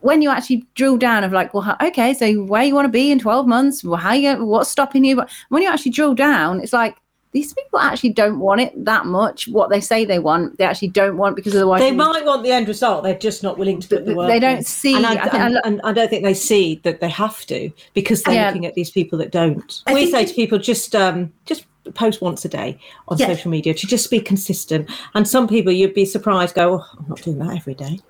When 0.00 0.22
you 0.22 0.30
actually 0.30 0.66
drill 0.74 0.96
down 0.96 1.24
of 1.24 1.32
like, 1.32 1.52
well, 1.54 1.62
how- 1.62 1.76
okay, 1.82 2.14
so 2.14 2.32
where 2.44 2.62
you 2.62 2.74
want 2.74 2.84
to 2.86 2.92
be 2.92 3.10
in 3.10 3.18
twelve 3.18 3.46
months? 3.46 3.82
Well, 3.82 3.96
how 3.96 4.12
you? 4.12 4.44
What's 4.44 4.70
stopping 4.70 5.04
you? 5.04 5.16
But 5.16 5.30
when 5.48 5.62
you 5.62 5.68
actually 5.68 5.92
drill 5.92 6.14
down, 6.14 6.60
it's 6.60 6.72
like 6.72 6.96
these 7.32 7.52
people 7.52 7.80
actually 7.80 8.10
don't 8.10 8.38
want 8.38 8.60
it 8.60 8.72
that 8.84 9.06
much. 9.06 9.48
What 9.48 9.68
they 9.70 9.80
say 9.80 10.04
they 10.04 10.20
want, 10.20 10.56
they 10.56 10.64
actually 10.64 10.88
don't 10.88 11.16
want 11.16 11.34
because 11.34 11.56
otherwise 11.56 11.80
They 11.80 11.90
might 11.90 12.24
want 12.24 12.44
the 12.44 12.52
end 12.52 12.68
result. 12.68 13.02
They're 13.02 13.18
just 13.18 13.42
not 13.42 13.58
willing 13.58 13.80
to 13.80 13.88
put 13.88 14.06
the 14.06 14.14
work. 14.14 14.28
they 14.28 14.38
don't 14.38 14.64
see. 14.64 14.94
And 14.94 15.04
I, 15.04 15.14
I 15.14 15.46
and, 15.46 15.58
and 15.64 15.80
I 15.82 15.92
don't 15.92 16.08
think 16.08 16.22
they 16.22 16.32
see 16.34 16.80
that 16.84 17.00
they 17.00 17.08
have 17.08 17.44
to 17.46 17.70
because 17.92 18.22
they're 18.22 18.34
Yeah. 18.34 18.46
looking 18.46 18.66
at 18.66 18.74
these 18.74 18.90
people 18.92 19.18
that 19.18 19.32
don't. 19.32 19.82
I 19.88 19.94
we 19.94 20.08
say 20.12 20.24
to 20.26 20.32
people, 20.34 20.58
just 20.58 20.94
um, 20.94 21.32
just 21.44 21.66
post 21.94 22.20
once 22.22 22.44
a 22.44 22.48
day 22.48 22.78
on 23.08 23.18
Yeah. 23.18 23.26
social 23.26 23.50
media 23.50 23.74
to 23.74 23.86
just 23.86 24.10
be 24.10 24.20
consistent. 24.20 24.90
And 25.14 25.28
some 25.28 25.46
people, 25.46 25.72
you'd 25.72 25.94
be 25.94 26.06
surprised, 26.06 26.54
go, 26.54 26.74
oh, 26.80 26.84
I'm 26.98 27.06
not 27.08 27.22
doing 27.22 27.38
that 27.38 27.56
every 27.56 27.74
day. 27.74 28.00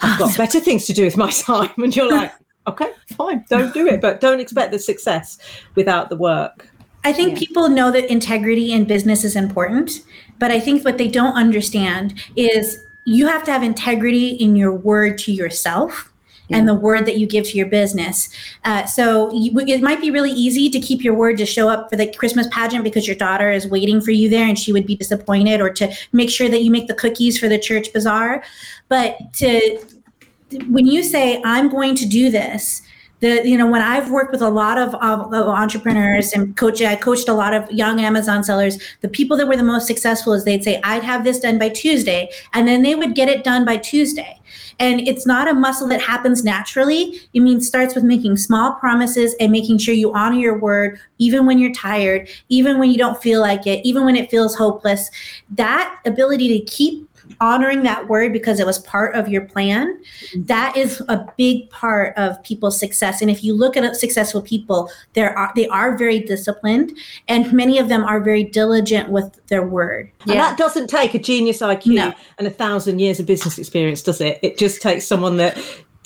I've 0.00 0.18
got 0.18 0.36
better 0.36 0.60
things 0.60 0.86
to 0.86 0.92
do 0.92 1.04
with 1.04 1.16
my 1.16 1.30
time. 1.48 1.70
And 1.78 1.94
you're 1.94 2.10
like, 2.10 2.32
okay, 2.66 2.90
fine, 3.16 3.44
don't 3.48 3.72
do 3.74 3.86
it, 3.86 4.00
but 4.00 4.20
don't 4.20 4.40
expect 4.40 4.72
the 4.72 4.78
success 4.78 5.38
without 5.74 6.10
the 6.10 6.16
work. 6.16 6.68
I 7.04 7.12
think 7.12 7.32
Yeah. 7.32 7.38
people 7.46 7.68
know 7.68 7.90
that 7.90 8.10
integrity 8.10 8.72
in 8.72 8.84
business 8.84 9.24
is 9.24 9.36
important, 9.36 10.02
but 10.38 10.50
I 10.50 10.60
think 10.60 10.84
what 10.84 10.98
they 10.98 11.08
don't 11.08 11.34
understand 11.34 12.20
is 12.36 12.82
you 13.04 13.26
have 13.26 13.44
to 13.44 13.52
have 13.52 13.62
integrity 13.62 14.28
in 14.30 14.56
your 14.56 14.74
word 14.74 15.16
to 15.18 15.32
yourself 15.32 16.12
and 16.50 16.66
the 16.66 16.74
word 16.74 17.06
that 17.06 17.18
you 17.18 17.26
give 17.26 17.44
to 17.44 17.56
your 17.56 17.66
business. 17.66 18.28
Uh, 18.64 18.84
so 18.86 19.32
you, 19.32 19.58
it 19.60 19.82
might 19.82 20.00
be 20.00 20.10
really 20.10 20.30
easy 20.30 20.70
to 20.70 20.80
keep 20.80 21.04
your 21.04 21.14
word 21.14 21.36
to 21.38 21.46
show 21.46 21.68
up 21.68 21.90
for 21.90 21.96
the 21.96 22.12
Christmas 22.14 22.46
pageant 22.50 22.84
because 22.84 23.06
your 23.06 23.16
daughter 23.16 23.50
is 23.50 23.66
waiting 23.66 24.00
for 24.00 24.10
you 24.10 24.28
there 24.28 24.48
and 24.48 24.58
she 24.58 24.72
would 24.72 24.86
be 24.86 24.96
disappointed, 24.96 25.60
or 25.60 25.70
to 25.70 25.92
make 26.12 26.30
sure 26.30 26.48
that 26.48 26.62
you 26.62 26.70
make 26.70 26.88
the 26.88 26.94
cookies 26.94 27.38
for 27.38 27.48
the 27.48 27.58
church 27.58 27.92
bazaar. 27.92 28.42
But 28.88 29.18
to 29.34 29.84
when 30.68 30.86
you 30.86 31.02
say, 31.02 31.42
I'm 31.44 31.68
going 31.68 31.94
to 31.96 32.06
do 32.06 32.30
this, 32.30 32.80
the 33.20 33.46
you 33.48 33.56
know 33.56 33.66
when 33.66 33.82
i've 33.82 34.10
worked 34.10 34.32
with 34.32 34.42
a 34.42 34.48
lot 34.48 34.78
of 34.78 34.94
entrepreneurs 34.94 36.32
and 36.32 36.56
coach 36.56 36.80
i 36.82 36.96
coached 36.96 37.28
a 37.28 37.34
lot 37.34 37.52
of 37.52 37.70
young 37.70 38.00
amazon 38.00 38.44
sellers 38.44 38.78
the 39.00 39.08
people 39.08 39.36
that 39.36 39.46
were 39.46 39.56
the 39.56 39.62
most 39.62 39.86
successful 39.86 40.32
is 40.32 40.44
they'd 40.44 40.64
say 40.64 40.80
i'd 40.84 41.02
have 41.02 41.24
this 41.24 41.40
done 41.40 41.58
by 41.58 41.68
tuesday 41.68 42.28
and 42.52 42.66
then 42.66 42.82
they 42.82 42.94
would 42.94 43.14
get 43.14 43.28
it 43.28 43.44
done 43.44 43.64
by 43.64 43.76
tuesday. 43.76 44.34
And 44.80 45.00
it's 45.00 45.26
not 45.26 45.48
a 45.48 45.54
muscle 45.54 45.88
that 45.88 46.00
happens 46.00 46.44
naturally. 46.44 47.20
It 47.34 47.40
means 47.40 47.66
starts 47.66 47.94
with 47.94 48.04
making 48.04 48.36
small 48.36 48.74
promises 48.74 49.34
and 49.40 49.50
making 49.50 49.78
sure 49.78 49.94
you 49.94 50.12
honor 50.14 50.36
your 50.36 50.56
word 50.56 51.00
even 51.18 51.46
when 51.46 51.58
you're 51.58 51.72
tired 51.72 52.28
even 52.48 52.78
when 52.78 52.90
you 52.90 52.96
don't 52.96 53.20
feel 53.20 53.40
like 53.40 53.66
it 53.66 53.84
even 53.84 54.04
when 54.04 54.14
it 54.14 54.30
feels 54.30 54.54
hopeless. 54.54 55.10
That 55.50 55.98
ability 56.04 56.58
to 56.58 56.64
keep 56.64 57.07
honoring 57.40 57.82
that 57.82 58.08
word 58.08 58.32
because 58.32 58.60
it 58.60 58.66
was 58.66 58.78
part 58.80 59.14
of 59.14 59.28
your 59.28 59.42
plan 59.42 59.98
mm-hmm. 59.98 60.44
that 60.44 60.76
is 60.76 61.02
a 61.08 61.26
big 61.36 61.68
part 61.70 62.16
of 62.16 62.42
people's 62.42 62.78
success. 62.78 63.20
And 63.22 63.30
if 63.30 63.42
you 63.44 63.54
look 63.54 63.76
at 63.76 63.96
successful 63.96 64.42
people 64.42 64.90
there 65.14 65.36
are 65.36 65.52
they 65.56 65.68
are 65.68 65.96
very 65.96 66.20
disciplined 66.20 66.96
and 67.28 67.52
many 67.52 67.78
of 67.78 67.88
them 67.88 68.04
are 68.04 68.20
very 68.20 68.44
diligent 68.44 69.10
with 69.10 69.40
their 69.48 69.66
word. 69.66 70.10
And 70.22 70.38
that 70.38 70.58
doesn't 70.58 70.88
take 70.88 71.14
a 71.14 71.18
genius 71.18 71.58
iq 71.58 71.86
no. 71.86 72.12
and 72.38 72.46
a 72.46 72.50
thousand 72.50 72.98
years 72.98 73.20
of 73.20 73.26
business 73.26 73.58
experience 73.58 74.02
does 74.02 74.20
it? 74.20 74.38
It 74.42 74.58
just 74.58 74.82
takes 74.82 75.06
someone 75.06 75.36
that 75.38 75.58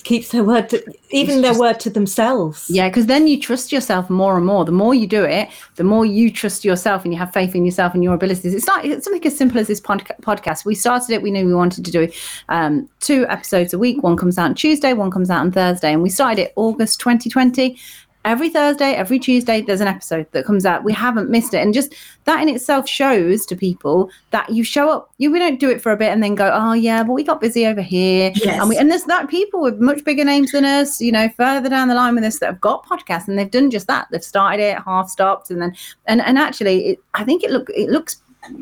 keeps 0.03 0.29
their 0.29 0.43
word 0.43 0.69
to 0.69 0.83
even 1.09 1.41
their 1.41 1.57
word 1.57 1.79
to 1.79 1.89
themselves. 1.89 2.69
Yeah 2.69 2.89
because 2.89 3.05
then 3.05 3.27
you 3.27 3.39
trust 3.39 3.71
yourself 3.71 4.09
more 4.09 4.37
and 4.37 4.45
more. 4.45 4.65
The 4.65 4.71
more 4.71 4.93
you 4.93 5.07
do 5.07 5.23
it 5.23 5.49
the 5.75 5.83
more 5.83 6.05
you 6.05 6.31
trust 6.31 6.65
yourself 6.65 7.03
and 7.03 7.13
you 7.13 7.19
have 7.19 7.33
faith 7.33 7.55
in 7.55 7.65
yourself 7.65 7.93
and 7.93 8.03
your 8.03 8.13
abilities. 8.13 8.53
It's 8.53 8.67
like 8.67 8.85
it's 8.85 9.05
something 9.05 9.25
as 9.25 9.37
simple 9.37 9.59
as 9.59 9.67
this 9.67 9.81
podcast. 9.81 10.65
We 10.65 10.75
started 10.75 11.11
it 11.11 11.21
we 11.21 11.31
knew 11.31 11.45
we 11.45 11.53
wanted 11.55 11.85
to 11.85 11.91
do 11.91 12.09
um, 12.49 12.89
two 12.99 13.25
episodes 13.27 13.73
a 13.73 13.79
week. 13.79 14.03
One 14.03 14.17
comes 14.17 14.37
out 14.37 14.45
on 14.45 14.55
tuesday 14.55 14.93
one 14.93 15.11
comes 15.11 15.29
out 15.29 15.41
on 15.41 15.51
thursday. 15.51 15.93
And 15.93 16.01
we 16.01 16.09
started 16.09 16.41
it 16.41 16.53
august 16.55 16.99
2020 16.99 17.77
every 18.25 18.49
Thursday, 18.49 18.93
every 18.93 19.19
Tuesday, 19.19 19.61
there's 19.61 19.81
an 19.81 19.87
episode 19.87 20.27
that 20.31 20.45
comes 20.45 20.65
out. 20.65 20.83
We 20.83 20.93
haven't 20.93 21.29
missed 21.29 21.53
it. 21.53 21.57
And 21.57 21.73
just 21.73 21.93
that 22.25 22.41
in 22.41 22.49
itself 22.49 22.87
shows 22.87 23.45
to 23.47 23.55
people 23.55 24.09
that 24.31 24.49
you 24.49 24.63
show 24.63 24.89
up, 24.89 25.11
you 25.17 25.31
we 25.31 25.39
don't 25.39 25.59
do 25.59 25.69
it 25.69 25.81
for 25.81 25.91
a 25.91 25.97
bit 25.97 26.11
and 26.11 26.23
then 26.23 26.35
go, 26.35 26.49
oh 26.53 26.73
yeah, 26.73 27.03
but 27.03 27.13
we 27.13 27.23
got 27.23 27.41
busy 27.41 27.65
over 27.65 27.81
here. 27.81 28.31
Yes. 28.35 28.59
And 28.59 28.69
we 28.69 28.77
and 28.77 28.89
there's 28.89 29.03
that 29.05 29.29
people 29.29 29.61
with 29.61 29.79
much 29.79 30.03
bigger 30.03 30.23
names 30.23 30.51
than 30.51 30.65
us, 30.65 31.01
you 31.01 31.11
know, 31.11 31.29
further 31.29 31.69
down 31.69 31.87
the 31.87 31.95
line 31.95 32.15
with 32.15 32.23
us 32.23 32.39
that 32.39 32.47
have 32.47 32.61
got 32.61 32.85
podcasts 32.85 33.27
and 33.27 33.37
they've 33.37 33.49
done 33.49 33.71
just 33.71 33.87
that. 33.87 34.07
They've 34.11 34.23
started 34.23 34.61
it, 34.61 34.77
half 34.83 35.09
stopped, 35.09 35.49
and 35.49 35.61
then 35.61 35.75
and 36.05 36.21
and 36.21 36.37
actually 36.37 36.85
it, 36.85 36.99
I 37.13 37.23
think 37.23 37.43
it 37.43 37.51
look 37.51 37.69
it 37.69 37.89
looks 37.89 38.21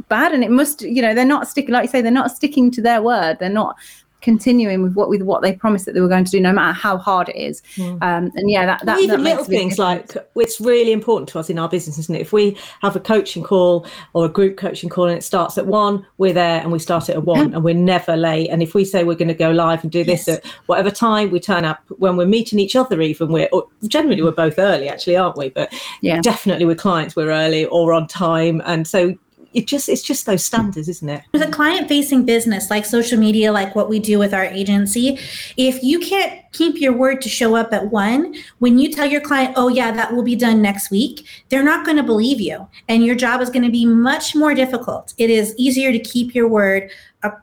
bad 0.09 0.31
and 0.31 0.43
it 0.43 0.51
must 0.51 0.81
you 0.83 1.01
know 1.01 1.13
they're 1.13 1.25
not 1.25 1.47
sticking 1.47 1.73
like 1.73 1.83
you 1.83 1.89
say 1.89 2.01
they're 2.01 2.11
not 2.11 2.31
sticking 2.31 2.69
to 2.71 2.81
their 2.81 3.01
word 3.01 3.37
they're 3.39 3.49
not 3.49 3.75
continuing 4.21 4.81
with 4.81 4.93
what 4.93 5.09
with 5.09 5.21
what 5.21 5.41
they 5.41 5.53
promised 5.53 5.85
that 5.85 5.93
they 5.93 6.01
were 6.01 6.07
going 6.07 6.25
to 6.25 6.31
do, 6.31 6.39
no 6.39 6.53
matter 6.53 6.73
how 6.73 6.97
hard 6.97 7.29
it 7.29 7.35
is. 7.35 7.61
Mm. 7.75 8.01
Um, 8.01 8.31
and 8.35 8.49
yeah, 8.49 8.65
that, 8.65 8.85
that 8.85 8.99
even 8.99 9.23
that 9.23 9.29
little 9.29 9.43
things 9.43 9.77
like 9.77 10.15
it's 10.35 10.61
really 10.61 10.91
important 10.91 11.29
to 11.29 11.39
us 11.39 11.49
in 11.49 11.59
our 11.59 11.69
business, 11.69 11.97
isn't 11.97 12.15
it? 12.15 12.21
If 12.21 12.33
we 12.33 12.57
have 12.81 12.95
a 12.95 12.99
coaching 12.99 13.43
call 13.43 13.85
or 14.13 14.25
a 14.25 14.29
group 14.29 14.57
coaching 14.57 14.89
call 14.89 15.07
and 15.07 15.17
it 15.17 15.23
starts 15.23 15.57
at 15.57 15.67
one, 15.67 16.05
we're 16.17 16.33
there 16.33 16.61
and 16.61 16.71
we 16.71 16.79
start 16.79 17.09
it 17.09 17.15
at 17.15 17.23
one, 17.23 17.49
yeah. 17.49 17.55
and 17.55 17.63
we're 17.63 17.73
never 17.73 18.15
late. 18.15 18.49
And 18.49 18.61
if 18.61 18.73
we 18.73 18.85
say 18.85 19.03
we're 19.03 19.15
going 19.15 19.27
to 19.27 19.33
go 19.33 19.51
live 19.51 19.83
and 19.83 19.91
do 19.91 20.03
this 20.03 20.27
yes. 20.27 20.37
at 20.37 20.45
whatever 20.67 20.91
time, 20.91 21.31
we 21.31 21.39
turn 21.39 21.65
up 21.65 21.83
when 21.97 22.15
we're 22.17 22.25
meeting 22.25 22.59
each 22.59 22.75
other. 22.75 23.01
Even 23.01 23.29
we're 23.29 23.49
generally 23.87 24.21
we're 24.21 24.31
both 24.31 24.59
early, 24.59 24.87
actually, 24.87 25.17
aren't 25.17 25.37
we? 25.37 25.49
But 25.49 25.73
yeah, 26.01 26.21
definitely 26.21 26.65
with 26.65 26.77
clients 26.77 27.15
we're 27.15 27.31
early 27.31 27.65
or 27.65 27.93
on 27.93 28.07
time, 28.07 28.61
and 28.65 28.87
so 28.87 29.17
it 29.53 29.67
just 29.67 29.89
it's 29.89 30.01
just 30.01 30.25
those 30.25 30.43
standards 30.43 30.87
isn't 30.87 31.09
it? 31.09 31.23
With 31.31 31.41
a 31.41 31.51
client 31.51 31.87
facing 31.87 32.25
business 32.25 32.69
like 32.69 32.85
social 32.85 33.19
media 33.19 33.51
like 33.51 33.75
what 33.75 33.89
we 33.89 33.99
do 33.99 34.19
with 34.19 34.33
our 34.33 34.45
agency. 34.45 35.19
If 35.57 35.83
you 35.83 35.99
can't 35.99 36.39
keep 36.51 36.79
your 36.79 36.93
word 36.93 37.21
to 37.21 37.29
show 37.29 37.55
up 37.55 37.73
at 37.73 37.91
one 37.91 38.35
when 38.59 38.77
you 38.77 38.91
tell 38.91 39.05
your 39.05 39.21
client 39.21 39.53
oh 39.57 39.67
yeah 39.67 39.91
that 39.91 40.13
will 40.13 40.23
be 40.23 40.35
done 40.35 40.61
next 40.61 40.91
week 40.91 41.25
they're 41.49 41.63
not 41.63 41.85
going 41.85 41.97
to 41.97 42.03
believe 42.03 42.41
you 42.41 42.67
and 42.89 43.05
your 43.05 43.15
job 43.15 43.41
is 43.41 43.49
going 43.49 43.63
to 43.63 43.71
be 43.71 43.85
much 43.85 44.35
more 44.35 44.53
difficult. 44.53 45.13
It 45.17 45.29
is 45.29 45.55
easier 45.57 45.91
to 45.91 45.99
keep 45.99 46.35
your 46.35 46.47
word 46.47 46.89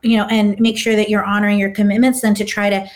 you 0.02 0.16
know 0.16 0.26
and 0.26 0.58
make 0.60 0.78
sure 0.78 0.96
that 0.96 1.08
you're 1.08 1.24
honoring 1.24 1.58
your 1.58 1.70
commitments 1.70 2.20
than 2.20 2.34
to 2.34 2.44
try 2.44 2.70
to 2.70 2.88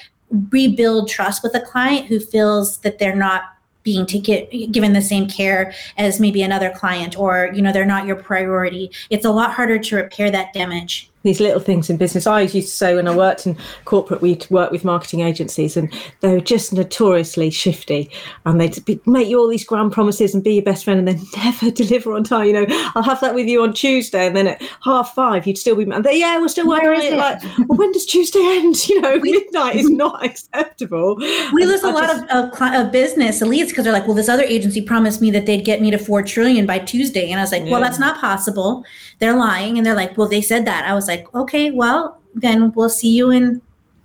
rebuild 0.51 1.09
trust 1.09 1.42
with 1.42 1.55
a 1.55 1.61
client 1.61 2.07
who 2.07 2.18
feels 2.18 2.79
that 2.79 2.98
they're 2.98 3.16
not 3.16 3.42
being 3.82 4.06
get 4.06 4.50
given 4.72 4.92
the 4.92 5.02
same 5.02 5.26
care 5.28 5.72
as 5.96 6.20
maybe 6.20 6.42
another 6.42 6.70
client 6.70 7.18
or 7.18 7.50
you 7.54 7.62
know 7.62 7.72
they're 7.72 7.84
not 7.84 8.06
your 8.06 8.16
priority. 8.16 8.90
It's 9.10 9.24
a 9.24 9.30
lot 9.30 9.52
harder 9.52 9.78
to 9.78 9.96
repair 9.96 10.30
that 10.30 10.52
damage 10.52 11.12
these 11.22 11.40
little 11.40 11.61
things 11.61 11.88
in 11.90 11.96
business. 11.96 12.26
I 12.26 12.42
used 12.42 12.68
to 12.68 12.76
say 12.76 12.94
when 12.94 13.08
I 13.08 13.16
worked 13.16 13.46
in 13.46 13.56
corporate, 13.85 14.20
we'd 14.20 14.48
work 14.50 14.70
with 14.70 14.85
marketing 14.85 15.20
agencies 15.20 15.76
and 15.76 15.92
they 16.20 16.32
were 16.32 16.40
just 16.40 16.72
notoriously 16.72 17.50
shifty 17.50 18.11
and 18.44 18.61
they'd 18.61 18.85
be, 18.85 19.00
make 19.06 19.28
you 19.28 19.38
all 19.38 19.48
these 19.48 19.64
grand 19.64 19.92
promises 19.92 20.35
and 20.35 20.42
be 20.42 20.54
your 20.54 20.62
best 20.62 20.85
friend 20.85 20.98
and 20.98 21.08
then 21.08 21.24
never 21.44 21.70
deliver 21.70 22.12
on 22.14 22.24
time. 22.24 22.46
You 22.46 22.52
know, 22.52 22.66
I'll 22.94 23.02
have 23.02 23.20
that 23.20 23.35
with 23.35 23.46
you 23.46 23.62
on 23.62 23.72
Tuesday 23.72 24.26
and 24.26 24.37
then 24.37 24.48
at 24.48 24.62
half 24.85 25.14
five, 25.14 25.46
you'd 25.46 25.58
still 25.58 25.76
be, 25.76 25.85
and 25.85 26.04
they, 26.04 26.18
yeah, 26.18 26.38
we're 26.38 26.48
still 26.48 26.68
working 26.68 26.88
on 26.88 27.00
it. 27.00 27.12
it. 27.12 27.16
Like, 27.16 27.42
well, 27.68 27.78
when 27.78 27.92
does 27.92 28.06
Tuesday 28.06 28.40
end? 28.42 28.76
You 28.92 29.00
know, 29.00 29.18
midnight 29.20 29.76
is 29.76 29.88
not 29.88 30.24
acceptable. 30.24 31.16
We 31.16 31.64
lose 31.64 31.82
a 31.82 31.90
lot 31.90 32.08
just, 32.08 32.24
of, 32.24 32.52
of, 32.52 32.87
of, 32.87 32.92
business 32.92 33.40
leads 33.40 33.70
because 33.70 33.85
they're 33.85 33.92
like, 33.92 34.06
well, 34.06 34.14
this 34.14 34.28
other 34.28 34.42
agency 34.42 34.82
promised 34.82 35.20
me 35.22 35.30
that 35.30 35.46
they'd 35.46 35.64
get 35.64 35.80
me 35.80 35.90
to 35.92 35.98
4 35.98 36.22
trillion 36.22 36.66
by 36.66 36.80
Tuesday. 36.80 37.30
And 37.30 37.40
I 37.40 37.42
was 37.42 37.52
like, 37.52 37.64
yeah. 37.64 37.70
well, 37.70 37.80
that's 37.80 37.98
not 37.98 38.20
possible. 38.20 38.85
They're 39.18 39.37
lying. 39.37 39.78
And 39.78 39.87
they're 39.87 39.94
like, 39.94 40.18
well, 40.18 40.28
they 40.28 40.42
said 40.42 40.66
that. 40.66 40.85
I 40.85 40.94
was 40.94 41.06
like, 41.08 41.12
like, 41.16 41.35
okay, 41.35 41.70
well, 41.70 42.20
then 42.35 42.72
we'll 42.72 42.88
see 42.88 43.11
you 43.11 43.31
in 43.31 43.61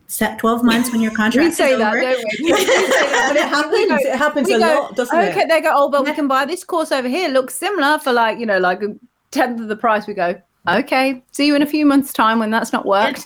12 0.09 0.63
months 0.63 0.91
when 0.91 1.01
your 1.01 1.11
contract 1.21 1.49
we 1.49 1.51
say 1.51 1.73
is 1.73 1.79
that, 1.79 1.93
over. 1.93 2.01
Don't 2.01 2.17
we? 2.17 2.51
we 2.51 2.51
that, 2.51 3.25
but 3.27 3.37
it 3.37 3.47
happens. 3.49 4.05
It 4.05 4.17
happens 4.17 4.49
a 4.49 4.59
go, 4.59 4.59
lot, 4.59 4.95
doesn't 4.95 5.17
okay, 5.17 5.27
it? 5.27 5.31
Okay, 5.31 5.45
they 5.47 5.61
go, 5.61 5.71
oh, 5.73 5.89
but 5.89 6.05
we 6.05 6.13
can 6.13 6.27
buy 6.27 6.45
this 6.45 6.63
course 6.63 6.91
over 6.91 7.07
here. 7.07 7.29
Looks 7.29 7.55
similar 7.55 7.99
for 7.99 8.13
like, 8.13 8.39
you 8.39 8.45
know, 8.45 8.59
like 8.59 8.81
a 8.81 8.95
tenth 9.31 9.59
of 9.59 9.67
the 9.67 9.75
price. 9.75 10.07
We 10.07 10.13
go, 10.13 10.41
okay, 10.67 11.23
see 11.31 11.47
you 11.47 11.55
in 11.55 11.61
a 11.61 11.67
few 11.67 11.85
months' 11.85 12.13
time 12.13 12.39
when 12.39 12.51
that's 12.51 12.73
not 12.73 12.85
worked. 12.85 13.25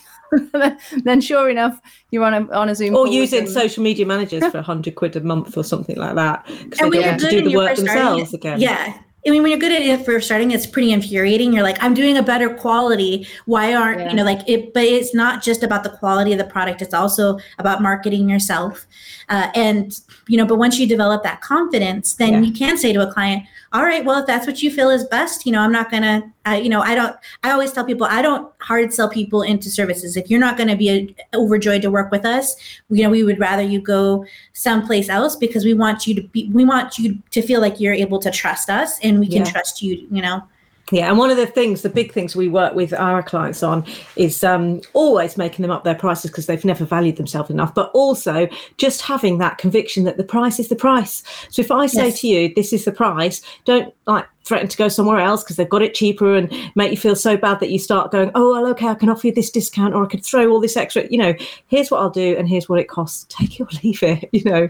then 1.04 1.20
sure 1.20 1.50
enough, 1.50 1.78
you're 2.12 2.24
on 2.24 2.34
a 2.34 2.52
on 2.54 2.70
a 2.70 2.76
Zoom. 2.76 2.96
Or 2.96 3.06
using 3.06 3.48
social 3.48 3.84
media 3.84 4.06
managers 4.06 4.46
for 4.48 4.62
hundred 4.62 4.96
quid 4.96 5.16
a 5.18 5.22
month 5.22 5.58
or 5.58 5.64
something 5.64 5.98
like 5.98 6.16
that. 6.16 6.46
Because 6.46 6.90
they 6.90 7.02
don't 7.02 7.04
have 7.04 7.20
to 7.20 7.30
do 7.30 7.50
the 7.50 7.58
work 7.58 7.76
themselves 7.76 8.34
again. 8.34 8.60
Yeah. 8.62 8.98
I 9.26 9.30
mean, 9.30 9.44
when 9.44 9.52
you're 9.52 9.60
good 9.60 9.72
at 9.72 9.82
it 9.84 10.04
for 10.04 10.20
starting, 10.20 10.50
it's 10.52 10.66
pretty 10.66 10.92
infuriating. 10.92 11.54
You're 11.54 11.64
like, 11.64 11.78
I'm 11.82 11.94
doing 11.94 12.18
a 12.18 12.24
better 12.24 12.54
quality. 12.56 13.28
Why 13.46 13.76
aren't 13.76 14.00
yeah. 14.00 14.10
you 14.10 14.16
know 14.16 14.24
like 14.24 14.48
it? 14.48 14.74
But 14.74 14.84
it's 14.84 15.14
not 15.14 15.44
just 15.44 15.62
about 15.62 15.84
the 15.84 15.92
quality 15.92 16.32
of 16.32 16.40
the 16.40 16.46
product. 16.46 16.82
It's 16.82 16.94
also 16.94 17.38
about 17.60 17.84
marketing 17.84 18.30
yourself. 18.30 18.88
Uh, 19.30 19.52
and 19.54 20.00
you 20.28 20.38
know, 20.38 20.46
but 20.46 20.58
once 20.58 20.80
you 20.80 20.88
develop 20.88 21.22
that 21.24 21.42
confidence, 21.42 22.16
then 22.16 22.34
yeah. 22.34 22.40
you 22.42 22.52
can 22.52 22.78
say 22.78 22.94
to 22.94 23.08
a 23.08 23.14
client, 23.14 23.44
"All 23.74 23.84
right, 23.84 24.04
well, 24.04 24.20
if 24.20 24.28
that's 24.28 24.46
what 24.46 24.62
you 24.62 24.72
feel 24.72 24.90
is 24.90 25.06
best, 25.06 25.46
you 25.46 25.52
know, 25.52 25.62
I'm 25.62 25.72
not 25.72 25.90
gonna, 25.90 26.24
uh, 26.48 26.52
you 26.52 26.70
know, 26.70 26.82
I 26.82 26.96
don't. 26.96 27.16
I 27.44 27.52
always 27.52 27.72
tell 27.72 27.86
people, 27.86 28.06
I 28.06 28.22
don't 28.22 28.52
hard 28.60 28.94
sell 28.94 29.10
people 29.10 29.42
into 29.44 29.70
services. 29.70 30.18
If 30.18 30.30
you're 30.30 30.40
not 30.40 30.58
going 30.58 30.70
to 30.70 30.76
be 30.76 30.90
a, 30.90 31.38
overjoyed 31.38 31.82
to 31.84 31.92
work 31.92 32.12
with 32.12 32.26
us, 32.26 32.56
you 32.90 33.04
know, 33.04 33.10
we 33.10 33.24
would 33.24 33.40
rather 33.40 33.64
you 33.64 33.80
go 33.80 34.26
someplace 34.54 35.10
else 35.10 35.36
because 35.36 35.64
we 35.66 35.74
want 35.74 36.08
you 36.08 36.16
to 36.16 36.22
be, 36.22 36.50
we 36.54 36.66
want 36.66 36.98
you 36.98 37.18
to 37.32 37.42
feel 37.42 37.62
like 37.62 37.80
you're 37.80 37.94
able 37.94 38.20
to 38.20 38.32
trust 38.32 38.70
us 38.70 39.00
and 39.00 39.20
we 39.20 39.28
can 39.28 39.46
yeah. 39.46 39.52
trust 39.52 39.82
you, 39.82 40.08
you 40.12 40.22
know. 40.22 40.44
Yeah, 40.92 41.08
and 41.08 41.18
one 41.18 41.32
of 41.32 41.38
the 41.38 41.48
things, 41.48 41.82
the 41.82 41.90
big 41.90 42.12
things 42.12 42.36
we 42.36 42.50
work 42.50 42.76
with 42.76 42.94
our 42.94 43.24
clients 43.24 43.64
on 43.64 43.86
is 44.18 44.44
um, 44.44 44.82
always 44.94 45.38
making 45.38 45.64
them 45.64 45.72
up 45.72 45.86
their 45.86 45.96
prices 45.96 46.30
because 46.30 46.48
they've 46.48 46.66
never 46.66 46.84
valued 46.84 47.16
themselves 47.16 47.50
enough, 47.50 47.74
but 47.74 47.92
also 47.94 48.50
just 48.78 49.02
having 49.02 49.38
that 49.38 49.58
conviction 49.58 50.04
that 50.04 50.18
the 50.18 50.24
price 50.24 50.60
is 50.60 50.68
the 50.68 50.76
price. 50.76 51.24
So 51.50 51.62
if 51.62 51.72
I 51.72 51.86
say 51.86 52.08
yes. 52.08 52.20
to 52.22 52.28
you, 52.28 52.54
this 52.54 52.74
is 52.74 52.84
the 52.84 52.92
price, 52.92 53.42
don't 53.64 53.94
like 54.06 54.28
threaten 54.44 54.68
to 54.68 54.78
go 54.78 54.90
somewhere 54.90 55.20
else 55.20 55.44
because 55.44 55.56
they've 55.56 55.70
got 55.70 55.82
it 55.82 55.94
cheaper 55.94 56.36
and 56.36 56.52
make 56.76 56.92
you 56.92 56.98
feel 56.98 57.16
so 57.16 57.38
bad 57.38 57.60
that 57.62 57.70
you 57.70 57.80
start 57.80 58.12
going, 58.12 58.32
oh, 58.36 58.52
well, 58.52 58.68
okay, 58.72 58.88
I 58.88 58.96
can 58.96 59.08
offer 59.08 59.28
you 59.28 59.34
this 59.34 59.50
discount 59.50 59.94
or 59.94 60.04
I 60.04 60.08
could 60.08 60.26
throw 60.26 60.50
all 60.50 60.60
this 60.60 60.76
extra, 60.76 61.08
you 61.10 61.18
know, 61.18 61.34
here's 61.68 61.90
what 61.90 62.02
I'll 62.02 62.10
do 62.10 62.36
and 62.38 62.50
here's 62.50 62.68
what 62.68 62.80
it 62.80 62.90
costs. 62.90 63.26
Take 63.30 63.60
it 63.60 63.64
or 63.64 63.68
leave 63.84 64.04
it, 64.04 64.28
you 64.34 64.44
know, 64.44 64.70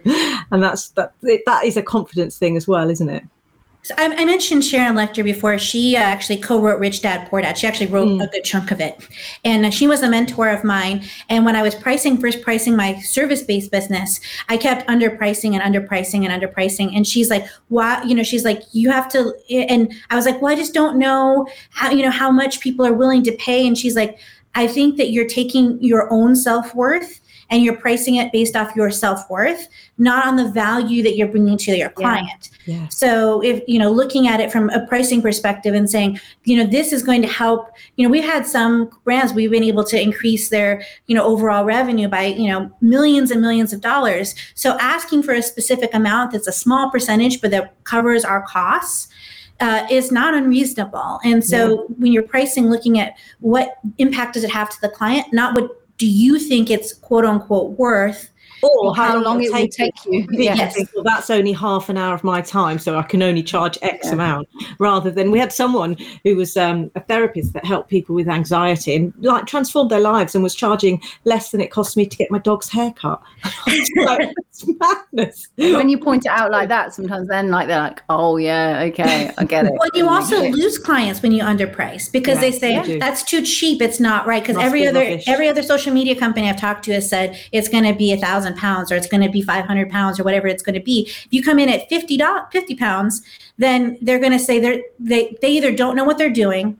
and 0.52 0.62
that's 0.62 0.90
that. 0.90 1.14
That 1.22 1.66
is 1.66 1.78
a 1.78 1.84
confidence 1.84 2.38
thing 2.38 2.58
as 2.58 2.68
well, 2.68 2.90
isn't 2.90 3.10
it? 3.10 3.24
So 3.84 3.96
I, 3.98 4.14
I, 4.16 4.26
mentioned 4.26 4.64
Sharon 4.64 4.96
Lechter 4.96 5.24
before. 5.24 5.58
She 5.58 5.96
uh, 5.96 6.02
actually 6.02 6.38
co-wrote 6.38 6.80
Rich 6.80 7.02
Dad 7.02 7.28
Poor 7.28 7.42
Dad. 7.42 7.58
She 7.58 7.66
actually 7.66 7.88
wrote 7.88 8.10
mm. 8.10 8.24
a 8.24 8.28
good 8.28 8.44
chunk 8.44 8.70
of 8.70 8.80
it, 8.80 9.08
and 9.44 9.74
she 9.74 9.88
was 9.88 10.04
a 10.04 10.10
mentor 10.10 10.50
of 10.50 10.64
mine. 10.64 11.04
And 11.30 11.46
when 11.46 11.56
I 11.56 11.64
was 11.64 11.74
pricing, 11.74 12.18
first 12.18 12.44
pricing 12.44 12.76
my 12.76 13.00
service-based 13.00 13.72
business, 13.72 14.20
I 14.50 14.58
kept 14.58 14.88
underpricing 14.88 15.60
and 15.60 15.64
underpricing 15.64 16.30
and 16.30 16.44
underpricing. 16.44 16.96
And 16.96 17.08
she's 17.08 17.32
like, 17.32 17.48
"Why?" 17.70 18.04
You 18.04 18.14
know, 18.14 18.24
she's 18.24 18.46
like, 18.46 18.62
"You 18.72 18.92
have 18.92 19.10
to." 19.14 19.34
And 19.50 19.92
I 20.12 20.16
was 20.16 20.26
like, 20.26 20.42
"Well, 20.42 20.52
I 20.52 20.56
just 20.56 20.76
don't 20.76 20.98
know 20.98 21.48
how 21.72 21.90
you 21.90 22.04
know 22.04 22.12
how 22.12 22.30
much 22.30 22.60
people 22.60 22.86
are 22.86 22.94
willing 22.94 23.24
to 23.24 23.32
pay." 23.34 23.66
And 23.66 23.76
she's 23.76 23.96
like, 23.96 24.20
"I 24.54 24.68
think 24.68 24.98
that 24.98 25.10
you're 25.10 25.28
taking 25.28 25.82
your 25.82 26.12
own 26.14 26.36
self 26.36 26.76
worth." 26.76 27.21
And 27.52 27.62
you're 27.64 27.76
pricing 27.76 28.16
it 28.16 28.32
based 28.32 28.56
off 28.56 28.76
your 28.76 28.90
self-worth 28.90 29.68
not 29.98 30.26
on 30.26 30.38
the 30.38 30.50
value 30.50 31.04
that 31.04 31.16
you're 31.16 31.28
bringing 31.28 31.58
to 31.58 31.76
your 31.76 31.90
client 31.90 32.50
Yeah. 32.66 32.88
so 32.88 33.44
if 33.44 33.62
you 33.68 33.78
know 33.78 33.92
looking 33.92 34.28
at 34.28 34.40
it 34.40 34.52
from 34.52 34.70
a 34.72 34.88
pricing 34.88 35.22
perspective 35.22 35.76
and 35.76 35.90
saying 35.90 36.20
you 36.46 36.58
know 36.58 36.66
this 36.66 36.92
is 36.92 37.04
going 37.04 37.22
to 37.22 37.28
help 37.28 37.70
you 37.98 38.06
know 38.06 38.10
we've 38.10 38.24
had 38.24 38.48
some 38.48 38.90
brands 39.04 39.34
we've 39.34 39.52
been 39.52 39.64
able 39.64 39.84
to 39.84 40.02
increase 40.02 40.50
their 40.50 40.84
you 41.08 41.16
know 41.16 41.24
overall 41.24 41.66
revenue 41.66 42.08
by 42.08 42.26
you 42.26 42.50
know 42.50 42.72
millions 42.82 43.30
and 43.30 43.42
millions 43.42 43.74
of 43.74 43.82
dollars 43.82 44.34
so 44.56 44.78
asking 44.80 45.22
for 45.22 45.34
a 45.34 45.42
specific 45.42 45.94
amount 45.94 46.32
that's 46.32 46.48
a 46.48 46.52
small 46.54 46.90
percentage 46.90 47.42
but 47.42 47.52
that 47.52 47.76
covers 47.84 48.24
our 48.26 48.42
costs 48.44 49.10
uh, 49.62 49.86
is 49.92 50.12
not 50.12 50.34
unreasonable. 50.34 51.20
And 51.24 51.46
so 51.46 51.86
when 52.00 52.12
you're 52.12 52.24
pricing, 52.24 52.70
looking 52.70 53.00
at 53.00 53.16
what 53.42 53.78
impact 54.00 54.34
does 54.34 54.44
it 54.44 54.50
have 54.50 54.72
to 54.72 54.82
the 54.82 54.90
client, 54.90 55.32
not 55.32 55.54
what 55.54 55.81
do 56.02 56.08
you 56.08 56.40
think 56.40 56.72
it's 56.72 56.94
quote 56.94 57.26
unquote 57.26 57.78
worth. 57.78 58.31
Or 58.64 58.96
how 58.96 59.22
long 59.22 59.42
it 59.44 59.52
will 59.52 59.68
take 59.68 59.94
you. 60.06 60.28
Yeah, 60.32 60.56
Yes. 60.62 60.76
think, 60.76 60.90
well, 60.94 61.04
that's 61.04 61.30
only 61.30 61.54
half 61.54 61.90
an 61.90 61.98
hour 61.98 62.14
of 62.14 62.24
my 62.24 62.42
time, 62.42 62.78
so 62.78 62.98
I 62.98 63.04
can 63.04 63.24
only 63.24 63.44
charge 63.44 63.78
X 63.82 64.12
amount. 64.12 64.48
Rather 64.80 65.10
than 65.10 65.32
we 65.32 65.40
had 65.40 65.52
someone 65.52 65.98
who 66.24 66.36
was 66.36 66.58
um, 66.58 66.92
a 66.96 67.02
therapist 67.02 67.54
that 67.54 67.66
helped 67.66 67.90
people 67.90 68.16
with 68.16 68.28
anxiety 68.28 68.96
and 68.96 69.14
like 69.20 69.46
transformed 69.46 69.90
their 69.90 70.00
lives 70.00 70.36
and 70.36 70.44
was 70.44 70.56
charging 70.56 71.02
less 71.24 71.52
than 71.52 71.62
it 71.62 71.72
cost 71.72 71.98
me 71.98 72.06
to 72.06 72.18
get 72.18 72.30
my 72.32 72.40
dog's 72.40 72.70
haircut. 72.70 73.22
like, 73.96 74.30
it's 74.38 74.66
madness. 74.80 75.48
when 75.56 75.90
you 75.90 75.98
point 75.98 76.26
it 76.26 76.32
out 76.32 76.52
like 76.52 76.70
that, 76.70 76.94
sometimes 76.94 77.28
then 77.28 77.50
like 77.50 77.68
they're 77.68 77.80
like, 77.80 78.04
oh 78.10 78.38
yeah, 78.38 78.82
okay, 78.84 79.32
I 79.38 79.44
get 79.46 79.66
it. 79.66 79.72
Well, 79.82 79.90
you 79.96 80.08
also 80.08 80.50
lose 80.50 80.78
clients 80.78 81.24
when 81.24 81.32
you 81.32 81.44
underprice 81.44 82.12
because 82.12 82.36
Yeah, 82.36 82.42
they 82.42 82.52
say 82.52 82.84
you 82.84 83.00
that's 83.00 83.24
too 83.24 83.42
cheap. 83.42 83.82
It's 83.82 84.00
not 84.00 84.28
right 84.28 84.44
because 84.44 84.62
every 84.62 84.86
other 84.86 85.00
rubbish. 85.00 85.28
every 85.28 85.48
other 85.48 85.64
social 85.64 85.94
media 85.94 86.16
company 86.16 86.50
I've 86.50 86.60
talked 86.60 86.86
to 86.86 86.94
has 86.94 87.10
said 87.10 87.40
it's 87.52 87.68
going 87.68 87.84
to 87.86 87.94
be 87.94 88.12
a 88.12 88.18
thousand 88.18 88.51
pounds 88.54 88.92
or 88.92 88.96
it's 88.96 89.08
going 89.08 89.24
to 89.24 89.30
be 89.30 89.42
five 89.42 89.66
hundred 89.66 89.90
pounds 89.90 90.20
or 90.20 90.24
whatever 90.24 90.48
it's 90.48 90.64
going 90.64 90.76
to 90.76 90.82
be. 90.82 91.08
If 91.08 91.28
you 91.32 91.44
come 91.44 91.60
in 91.60 91.70
at 91.70 91.88
50, 91.90 92.18
dollars 92.18 92.44
50 92.52 92.76
pounds, 92.76 93.22
then 93.58 93.98
they're 94.02 94.20
going 94.20 94.32
to 94.34 94.40
say 94.40 94.60
they're 94.60 94.82
they 95.00 95.36
they 95.42 95.50
either 95.52 95.76
don't 95.76 95.96
know 95.96 96.04
what 96.04 96.18
they're 96.18 96.30
doing 96.30 96.78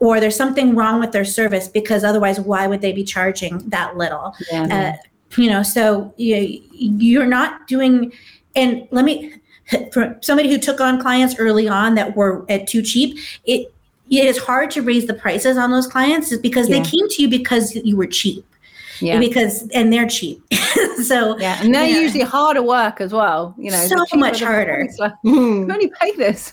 or 0.00 0.20
there's 0.20 0.36
something 0.36 0.74
wrong 0.74 1.00
with 1.00 1.12
their 1.12 1.24
service 1.24 1.68
because 1.68 2.04
otherwise 2.04 2.40
why 2.40 2.66
would 2.66 2.80
they 2.80 2.92
be 2.92 3.04
charging 3.04 3.58
that 3.70 3.96
little? 3.96 4.34
Yeah. 4.52 4.96
uh, 4.96 5.06
you 5.36 5.50
know 5.50 5.62
so 5.62 6.12
you, 6.16 6.62
you're 6.72 7.26
not 7.26 7.66
doing 7.66 8.12
and 8.54 8.86
let 8.90 9.04
me 9.04 9.34
for 9.92 10.16
somebody 10.20 10.48
who 10.48 10.58
took 10.58 10.80
on 10.80 11.00
clients 11.00 11.34
early 11.38 11.68
on 11.68 11.94
that 11.94 12.14
were 12.14 12.44
at 12.48 12.66
too 12.68 12.82
cheap 12.82 13.18
it 13.44 13.72
it 14.10 14.24
is 14.26 14.38
hard 14.38 14.70
to 14.70 14.82
raise 14.82 15.06
the 15.06 15.14
prices 15.14 15.56
on 15.56 15.70
those 15.70 15.86
clients 15.86 16.30
is 16.30 16.38
because 16.38 16.68
Yeah. 16.68 16.78
they 16.82 16.88
came 16.88 17.08
to 17.08 17.22
you 17.22 17.28
because 17.28 17.74
you 17.74 17.96
were 17.96 18.06
cheap 18.06 18.44
yeah. 19.04 19.18
because 19.18 19.68
and 19.74 19.92
they're 19.92 20.06
cheap 20.08 20.42
so 21.04 21.36
Yeah, 21.38 21.58
and 21.62 21.74
they're 21.74 21.86
Yeah. 21.86 22.00
usually 22.00 22.22
harder 22.24 22.62
work 22.62 23.00
as 23.00 23.12
well. 23.12 23.54
You 23.58 23.70
know, 23.70 23.86
So 23.86 24.04
much 24.16 24.40
harder. 24.40 24.88
Like, 24.98 25.12
Hmm. 25.22 25.30
you 25.68 25.72
only 25.72 25.90
pay 26.00 26.12
this. 26.16 26.52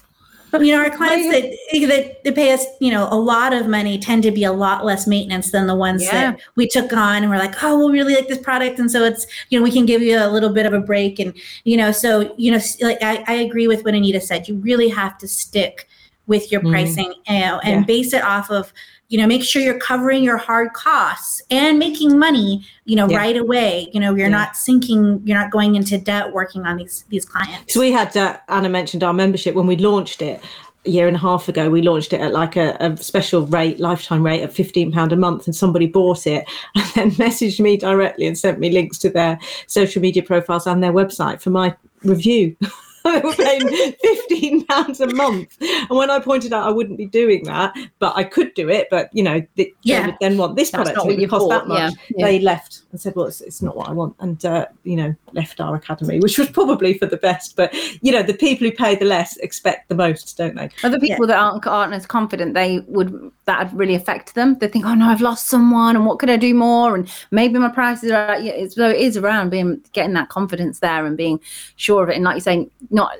you 0.53 0.73
know 0.75 0.83
our 0.83 0.89
clients 0.89 1.29
that, 1.31 1.43
that 1.87 2.23
that 2.25 2.35
pay 2.35 2.51
us 2.51 2.65
you 2.81 2.91
know 2.91 3.07
a 3.09 3.15
lot 3.15 3.53
of 3.53 3.67
money 3.67 3.97
tend 3.97 4.21
to 4.21 4.31
be 4.31 4.43
a 4.43 4.51
lot 4.51 4.83
less 4.83 5.07
maintenance 5.07 5.51
than 5.51 5.65
the 5.65 5.75
ones 5.75 6.03
Yeah. 6.03 6.11
that 6.31 6.41
we 6.57 6.67
took 6.67 6.91
on 6.91 7.23
and 7.23 7.29
we're 7.31 7.37
like 7.37 7.55
oh 7.63 7.85
we 7.87 7.93
really 7.93 8.15
like 8.15 8.27
this 8.27 8.37
product 8.39 8.77
and 8.77 8.91
so 8.91 9.01
it's 9.05 9.25
you 9.49 9.57
know 9.57 9.63
we 9.63 9.71
can 9.71 9.85
give 9.85 10.01
you 10.01 10.17
a 10.19 10.27
little 10.27 10.49
bit 10.51 10.65
of 10.65 10.73
a 10.73 10.81
break 10.81 11.19
and 11.19 11.33
you 11.63 11.77
know 11.77 11.93
so 11.93 12.35
you 12.37 12.51
know 12.51 12.59
like 12.81 13.01
i, 13.01 13.23
I 13.27 13.33
agree 13.47 13.67
with 13.69 13.85
what 13.85 13.93
anita 13.95 14.19
said 14.19 14.49
you 14.49 14.55
really 14.55 14.89
have 14.89 15.17
to 15.19 15.27
stick 15.27 15.87
with 16.27 16.51
your 16.51 16.59
Mm. 16.61 16.71
pricing 16.71 17.13
you 17.29 17.39
know, 17.39 17.59
and 17.63 17.79
Yeah. 17.81 17.85
base 17.85 18.11
it 18.13 18.23
off 18.23 18.51
of 18.51 18.73
you 19.12 19.18
know 19.18 19.28
make 19.28 19.43
sure 19.43 19.62
you're 19.62 19.78
covering 19.78 20.24
your 20.24 20.38
hard 20.38 20.72
costs 20.72 21.41
and 21.51 21.78
making 21.78 22.18
money 22.18 22.66
you 22.86 22.95
know 22.95 23.07
Yeah. 23.09 23.18
right 23.18 23.38
away 23.38 23.89
you 23.93 23.99
know 23.99 24.16
you're 24.16 24.30
Yeah. 24.30 24.39
not 24.39 24.55
sinking 24.55 25.22
you're 25.26 25.38
not 25.38 25.51
going 25.51 25.76
into 25.76 25.97
debt 25.97 26.32
working 26.32 26.66
on 26.66 26.78
these 26.78 27.03
these 27.09 27.26
clients 27.26 27.74
So 27.74 27.80
we 27.82 27.91
had 27.91 28.16
uh, 28.16 28.38
Anna 28.47 28.70
mentioned 28.70 29.03
our 29.03 29.14
membership 29.14 29.53
when 29.53 29.68
we 29.68 29.76
launched 29.76 30.22
it 30.22 30.41
a 30.86 30.89
year 30.89 31.07
and 31.07 31.16
a 31.16 31.20
half 31.20 31.47
ago. 31.47 31.70
We 31.70 31.84
launched 31.84 32.12
it 32.12 32.22
at 32.22 32.32
like 32.34 32.55
a, 32.55 32.76
a 32.80 32.97
special 32.97 33.45
rate, 33.45 33.80
lifetime 33.80 34.24
rate 34.26 34.41
of 34.43 34.51
fifteen 34.51 34.91
pound 34.91 35.12
a 35.14 35.16
month, 35.16 35.45
and 35.45 35.55
somebody 35.55 35.86
bought 35.88 36.26
it 36.26 36.43
and 36.76 36.86
then 36.95 37.12
messaged 37.12 37.59
me 37.59 37.78
directly 37.78 38.26
and 38.26 38.36
sent 38.36 38.59
me 38.59 38.72
links 38.72 38.97
to 38.99 39.09
their 39.12 39.38
social 39.68 40.01
media 40.01 40.24
profiles 40.24 40.66
and 40.66 40.82
their 40.82 40.93
website 40.93 41.39
for 41.41 41.51
my 41.51 41.76
review. 42.03 42.55
they 43.03 43.19
were 43.19 43.33
paying 43.33 43.67
fifteen 44.01 44.65
pounds 44.65 44.99
a 45.01 45.07
month, 45.07 45.57
and 45.61 45.89
when 45.89 46.09
I 46.09 46.19
pointed 46.19 46.53
out 46.53 46.67
I 46.67 46.71
wouldn't 46.71 46.97
be 46.97 47.05
doing 47.05 47.43
that, 47.45 47.75
but 47.99 48.15
I 48.15 48.23
could 48.23 48.53
do 48.53 48.69
it, 48.69 48.87
but 48.89 49.09
you 49.13 49.23
know, 49.23 49.39
th- 49.39 49.47
they 49.55 49.73
Yeah. 49.83 50.05
would 50.07 50.15
then 50.21 50.37
want 50.37 50.55
this 50.55 50.71
That's 50.71 50.77
product 50.91 50.97
not 50.97 51.03
and 51.05 51.11
it 51.11 51.15
would 51.15 51.21
you 51.21 51.27
cost 51.27 51.49
that 51.49 51.67
much. 51.67 51.79
yeah, 51.79 51.89
yeah. 52.17 52.25
They 52.25 52.39
left 52.39 52.81
and 52.91 52.99
said, 53.01 53.15
"Well, 53.15 53.25
it's, 53.27 53.41
it's 53.41 53.61
not 53.61 53.75
what 53.75 53.89
I 53.89 53.93
want," 53.93 54.15
and 54.19 54.43
uh, 54.45 54.65
you 54.83 54.95
know, 54.95 55.15
left 55.33 55.59
our 55.59 55.75
academy, 55.75 56.19
which 56.19 56.37
was 56.37 56.49
probably 56.49 56.97
for 56.97 57.05
the 57.05 57.17
best. 57.17 57.55
But 57.55 57.73
you 58.01 58.11
know, 58.11 58.23
the 58.23 58.33
people 58.33 58.67
who 58.67 58.73
pay 58.73 58.95
the 58.95 59.05
less 59.05 59.37
expect 59.37 59.89
the 59.89 59.95
most, 59.95 60.37
don't 60.37 60.55
they? 60.55 60.69
Other 60.83 60.99
people 60.99 61.27
that 61.27 61.37
aren't 61.37 61.65
aren't 61.67 61.93
as 61.93 62.05
confident, 62.05 62.53
they 62.53 62.79
would 62.87 63.31
that 63.45 63.71
would 63.71 63.79
really 63.79 63.95
affect 63.95 64.35
them. 64.35 64.57
They 64.59 64.67
think, 64.67 64.85
oh 64.85 64.93
no, 64.93 65.07
I've 65.07 65.21
lost 65.21 65.47
someone, 65.47 65.95
and 65.95 66.05
what 66.05 66.19
could 66.19 66.29
I 66.29 66.37
do 66.37 66.53
more? 66.53 66.95
And 66.95 67.09
maybe 67.31 67.57
my 67.59 67.69
prices 67.69 68.11
are. 68.11 68.39
Yeah, 68.39 68.51
it's, 68.53 68.75
so 68.75 68.89
it 68.89 68.97
is 68.99 69.17
around 69.17 69.49
being 69.49 69.81
getting 69.93 70.13
that 70.13 70.29
confidence 70.29 70.79
there 70.79 71.05
and 71.05 71.17
being 71.17 71.39
sure 71.75 72.03
of 72.03 72.09
it, 72.09 72.15
and 72.15 72.23
like 72.23 72.35
you're 72.35 72.41
saying, 72.41 72.69
not 72.91 73.13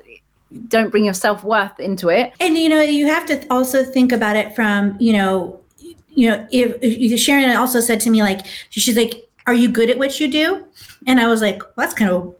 don't 0.68 0.90
bring 0.90 1.04
your 1.04 1.14
self 1.14 1.44
worth 1.44 1.78
into 1.80 2.08
it. 2.08 2.32
And 2.40 2.56
you 2.56 2.68
know, 2.68 2.82
you 2.82 3.06
have 3.06 3.26
to 3.26 3.46
also 3.48 3.84
think 3.84 4.12
about 4.12 4.36
it 4.36 4.54
from 4.54 4.96
you 5.00 5.12
know, 5.12 5.60
you 6.10 6.28
know, 6.28 6.46
if, 6.50 6.76
if 6.82 7.20
Sharon 7.20 7.56
also 7.56 7.80
said 7.80 8.00
to 8.00 8.10
me 8.10 8.22
like, 8.22 8.46
she's 8.70 8.96
like, 8.96 9.28
"Are 9.46 9.54
you 9.54 9.68
good 9.68 9.90
at 9.90 9.98
what 9.98 10.20
you 10.20 10.28
do?" 10.28 10.66
And 11.06 11.20
I 11.20 11.26
was 11.26 11.40
like, 11.40 11.62
well, 11.62 11.72
"That's 11.76 11.94
kind 11.94 12.10
of." 12.10 12.36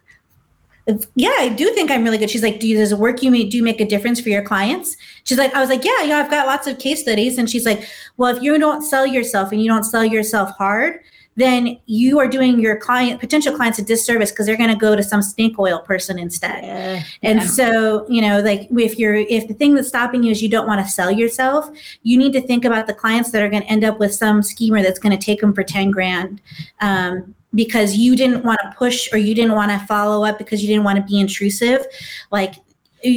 Yeah, 1.15 1.33
I 1.39 1.49
do 1.49 1.73
think 1.75 1.93
I'm 1.93 2.03
really 2.03 2.19
good. 2.19 2.29
She's 2.29 2.43
like, 2.43 2.59
"Do 2.61 2.67
you, 2.67 2.77
does 2.77 2.91
the 2.91 2.97
work 2.97 3.23
you 3.23 3.31
make 3.31 3.51
do 3.51 3.63
make 3.63 3.81
a 3.81 3.87
difference 3.87 4.21
for 4.21 4.29
your 4.29 4.43
clients?" 4.43 4.97
She's 5.25 5.39
like, 5.39 5.55
"I 5.55 5.61
was 5.61 5.71
like, 5.71 5.85
yeah, 5.85 6.03
yeah, 6.03 6.19
I've 6.19 6.31
got 6.31 6.47
lots 6.47 6.67
of 6.67 6.79
case 6.79 7.01
studies." 7.01 7.39
And 7.39 7.49
she's 7.49 7.65
like, 7.65 7.89
"Well, 8.17 8.35
if 8.35 8.43
you 8.43 8.59
don't 8.59 8.83
sell 8.83 9.07
yourself 9.07 9.53
and 9.53 9.63
you 9.63 9.69
don't 9.69 9.85
sell 9.85 10.05
yourself 10.05 10.51
hard, 10.51 11.01
then 11.37 11.79
you 11.87 12.19
are 12.19 12.29
doing 12.29 12.61
your 12.61 12.77
client 12.77 13.19
potential 13.21 13.55
clients 13.57 13.79
a 13.79 13.83
disservice 13.83 14.31
because 14.31 14.47
they're 14.47 14.57
going 14.57 14.69
to 14.69 14.77
go 14.77 14.95
to 14.95 15.03
some 15.03 15.23
snake 15.23 15.59
oil 15.59 15.79
person 15.81 16.19
instead." 16.19 16.63
Yeah. 16.65 17.03
And 17.23 17.41
Yeah. 17.41 17.47
so, 17.47 18.07
you 18.09 18.21
know, 18.21 18.41
like 18.41 18.69
if 18.71 18.99
you're 18.99 19.15
if 19.17 19.49
the 19.49 19.55
thing 19.55 19.75
that's 19.75 19.89
stopping 19.89 20.23
you 20.23 20.31
is 20.31 20.43
you 20.43 20.49
don't 20.49 20.67
want 20.67 20.85
to 20.85 20.91
sell 20.91 21.11
yourself, 21.11 21.71
you 22.03 22.19
need 22.19 22.33
to 22.35 22.41
think 22.41 22.65
about 22.65 22.87
the 22.87 22.95
clients 22.95 23.31
that 23.31 23.43
are 23.43 23.49
going 23.49 23.63
to 23.63 23.69
end 23.69 23.85
up 23.85 23.99
with 23.99 24.15
some 24.15 24.43
schemer 24.43 24.83
that's 24.83 24.99
going 24.99 25.17
to 25.17 25.25
take 25.25 25.41
them 25.41 25.55
for 25.55 25.63
10 25.63 25.91
grand 25.91 26.41
um, 26.81 27.35
because 27.55 27.97
you 27.97 28.17
didn't 28.17 28.45
want 28.45 28.59
to 28.63 28.73
push 28.77 29.13
or 29.13 29.19
you 29.19 29.35
didn't 29.35 29.53
want 29.53 29.71
to 29.71 29.79
follow 29.87 30.25
up 30.25 30.39
because 30.39 30.63
you 30.63 30.69
didn't 30.69 30.85
want 30.85 30.97
to 30.99 31.05
be 31.05 31.21
intrusive. 31.21 31.87
Like, 32.31 32.55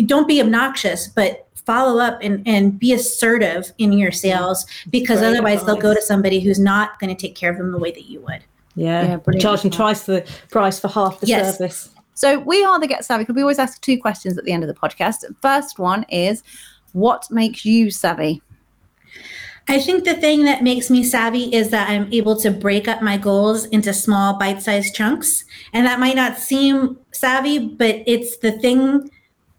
don't 0.05 0.27
be 0.27 0.41
obnoxious, 0.41 1.07
but 1.07 1.44
follow 1.65 1.99
up 1.99 2.19
and, 2.21 2.47
and 2.47 2.79
be 2.79 2.93
assertive 2.93 3.71
in 3.77 3.93
your 3.93 4.11
sales 4.11 4.65
because 4.89 5.19
Great 5.19 5.29
otherwise 5.29 5.63
they'll 5.65 5.75
go 5.77 5.93
to 5.93 6.01
somebody 6.01 6.39
who's 6.39 6.59
not 6.59 6.99
going 6.99 7.15
to 7.15 7.19
take 7.19 7.35
care 7.35 7.51
of 7.51 7.57
them 7.57 7.71
the 7.71 7.77
way 7.79 7.91
that 7.91 8.05
you 8.05 8.21
would. 8.21 8.43
Yeah, 8.75 9.03
Yeah, 9.03 9.15
brilliant. 9.17 9.41
charge 9.41 9.61
them 9.61 9.71
twice 9.71 10.03
the 10.03 10.25
price 10.51 10.79
for 10.79 10.87
half 10.89 11.19
the 11.19 11.27
Yes. 11.27 11.57
service. 11.57 11.89
So 12.13 12.39
we 12.39 12.63
are 12.63 12.79
the 12.79 12.87
Get 12.87 13.03
Savvy 13.03 13.25
Club. 13.25 13.35
We 13.35 13.41
always 13.41 13.59
ask 13.59 13.81
two 13.81 13.99
questions 13.99 14.37
at 14.37 14.45
the 14.45 14.51
end 14.51 14.63
of 14.63 14.67
the 14.67 14.73
podcast. 14.73 15.23
First 15.41 15.79
one 15.79 16.05
is, 16.09 16.43
what 16.93 17.29
makes 17.29 17.65
you 17.65 17.91
savvy? 17.91 18.41
I 19.67 19.79
think 19.79 20.03
the 20.05 20.13
thing 20.13 20.43
that 20.45 20.61
makes 20.63 20.89
me 20.91 21.03
savvy 21.03 21.45
is 21.53 21.71
that 21.71 21.89
I'm 21.89 22.07
able 22.13 22.35
to 22.37 22.51
break 22.51 22.87
up 22.87 23.01
my 23.01 23.17
goals 23.17 23.65
into 23.65 23.93
small 23.93 24.37
bite 24.37 24.61
sized 24.61 24.93
chunks. 24.93 25.43
And 25.73 25.85
that 25.87 25.99
might 25.99 26.15
not 26.15 26.37
seem 26.37 26.97
savvy, 27.11 27.57
but 27.59 28.03
it's 28.05 28.37
the 28.37 28.51
thing 28.59 29.09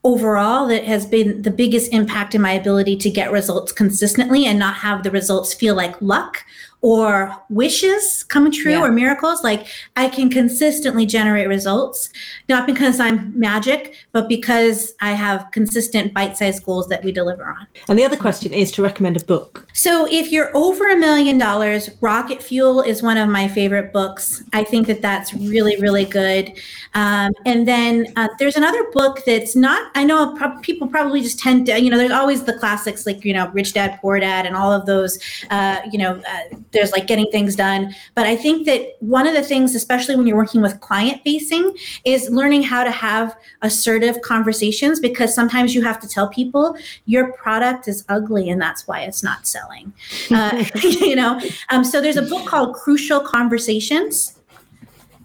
overall 0.06 0.68
that 0.68 0.84
has 0.84 1.04
been 1.04 1.42
the 1.42 1.50
biggest 1.50 1.92
impact 1.92 2.32
in 2.32 2.40
my 2.40 2.52
ability 2.52 2.96
to 2.96 3.10
get 3.10 3.32
results 3.32 3.72
consistently 3.72 4.46
and 4.46 4.56
not 4.56 4.76
have 4.76 5.02
the 5.02 5.10
results 5.10 5.52
feel 5.52 5.74
like 5.74 6.00
luck 6.00 6.44
or 6.82 7.34
wishes 7.48 8.22
come 8.24 8.50
true 8.50 8.72
Yeah. 8.72 8.82
or 8.82 8.92
miracles. 8.92 9.42
Like 9.42 9.66
I 9.96 10.08
can 10.08 10.30
consistently 10.30 11.06
generate 11.06 11.48
results, 11.48 12.10
not 12.48 12.66
because 12.66 13.00
I'm 13.00 13.38
magic, 13.38 13.94
but 14.12 14.28
because 14.28 14.94
I 15.00 15.12
have 15.12 15.46
consistent 15.52 16.14
bite 16.14 16.36
sized 16.36 16.64
goals 16.64 16.88
that 16.88 17.02
we 17.02 17.12
deliver 17.12 17.44
on. 17.44 17.66
And 17.88 17.98
the 17.98 18.04
other 18.04 18.16
question 18.16 18.52
is 18.52 18.70
to 18.72 18.82
recommend 18.82 19.16
a 19.16 19.24
book. 19.24 19.66
So, 19.72 20.06
if 20.10 20.30
you're 20.32 20.56
over 20.56 20.88
a 20.90 20.96
million 20.96 21.38
dollars, 21.38 21.90
Rocket 22.00 22.42
Fuel 22.42 22.82
is 22.82 23.02
one 23.02 23.16
of 23.16 23.28
my 23.28 23.48
favorite 23.48 23.92
books. 23.92 24.42
I 24.52 24.64
think 24.64 24.86
that 24.86 25.02
that's 25.02 25.34
really, 25.34 25.76
really 25.80 26.04
good. 26.04 26.52
Um, 26.94 27.32
and 27.44 27.66
then 27.66 28.12
uh, 28.16 28.28
there's 28.38 28.56
another 28.56 28.84
book 28.92 29.22
that's 29.26 29.54
not, 29.56 29.90
I 29.94 30.04
know 30.04 30.34
prob- 30.34 30.62
people 30.62 30.88
probably 30.88 31.20
just 31.20 31.38
tend 31.38 31.66
to, 31.66 31.80
you 31.80 31.90
know, 31.90 31.98
there's 31.98 32.10
always 32.12 32.44
the 32.44 32.54
classics 32.54 33.06
like, 33.06 33.24
you 33.24 33.34
know, 33.34 33.48
Rich 33.50 33.74
Dad, 33.74 33.98
Poor 34.00 34.18
Dad, 34.20 34.46
and 34.46 34.56
all 34.56 34.72
of 34.72 34.86
those, 34.86 35.18
uh, 35.50 35.80
you 35.90 35.98
know, 35.98 36.14
uh, 36.16 36.56
there's 36.76 36.92
like 36.92 37.06
getting 37.06 37.30
things 37.30 37.56
done. 37.56 37.94
But 38.14 38.26
I 38.26 38.36
think 38.36 38.66
that 38.66 38.96
one 39.00 39.26
of 39.26 39.34
the 39.34 39.42
things, 39.42 39.74
especially 39.74 40.14
when 40.14 40.26
you're 40.26 40.36
working 40.36 40.60
with 40.60 40.80
client 40.80 41.22
facing, 41.24 41.76
is 42.04 42.28
learning 42.30 42.62
how 42.62 42.84
to 42.84 42.90
have 42.90 43.36
assertive 43.62 44.20
conversations 44.20 45.00
because 45.00 45.34
sometimes 45.34 45.74
you 45.74 45.82
have 45.82 45.98
to 46.00 46.08
tell 46.08 46.28
people 46.28 46.76
your 47.06 47.32
product 47.32 47.88
is 47.88 48.04
ugly 48.08 48.50
and 48.50 48.60
that's 48.60 48.86
why 48.86 49.00
it's 49.00 49.22
not 49.22 49.46
selling. 49.46 49.92
Uh, 50.30 50.64
you 50.82 51.16
know, 51.16 51.40
um, 51.70 51.82
so 51.82 52.00
there's 52.00 52.16
a 52.16 52.22
book 52.22 52.46
called 52.46 52.74
Crucial 52.74 53.20
Conversations. 53.20 54.35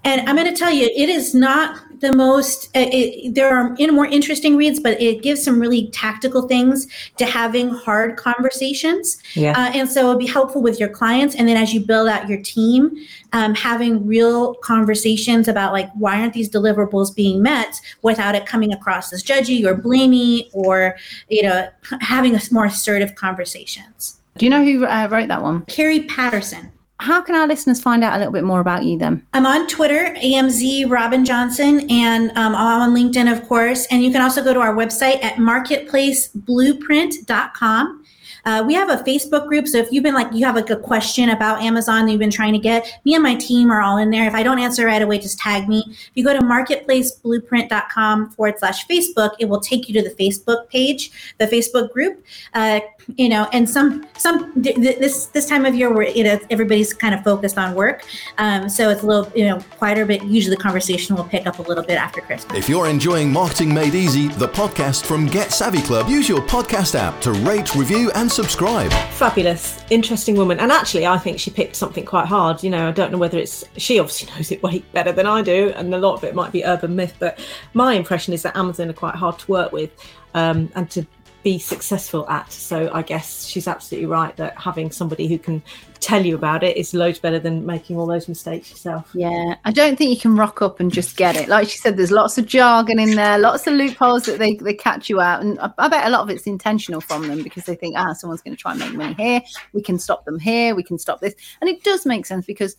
And 0.03 0.27
I'm 0.27 0.35
going 0.35 0.51
to 0.51 0.57
tell 0.57 0.71
you, 0.71 0.85
it 0.85 1.09
is 1.09 1.35
not 1.35 1.79
the 1.99 2.11
most. 2.13 2.69
It, 2.73 3.35
there 3.35 3.55
are 3.55 3.75
in 3.77 3.93
more 3.93 4.07
interesting 4.07 4.57
reads, 4.57 4.79
but 4.79 4.99
it 4.99 5.21
gives 5.21 5.43
some 5.43 5.59
really 5.59 5.89
tactical 5.91 6.47
things 6.47 6.87
to 7.17 7.25
having 7.25 7.69
hard 7.69 8.17
conversations. 8.17 9.21
Yeah. 9.35 9.51
Uh, 9.51 9.71
and 9.75 9.89
so 9.89 9.99
it'll 10.01 10.17
be 10.17 10.27
helpful 10.27 10.61
with 10.61 10.79
your 10.79 10.89
clients. 10.89 11.35
And 11.35 11.47
then 11.47 11.55
as 11.55 11.73
you 11.73 11.85
build 11.85 12.07
out 12.07 12.27
your 12.27 12.41
team, 12.41 12.95
um, 13.33 13.53
having 13.53 14.05
real 14.05 14.55
conversations 14.55 15.47
about 15.47 15.71
like 15.71 15.89
why 15.93 16.19
aren't 16.19 16.33
these 16.33 16.49
deliverables 16.49 17.15
being 17.15 17.41
met 17.41 17.79
without 18.01 18.35
it 18.35 18.45
coming 18.45 18.73
across 18.73 19.13
as 19.13 19.23
judgy 19.23 19.63
or 19.63 19.75
blamey 19.75 20.49
or 20.53 20.97
you 21.29 21.43
know 21.43 21.67
having 22.01 22.35
a 22.35 22.41
more 22.51 22.65
assertive 22.65 23.15
conversations. 23.15 24.19
Do 24.37 24.45
you 24.45 24.49
know 24.49 24.63
who 24.63 24.85
uh, 24.85 25.07
wrote 25.11 25.27
that 25.27 25.41
one? 25.41 25.65
Kerry 25.65 26.01
Patterson. 26.03 26.71
How 27.01 27.19
can 27.19 27.33
our 27.33 27.47
listeners 27.47 27.81
find 27.81 28.03
out 28.03 28.13
a 28.13 28.19
little 28.19 28.31
bit 28.31 28.43
more 28.43 28.59
about 28.59 28.83
you 28.83 28.95
then? 28.95 29.25
I'm 29.33 29.47
on 29.47 29.67
Twitter, 29.67 30.13
AMZ 30.21 30.87
Robyn 30.87 31.25
Johnson, 31.25 31.89
and 31.89 32.29
um, 32.37 32.53
I'm 32.53 32.91
on 32.91 32.95
LinkedIn, 32.95 33.31
of 33.31 33.47
course. 33.47 33.87
And 33.87 34.03
you 34.03 34.11
can 34.11 34.21
also 34.21 34.43
go 34.43 34.53
to 34.53 34.59
our 34.59 34.75
website 34.75 35.23
at 35.23 35.37
marketplaceblueprint.com. 35.37 38.05
Uh, 38.45 38.63
we 38.65 38.73
have 38.75 38.89
a 38.89 38.97
Facebook 38.97 39.47
group, 39.47 39.67
so 39.67 39.79
if 39.79 39.91
you've 39.91 40.03
been 40.03 40.13
like 40.13 40.31
you 40.31 40.45
have 40.45 40.53
like 40.55 40.69
a 40.69 40.75
question 40.75 41.29
about 41.29 41.59
Amazon 41.61 42.05
that 42.05 42.11
you've 42.11 42.19
been 42.19 42.29
trying 42.29 42.53
to 42.53 42.59
get, 42.59 42.99
me 43.03 43.15
and 43.15 43.23
my 43.23 43.33
team 43.35 43.71
are 43.71 43.81
all 43.81 43.97
in 43.97 44.11
there. 44.11 44.27
If 44.27 44.35
I 44.35 44.43
don't 44.43 44.59
answer 44.59 44.85
right 44.85 45.01
away, 45.01 45.17
just 45.17 45.39
tag 45.39 45.67
me. 45.67 45.83
If 45.87 46.11
you 46.13 46.23
go 46.23 46.33
to 46.33 46.39
marketplaceblueprint.com 46.39 48.29
forward 48.31 48.59
slash 48.59 48.87
Facebook, 48.87 49.31
it 49.39 49.49
will 49.49 49.59
take 49.59 49.89
you 49.89 49.95
to 49.95 50.03
the 50.07 50.13
Facebook 50.15 50.69
page, 50.69 51.33
the 51.39 51.47
Facebook 51.47 51.91
group. 51.91 52.23
Uh, 52.53 52.81
you 53.17 53.29
know, 53.29 53.47
and 53.53 53.69
some 53.69 54.05
some 54.17 54.53
th- 54.61 54.75
th- 54.75 54.99
this 54.99 55.27
this 55.27 55.47
time 55.47 55.65
of 55.65 55.75
year 55.75 55.93
where 55.93 56.09
you 56.09 56.23
know 56.23 56.39
everybody's 56.49 56.93
kind 56.93 57.13
of 57.13 57.23
focused 57.23 57.57
on 57.57 57.75
work, 57.75 58.03
um, 58.37 58.69
so 58.69 58.89
it's 58.89 59.03
a 59.03 59.05
little 59.05 59.31
you 59.35 59.45
know 59.45 59.59
quieter. 59.77 60.05
But 60.05 60.23
usually 60.25 60.55
the 60.55 60.61
conversation 60.61 61.15
will 61.15 61.23
pick 61.25 61.47
up 61.47 61.59
a 61.59 61.61
little 61.61 61.83
bit 61.83 61.97
after 61.97 62.21
Christmas. 62.21 62.57
If 62.57 62.69
you're 62.69 62.87
enjoying 62.87 63.31
Marketing 63.31 63.73
Made 63.73 63.95
Easy, 63.95 64.27
the 64.29 64.47
podcast 64.47 65.05
from 65.05 65.27
Get 65.27 65.51
Savvy 65.51 65.81
Club, 65.81 66.09
use 66.09 66.27
your 66.29 66.41
podcast 66.41 66.95
app 66.95 67.19
to 67.21 67.31
rate, 67.33 67.75
review, 67.75 68.11
and 68.15 68.31
subscribe. 68.31 68.91
Fabulous, 69.13 69.83
interesting 69.89 70.35
woman. 70.35 70.59
And 70.59 70.71
actually, 70.71 71.05
I 71.05 71.17
think 71.17 71.39
she 71.39 71.51
picked 71.51 71.75
something 71.75 72.05
quite 72.05 72.27
hard. 72.27 72.63
You 72.63 72.69
know, 72.69 72.87
I 72.87 72.91
don't 72.91 73.11
know 73.11 73.17
whether 73.17 73.37
it's 73.37 73.63
she 73.77 73.99
obviously 73.99 74.31
knows 74.35 74.51
it 74.51 74.63
way 74.63 74.79
better 74.93 75.11
than 75.11 75.25
I 75.25 75.41
do, 75.41 75.73
and 75.75 75.93
a 75.93 75.97
lot 75.97 76.15
of 76.15 76.23
it 76.23 76.35
might 76.35 76.51
be 76.51 76.63
urban 76.65 76.95
myth. 76.95 77.15
But 77.19 77.39
my 77.73 77.93
impression 77.93 78.33
is 78.33 78.43
that 78.43 78.55
Amazon 78.55 78.89
are 78.89 78.93
quite 78.93 79.15
hard 79.15 79.39
to 79.39 79.51
work 79.51 79.71
with 79.71 79.91
um, 80.33 80.71
and 80.75 80.89
to 80.91 81.05
be 81.43 81.59
successful 81.59 82.27
at. 82.29 82.51
So 82.51 82.89
I 82.93 83.01
guess 83.01 83.45
she's 83.45 83.67
absolutely 83.67 84.07
right 84.07 84.35
that 84.37 84.57
having 84.57 84.91
somebody 84.91 85.27
who 85.27 85.39
can 85.39 85.61
tell 85.99 86.25
you 86.25 86.35
about 86.35 86.63
it 86.63 86.77
is 86.77 86.93
loads 86.93 87.19
better 87.19 87.39
than 87.39 87.65
making 87.65 87.97
all 87.97 88.05
those 88.05 88.27
mistakes 88.27 88.71
yourself. 88.71 89.09
Yeah, 89.13 89.55
I 89.65 89.71
don't 89.71 89.97
think 89.97 90.09
you 90.09 90.19
can 90.19 90.35
rock 90.35 90.61
up 90.61 90.79
and 90.79 90.91
just 90.91 91.15
get 91.15 91.35
it. 91.35 91.47
Like 91.47 91.69
she 91.69 91.77
said, 91.77 91.97
there's 91.97 92.11
lots 92.11 92.37
of 92.37 92.45
jargon 92.45 92.99
in 92.99 93.15
there, 93.15 93.37
lots 93.37 93.67
of 93.67 93.73
loopholes 93.73 94.25
that 94.25 94.39
they, 94.39 94.55
they 94.55 94.73
catch 94.73 95.09
you 95.09 95.21
out. 95.21 95.41
And 95.41 95.59
I, 95.59 95.71
I 95.77 95.87
bet 95.87 96.07
a 96.07 96.09
lot 96.09 96.21
of 96.21 96.29
it's 96.29 96.47
intentional 96.47 97.01
from 97.01 97.27
them 97.27 97.43
because 97.43 97.65
they 97.65 97.75
think, 97.75 97.95
ah, 97.97 98.13
someone's 98.13 98.41
going 98.41 98.55
to 98.55 98.61
try 98.61 98.71
and 98.71 98.79
make 98.79 98.93
money 98.93 99.13
here. 99.13 99.41
We 99.73 99.81
can 99.81 99.99
stop 99.99 100.25
them 100.25 100.39
here. 100.39 100.75
We 100.75 100.83
can 100.83 100.97
stop 100.97 101.21
this. 101.21 101.35
And 101.61 101.69
it 101.69 101.83
does 101.83 102.05
make 102.05 102.25
sense 102.25 102.45
because 102.45 102.75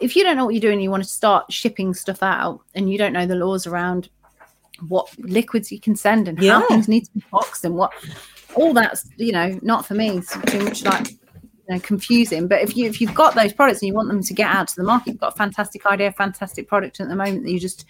if 0.00 0.16
you 0.16 0.22
don't 0.22 0.36
know 0.36 0.44
what 0.44 0.54
you're 0.54 0.60
doing, 0.60 0.80
you 0.80 0.90
want 0.90 1.02
to 1.02 1.08
start 1.08 1.52
shipping 1.52 1.94
stuff 1.94 2.22
out 2.22 2.60
and 2.74 2.90
you 2.90 2.98
don't 2.98 3.12
know 3.12 3.26
the 3.26 3.36
laws 3.36 3.66
around 3.66 4.08
what 4.88 5.08
liquids 5.18 5.70
you 5.72 5.80
can 5.80 5.96
send 5.96 6.28
and 6.28 6.38
Yeah. 6.40 6.60
how 6.60 6.68
things 6.68 6.88
need 6.88 7.04
to 7.04 7.10
be 7.12 7.22
boxed 7.30 7.64
and 7.64 7.74
what 7.74 7.92
all 8.54 8.72
that's, 8.72 9.08
you 9.16 9.32
know, 9.32 9.58
not 9.62 9.84
for 9.86 9.94
me. 9.94 10.10
It's 10.18 10.36
too 10.46 10.60
much 10.64 10.84
like 10.84 11.10
you 11.10 11.74
know, 11.74 11.80
confusing. 11.80 12.46
But 12.46 12.62
if 12.62 12.76
you 12.76 12.86
if 12.88 13.00
you've 13.00 13.14
got 13.14 13.34
those 13.34 13.52
products 13.52 13.80
and 13.80 13.88
you 13.88 13.94
want 13.94 14.08
them 14.08 14.22
to 14.22 14.34
get 14.34 14.48
out 14.48 14.68
to 14.68 14.76
the 14.76 14.84
market, 14.84 15.12
you've 15.12 15.20
got 15.20 15.32
a 15.32 15.36
fantastic 15.36 15.86
idea, 15.86 16.12
fantastic 16.12 16.68
product 16.68 17.00
at 17.00 17.08
the 17.08 17.16
moment 17.16 17.44
that 17.44 17.50
you 17.50 17.58
just 17.58 17.86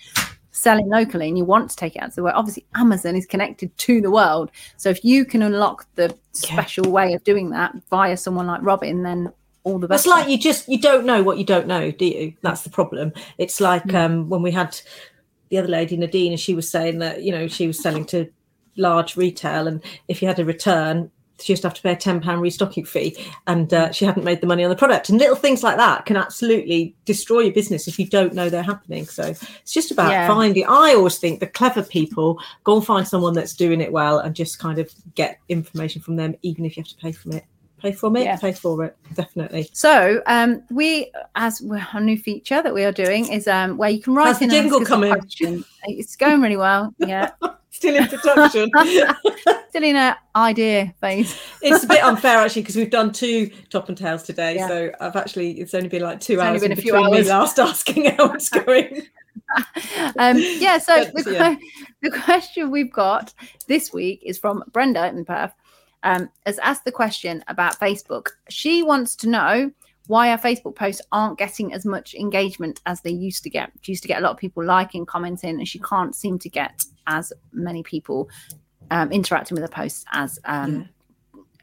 selling 0.53 0.89
locally 0.89 1.29
and 1.29 1.37
you 1.37 1.45
want 1.45 1.69
to 1.69 1.77
take 1.77 1.97
it 1.97 2.03
out 2.03 2.11
to 2.11 2.17
the 2.17 2.23
world. 2.23 2.37
Obviously, 2.37 2.65
Amazon 2.77 3.17
is 3.17 3.27
connected 3.27 3.77
to 3.77 4.01
the 4.01 4.11
world. 4.11 4.51
So 4.77 4.89
if 4.89 5.05
you 5.05 5.25
can 5.25 5.43
unlock 5.43 5.87
the 5.97 6.17
special 6.33 6.91
way 6.91 7.13
of 7.13 7.25
doing 7.25 7.51
that 7.51 7.75
via 7.91 8.17
someone 8.17 8.47
like 8.47 8.63
Robyn, 8.63 9.03
then 9.03 9.33
all 9.65 9.79
the 9.79 9.89
best. 9.89 10.07
It's 10.07 10.11
like 10.11 10.29
you 10.29 10.39
just 10.39 10.69
you 10.69 10.79
don't 10.81 11.05
know 11.05 11.23
what 11.23 11.39
you 11.39 11.45
don't 11.45 11.67
know, 11.67 11.91
do 11.91 12.05
you? 12.07 12.35
That's 12.43 12.63
the 12.63 12.71
problem. 12.71 13.13
It's 13.39 13.61
like 13.61 13.93
um, 13.95 14.29
when 14.29 14.43
we 14.43 14.53
had 14.53 14.79
the 15.51 15.59
other 15.59 15.69
lady 15.69 15.97
Nadine, 15.97 16.33
and 16.33 16.41
she 16.41 16.55
was 16.55 16.69
saying 16.69 16.99
that 16.99 17.23
you 17.23 17.33
know 17.33 17.49
she 17.49 17.67
was 17.67 17.81
selling 17.81 18.05
to 18.07 18.29
large 18.77 19.17
retail, 19.17 19.67
and 19.69 19.83
if 20.09 20.21
you 20.21 20.29
had 20.29 20.39
a 20.39 20.45
return, 20.45 21.11
she 21.41 21.53
used 21.53 21.63
to 21.63 21.69
have 21.69 21.75
to 21.75 21.83
pay 21.83 21.93
a 21.93 21.97
ten 21.97 22.21
pound 22.21 22.43
restocking 22.43 22.85
fee, 22.85 23.17
and 23.47 23.73
uh, 23.75 23.93
she 23.93 24.05
hadn't 24.05 24.25
made 24.25 24.41
the 24.41 24.47
money 24.47 24.65
on 24.65 24.71
the 24.71 24.77
product. 24.77 25.09
And 25.09 25.19
little 25.19 25.37
things 25.37 25.63
like 25.63 25.77
that 25.77 26.07
can 26.07 26.17
absolutely 26.17 26.95
destroy 27.05 27.41
your 27.41 27.53
business 27.53 27.89
if 27.89 27.99
you 27.99 28.07
don't 28.07 28.35
know 28.35 28.49
they're 28.49 28.63
happening. 28.63 29.05
So 29.07 29.25
it's 29.25 29.73
just 29.73 29.91
about 29.91 30.11
Yeah. 30.11 30.27
finding. 30.27 30.65
I 30.67 30.95
always 30.95 31.19
think 31.19 31.41
the 31.41 31.47
clever 31.47 31.83
people 31.83 32.39
go 32.65 32.77
and 32.77 32.87
find 32.87 33.07
someone 33.07 33.35
that's 33.35 33.55
doing 33.55 33.81
it 33.81 33.93
well, 33.93 34.19
and 34.19 34.35
just 34.35 34.59
kind 34.59 34.79
of 34.79 34.93
get 35.15 35.39
information 35.49 36.03
from 36.03 36.17
them, 36.17 36.35
even 36.43 36.65
if 36.65 36.77
you 36.77 36.83
have 36.83 36.89
to 36.91 36.97
pay 36.97 37.13
from 37.13 37.33
it. 37.33 37.45
Pay 37.85 37.93
from 37.93 38.17
it, 38.17 38.25
Yeah. 38.25 38.37
pay 38.37 38.53
for 38.53 38.83
it, 38.83 38.97
definitely. 39.13 39.69
So, 39.75 40.23
um, 40.27 40.63
we 40.71 41.13
as 41.35 41.61
we're, 41.61 41.87
our 41.93 42.01
new 42.01 42.17
feature 42.17 42.63
that 42.63 42.73
we 42.73 42.83
are 42.83 42.93
doing 42.93 43.31
is 43.31 43.47
um, 43.47 43.77
where 43.77 43.91
you 43.91 44.01
can 44.01 44.15
write 44.15 44.29
How's 44.29 44.41
in 44.41 44.49
jingle 44.49 44.81
ask 44.81 44.91
us 44.91 44.97
a 44.97 45.45
coming? 45.45 45.65
It's 45.85 46.17
going 46.17 46.41
really 46.41 46.57
well. 46.57 46.95
Yeah, 46.99 47.33
Still 47.71 47.97
in 47.97 48.07
production. 48.09 48.71
still 49.69 49.83
in 49.83 49.97
a 49.97 50.17
idea 50.35 50.95
phase. 50.99 51.39
it's 51.61 51.85
a 51.85 51.87
bit 51.87 52.03
unfair 52.11 52.39
actually 52.39 52.63
because 52.63 52.77
we've 52.77 52.89
done 52.89 53.13
two 53.13 53.51
top 53.69 53.91
and 53.91 53.99
tails 53.99 54.23
today. 54.23 54.55
Yeah. 54.55 54.69
So 54.69 54.93
I've 55.01 55.17
actually 55.17 55.61
it's 55.61 55.75
only 55.75 55.89
been 55.89 56.01
like 56.03 56.21
two 56.21 56.35
It's 56.35 56.43
hours 56.43 56.63
been 56.63 56.73
in 56.73 56.79
a 56.79 56.81
few 56.81 56.97
hours. 56.97 57.29
last 57.29 57.59
asking 57.59 58.07
how 58.17 58.33
it's 58.33 58.49
going. 58.49 59.03
Um, 60.19 60.39
yeah. 60.39 60.79
So 60.79 61.05
But, 61.13 61.25
the, 61.25 61.33
yeah. 61.35 61.57
the 62.01 62.11
question 62.23 62.71
we've 62.71 62.93
got 62.93 63.35
this 63.69 63.93
week 63.93 64.23
is 64.25 64.39
from 64.39 64.65
Brenda 64.73 65.07
in 65.09 65.23
Perth. 65.27 65.53
Um, 66.05 66.29
has 66.45 66.59
asked 66.59 66.85
the 66.85 66.93
question 66.93 67.43
about 67.49 67.81
Facebook. 67.81 68.29
She 68.49 68.83
wants 68.83 69.17
to 69.17 69.29
know 69.29 69.73
why 70.07 70.31
our 70.31 70.39
Facebook 70.39 70.77
posts 70.77 71.01
aren't 71.13 71.39
getting 71.39 71.73
as 71.73 71.85
much 71.87 72.15
engagement 72.15 72.81
as 72.85 73.01
they 73.01 73.11
used 73.11 73.43
to 73.45 73.51
get. 73.51 73.73
She 73.81 73.93
used 73.93 74.03
to 74.03 74.09
get 74.09 74.19
a 74.19 74.21
lot 74.21 74.33
of 74.33 74.37
people 74.37 74.63
liking, 74.63 75.07
commenting, 75.07 75.59
and 75.59 75.67
she 75.67 75.79
can't 75.79 76.15
seem 76.15 76.39
to 76.41 76.49
get 76.49 76.85
as 77.07 77.33
many 77.53 77.83
people 77.83 78.29
um, 78.91 79.11
interacting 79.13 79.55
with 79.55 79.63
her 79.63 79.69
posts 79.69 80.05
as 80.13 80.39
um, 80.45 80.89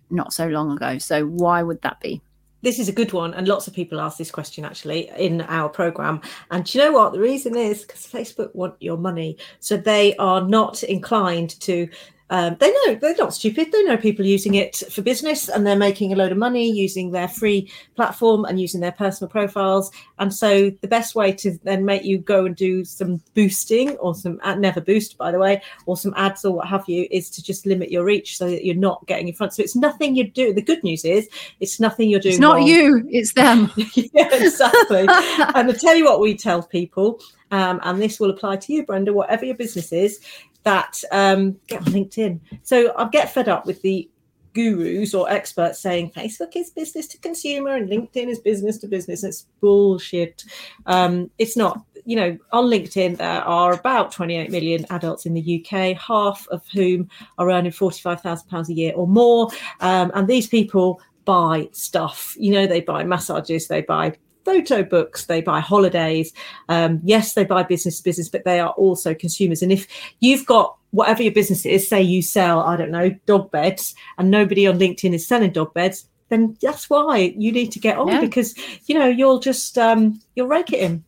not 0.10 0.34
so 0.34 0.48
long 0.48 0.72
ago. 0.72 0.98
So 0.98 1.26
why 1.26 1.62
would 1.62 1.82
that 1.84 2.00
be? 2.00 2.22
This 2.64 2.78
is 2.78 2.88
a 2.88 2.92
good 2.92 3.12
one, 3.12 3.34
and 3.34 3.48
lots 3.48 3.68
of 3.68 3.74
people 3.74 4.00
ask 4.00 4.18
this 4.18 4.30
question 4.30 4.66
actually 4.66 5.10
in 5.18 5.42
our 5.42 5.68
program. 5.68 6.22
And 6.52 6.64
do 6.64 6.78
you 6.78 6.84
know 6.84 6.92
what? 6.92 7.12
The 7.12 7.20
reason 7.20 7.58
is 7.58 7.82
because 7.82 8.06
Facebook 8.06 8.54
want 8.54 8.76
your 8.80 8.98
money, 8.98 9.38
so 9.60 9.78
they 9.78 10.16
are 10.18 10.42
not 10.42 10.84
inclined 10.84 11.60
to. 11.62 11.88
Um, 12.32 12.55
they 12.61 12.71
know 12.71 12.95
they're 12.95 13.13
not 13.17 13.34
stupid. 13.34 13.73
They 13.73 13.84
know 13.84 13.97
people 13.97 14.25
using 14.25 14.55
it 14.55 14.77
for 14.89 15.01
business, 15.01 15.49
and 15.49 15.67
they're 15.67 15.75
making 15.75 16.13
a 16.13 16.15
load 16.15 16.32
of 16.32 16.38
money 16.38 16.71
using 16.71 17.11
their 17.11 17.27
free 17.27 17.69
platform 17.97 18.45
and 18.45 18.59
using 18.59 18.79
their 18.79 18.93
personal 18.93 19.29
profiles. 19.29 19.91
And 20.17 20.34
so, 20.34 20.69
the 20.69 20.88
best 20.88 21.13
way 21.13 21.34
to 21.34 21.59
then 21.63 21.84
make 21.84 22.05
you 22.05 22.19
go 22.19 22.45
and 22.45 22.55
do 22.55 22.86
some 22.86 23.21
boosting 23.34 23.97
or 23.97 24.15
some 24.15 24.39
ad, 24.43 24.61
never 24.61 24.79
boost, 24.79 25.17
by 25.17 25.29
the 25.29 25.39
way, 25.39 25.61
or 25.86 25.97
some 25.97 26.13
ads 26.15 26.45
or 26.45 26.55
what 26.55 26.69
have 26.69 26.88
you, 26.88 27.05
is 27.11 27.29
to 27.32 27.43
just 27.43 27.65
limit 27.65 27.91
your 27.91 28.05
reach 28.05 28.38
so 28.38 28.49
that 28.49 28.63
you're 28.63 28.75
not 28.75 29.05
getting 29.07 29.27
in 29.27 29.34
front. 29.34 29.53
So 29.53 29.61
it's 29.61 29.75
nothing 29.75 30.15
you 30.15 30.29
do. 30.29 30.53
The 30.53 30.61
good 30.61 30.84
news 30.86 31.03
is 31.03 31.27
it's 31.59 31.82
nothing 31.82 32.09
you're 32.09 32.21
doing. 32.21 32.36
It's 32.36 32.39
not 32.39 32.59
wrong. 32.59 32.67
you, 32.67 33.05
it's 33.09 33.34
them. 33.34 33.69
yeah, 33.93 34.29
exactly. 34.32 35.01
and 35.01 35.69
I 35.69 35.73
tell 35.73 35.97
you 35.97 36.05
what 36.05 36.21
we 36.21 36.38
tell 36.38 36.63
people, 36.63 37.19
um, 37.51 37.82
and 37.84 38.01
this 38.01 38.19
will 38.21 38.29
apply 38.29 38.55
to 38.55 38.73
you, 38.73 38.86
Brenda, 38.86 39.11
whatever 39.11 39.43
your 39.43 39.55
business 39.55 39.91
is, 39.91 40.21
that 40.64 41.03
um, 41.12 41.57
get 41.68 41.80
on 41.80 41.93
LinkedIn. 41.93 42.39
So 42.64 42.95
I 42.97 43.07
get 43.09 43.34
fed 43.34 43.49
up 43.49 43.66
with 43.66 43.82
the 43.82 44.09
gurus 44.53 45.14
or 45.14 45.30
experts 45.30 45.80
saying 45.80 46.12
Facebook 46.12 46.55
is 46.55 46.70
business 46.72 47.07
to 47.07 47.18
consumer 47.20 47.76
and 47.76 47.89
LinkedIn 47.89 48.28
is 48.28 48.39
business 48.39 48.78
to 48.80 48.88
business. 48.88 49.24
It's 49.24 49.47
bullshit. 49.59 50.43
Um, 50.86 51.30
it's 51.38 51.57
not. 51.57 51.84
You 52.03 52.16
know, 52.16 52.38
on 52.51 52.66
LinkedIn, 52.66 53.18
there 53.18 53.43
are 53.43 53.74
about 53.74 54.12
28 54.12 54.49
million 54.49 54.88
adults 54.89 55.28
in 55.28 55.36
the 55.36 55.64
UK, 55.64 55.95
half 55.95 56.47
of 56.47 56.68
whom 56.70 57.07
are 57.38 57.51
earning 57.51 57.72
£45,000 57.72 58.70
a 58.70 58.74
year 58.74 58.93
or 58.95 59.07
more. 59.07 59.49
Um, 59.82 60.12
and 60.16 60.28
these 60.28 60.47
people 60.47 60.99
buy 61.26 61.70
stuff. 61.74 62.36
You 62.39 62.53
know, 62.53 62.66
they 62.66 62.82
buy 62.82 63.03
massages, 63.03 63.68
they 63.68 63.82
buy 63.82 64.18
photo 64.46 64.84
books, 64.84 65.26
they 65.26 65.42
buy 65.42 65.60
holidays. 65.60 66.34
Um, 66.70 67.00
yes, 67.04 67.34
they 67.34 67.46
buy 67.46 67.64
business 67.64 67.98
to 67.98 68.04
business, 68.04 68.30
but 68.30 68.44
they 68.46 68.60
are 68.60 68.72
also 68.72 69.14
consumers. 69.14 69.62
And 69.62 69.72
if 69.72 69.88
you've 70.20 70.46
got 70.46 70.76
whatever 70.92 71.24
your 71.24 71.32
business 71.32 71.66
is, 71.66 71.88
say 71.88 72.02
you 72.02 72.22
sell, 72.22 72.60
I 72.62 72.76
don't 72.76 72.92
know, 72.92 73.10
dog 73.26 73.52
beds, 73.52 73.96
and 74.18 74.30
nobody 74.32 74.68
on 74.68 74.80
LinkedIn 74.80 75.14
is 75.14 75.28
selling 75.28 75.52
dog 75.52 75.74
beds, 75.74 76.08
then 76.30 76.58
that's 76.62 76.89
why 76.89 77.34
you 77.38 77.52
need 77.52 77.72
to 77.74 77.80
get 77.80 77.98
on 77.98 78.08
Yeah. 78.08 78.22
because 78.22 78.56
you 78.88 78.96
know 78.98 79.08
you'll 79.08 79.39
just 79.39 79.78
um 79.78 80.22
you'll 80.36 80.48
rake 80.48 80.72
it 80.72 80.80
in. 80.80 81.04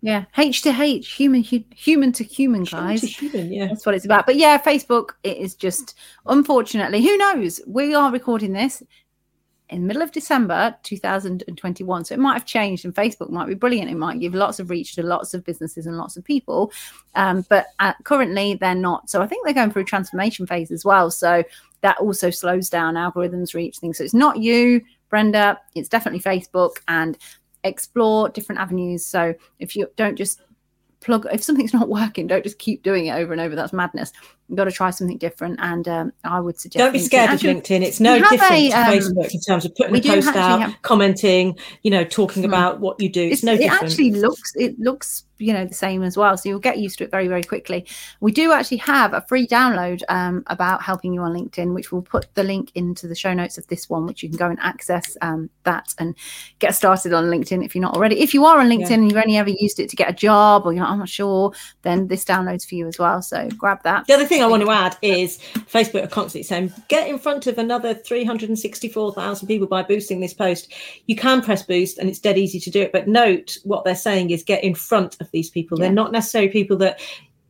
Yeah, 0.00 0.26
H 0.36 0.62
to 0.62 0.70
H, 0.70 1.10
human, 1.14 1.42
hu- 1.42 1.64
human 1.74 2.12
to 2.12 2.22
human, 2.22 2.64
Human 2.64 2.86
guys. 2.86 3.00
to 3.00 3.06
human, 3.08 3.52
yeah. 3.52 3.66
That's 3.66 3.84
what 3.84 3.96
it's 3.96 4.04
about. 4.04 4.26
But 4.26 4.36
yeah, 4.36 4.56
Facebook, 4.56 5.10
it 5.24 5.38
is 5.38 5.56
just 5.56 5.96
unfortunately, 6.26 7.02
who 7.02 7.16
knows? 7.16 7.60
We 7.66 7.94
are 7.96 8.12
recording 8.12 8.52
this. 8.52 8.80
In 9.70 9.82
the 9.82 9.86
middle 9.86 10.02
of 10.02 10.12
December 10.12 10.74
2021. 10.82 12.04
So 12.04 12.14
it 12.14 12.18
might 12.18 12.34
have 12.34 12.46
changed, 12.46 12.84
and 12.84 12.94
Facebook 12.94 13.30
might 13.30 13.48
be 13.48 13.54
brilliant. 13.54 13.90
It 13.90 13.96
might 13.96 14.20
give 14.20 14.34
lots 14.34 14.58
of 14.58 14.70
reach 14.70 14.94
to 14.94 15.02
lots 15.02 15.34
of 15.34 15.44
businesses 15.44 15.86
and 15.86 15.96
lots 15.96 16.16
of 16.16 16.24
people. 16.24 16.72
Um, 17.14 17.44
but 17.48 17.66
uh, 17.78 17.92
currently, 18.04 18.54
they're 18.54 18.74
not. 18.74 19.10
So 19.10 19.22
I 19.22 19.26
think 19.26 19.44
they're 19.44 19.54
going 19.54 19.70
through 19.70 19.82
a 19.82 19.86
transformation 19.86 20.46
phase 20.46 20.70
as 20.70 20.84
well. 20.84 21.10
So 21.10 21.42
that 21.82 21.98
also 21.98 22.30
slows 22.30 22.70
down 22.70 22.94
algorithms 22.94 23.54
reach 23.54 23.78
things. 23.78 23.98
So 23.98 24.04
it's 24.04 24.14
not 24.14 24.38
you, 24.38 24.82
Brenda. 25.10 25.58
It's 25.74 25.88
definitely 25.88 26.20
Facebook 26.20 26.76
and 26.88 27.18
explore 27.64 28.28
different 28.28 28.60
avenues. 28.60 29.04
So 29.04 29.34
if 29.58 29.76
you 29.76 29.88
don't 29.96 30.16
just 30.16 30.40
plug 31.00 31.26
if 31.32 31.42
something's 31.42 31.74
not 31.80 31.88
working 31.88 32.26
don't 32.26 32.42
just 32.42 32.58
keep 32.58 32.82
doing 32.82 33.06
it 33.06 33.12
over 33.12 33.32
and 33.32 33.40
over 33.40 33.54
that's 33.54 33.72
madness 33.72 34.12
you've 34.48 34.56
got 34.56 34.64
to 34.64 34.72
try 34.72 34.90
something 34.90 35.18
different 35.18 35.58
and 35.60 35.88
um, 35.88 36.12
i 36.24 36.40
would 36.40 36.58
suggest 36.58 36.78
don't 36.78 36.92
be 36.92 36.98
scared 36.98 37.30
of 37.30 37.40
linkedin 37.40 37.82
it's 37.82 38.00
no 38.00 38.18
different 38.18 38.52
a, 38.52 38.72
um, 38.72 38.92
to 38.92 38.98
facebook 38.98 39.34
in 39.34 39.40
terms 39.40 39.64
of 39.64 39.74
putting 39.74 39.96
a 39.96 40.00
post 40.00 40.28
out 40.28 40.60
have, 40.60 40.82
commenting 40.82 41.56
you 41.82 41.90
know 41.90 42.04
talking 42.04 42.42
hmm. 42.42 42.48
about 42.48 42.80
what 42.80 43.00
you 43.00 43.08
do 43.08 43.22
it's, 43.22 43.34
it's 43.34 43.44
no 43.44 43.56
different. 43.56 43.82
it 43.82 43.84
actually 43.84 44.12
looks 44.12 44.52
it 44.56 44.78
looks 44.78 45.24
you 45.38 45.52
know 45.52 45.64
the 45.64 45.74
same 45.74 46.02
as 46.02 46.16
well 46.16 46.36
so 46.36 46.48
you'll 46.48 46.58
get 46.58 46.78
used 46.78 46.98
to 46.98 47.04
it 47.04 47.10
very 47.10 47.28
very 47.28 47.42
quickly 47.42 47.86
we 48.20 48.32
do 48.32 48.52
actually 48.52 48.76
have 48.76 49.14
a 49.14 49.20
free 49.22 49.46
download 49.46 50.02
um, 50.08 50.42
about 50.48 50.82
helping 50.82 51.12
you 51.12 51.20
on 51.22 51.32
linkedin 51.32 51.74
which 51.74 51.92
we'll 51.92 52.02
put 52.02 52.26
the 52.34 52.42
link 52.42 52.70
into 52.74 53.06
the 53.06 53.14
show 53.14 53.32
notes 53.32 53.56
of 53.56 53.66
this 53.68 53.88
one 53.88 54.06
which 54.06 54.22
you 54.22 54.28
can 54.28 54.38
go 54.38 54.48
and 54.48 54.58
access 54.60 55.16
um, 55.22 55.48
that 55.64 55.94
and 55.98 56.14
get 56.58 56.74
started 56.74 57.12
on 57.12 57.24
linkedin 57.24 57.64
if 57.64 57.74
you're 57.74 57.82
not 57.82 57.94
already 57.94 58.20
if 58.20 58.34
you 58.34 58.44
are 58.44 58.58
on 58.58 58.68
linkedin 58.68 58.88
yeah. 58.88 58.94
and 58.94 59.10
you've 59.10 59.22
only 59.22 59.36
ever 59.36 59.50
used 59.50 59.78
it 59.78 59.88
to 59.88 59.96
get 59.96 60.10
a 60.10 60.12
job 60.12 60.62
or 60.64 60.72
you're 60.72 60.82
not, 60.82 60.90
i'm 60.90 60.98
not 60.98 61.08
sure 61.08 61.52
then 61.82 62.08
this 62.08 62.24
downloads 62.24 62.68
for 62.68 62.74
you 62.74 62.86
as 62.86 62.98
well 62.98 63.22
so 63.22 63.48
grab 63.56 63.82
that 63.82 64.06
the 64.06 64.14
other 64.14 64.26
thing 64.26 64.37
i 64.40 64.46
want 64.46 64.62
to 64.62 64.70
add 64.70 64.96
is 65.02 65.38
facebook 65.54 66.02
are 66.02 66.08
constantly 66.08 66.42
saying 66.42 66.72
get 66.88 67.08
in 67.08 67.18
front 67.18 67.46
of 67.46 67.58
another 67.58 67.94
364000 67.94 69.46
people 69.46 69.66
by 69.66 69.82
boosting 69.82 70.20
this 70.20 70.34
post 70.34 70.72
you 71.06 71.16
can 71.16 71.42
press 71.42 71.62
boost 71.62 71.98
and 71.98 72.08
it's 72.08 72.18
dead 72.18 72.38
easy 72.38 72.58
to 72.60 72.70
do 72.70 72.80
it 72.80 72.92
but 72.92 73.08
note 73.08 73.58
what 73.64 73.84
they're 73.84 73.94
saying 73.94 74.30
is 74.30 74.42
get 74.42 74.64
in 74.64 74.74
front 74.74 75.16
of 75.20 75.30
these 75.30 75.50
people. 75.50 75.78
Yeah. 75.78 75.86
They're 75.86 75.94
not 75.94 76.12
necessarily 76.12 76.50
people 76.50 76.76
that 76.78 77.00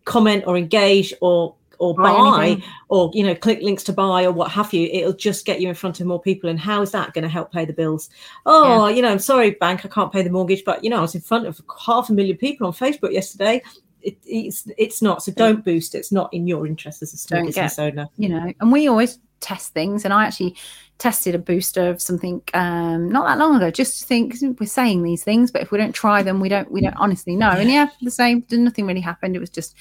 comment 0.05 0.45
or 0.47 0.57
engage 0.57 1.15
or 1.21 1.55
or 1.79 1.95
buy 1.95 2.61
or 2.89 3.09
you 3.15 3.23
know 3.23 3.37
click 3.37 3.63
links 3.63 3.85
to 3.85 3.93
buy 3.93 4.25
or 4.25 4.33
what 4.33 4.51
have 4.51 4.73
you 4.73 4.89
it'll 4.93 5.13
just 5.13 5.45
get 5.45 5.61
you 5.61 5.69
in 5.69 5.77
front 5.77 6.01
of 6.01 6.07
more 6.09 6.21
people 6.21 6.51
and 6.51 6.59
how 6.59 6.83
is 6.83 6.91
that 6.91 7.13
going 7.13 7.23
to 7.23 7.29
help 7.29 7.53
pay 7.53 7.65
the 7.65 7.73
bills 7.73 8.11
oh 8.47 8.89
yeah. 8.89 8.97
you 8.97 9.01
know 9.01 9.13
i'm 9.13 9.21
sorry 9.21 9.53
bank 9.53 9.85
i 9.85 9.89
can't 9.89 10.13
pay 10.13 10.21
the 10.21 10.31
mortgage 10.31 10.65
but 10.65 10.83
you 10.83 10.91
know 10.91 10.99
i 10.99 11.03
was 11.03 11.15
in 11.15 11.21
front 11.21 11.47
of 11.47 11.61
half 11.87 12.11
a 12.11 12.13
million 12.13 12.37
people 12.37 12.67
on 12.67 12.73
facebook 12.73 13.13
yesterday 13.13 13.63
it, 14.03 14.19
it's 14.25 14.69
it's 14.77 15.03
not. 15.03 15.23
So 15.23 15.33
don't 15.33 15.65
boost 15.65 15.95
it's 15.95 16.13
not 16.13 16.33
in 16.33 16.47
your 16.47 16.67
interest 16.67 17.03
as 17.03 17.13
a 17.13 17.17
small 17.17 17.45
business 17.45 17.77
get, 17.77 17.83
owner. 17.83 18.09
you 18.17 18.29
know 18.29 18.53
and 18.61 18.73
we 18.73 18.89
always 18.89 19.19
test 19.41 19.73
things. 19.73 20.05
And 20.05 20.13
i 20.13 20.25
actually 20.25 20.57
tested 20.99 21.35
a 21.35 21.39
booster 21.39 21.89
of 21.89 22.03
something 22.03 22.43
um, 22.55 23.09
not 23.09 23.25
that 23.25 23.39
long 23.39 23.55
ago 23.55 23.71
just 23.71 24.01
to 24.01 24.07
think 24.07 24.35
we're 24.59 24.67
saying 24.67 25.05
these 25.05 25.23
things 25.23 25.53
but 25.53 25.63
if 25.63 25.71
we 25.71 25.79
don't 25.79 25.93
try 25.93 26.25
them 26.25 26.41
we 26.41 26.49
don't 26.49 26.73
we 26.73 26.81
don't 26.81 26.97
honestly 26.97 27.37
know. 27.37 27.51
And 27.51 27.71
yeah 27.71 27.89
the 28.03 28.11
same. 28.11 28.45
Nothing 28.51 28.87
really 28.87 29.01
happened. 29.01 29.37
It 29.37 29.41
was 29.41 29.51
just 29.51 29.77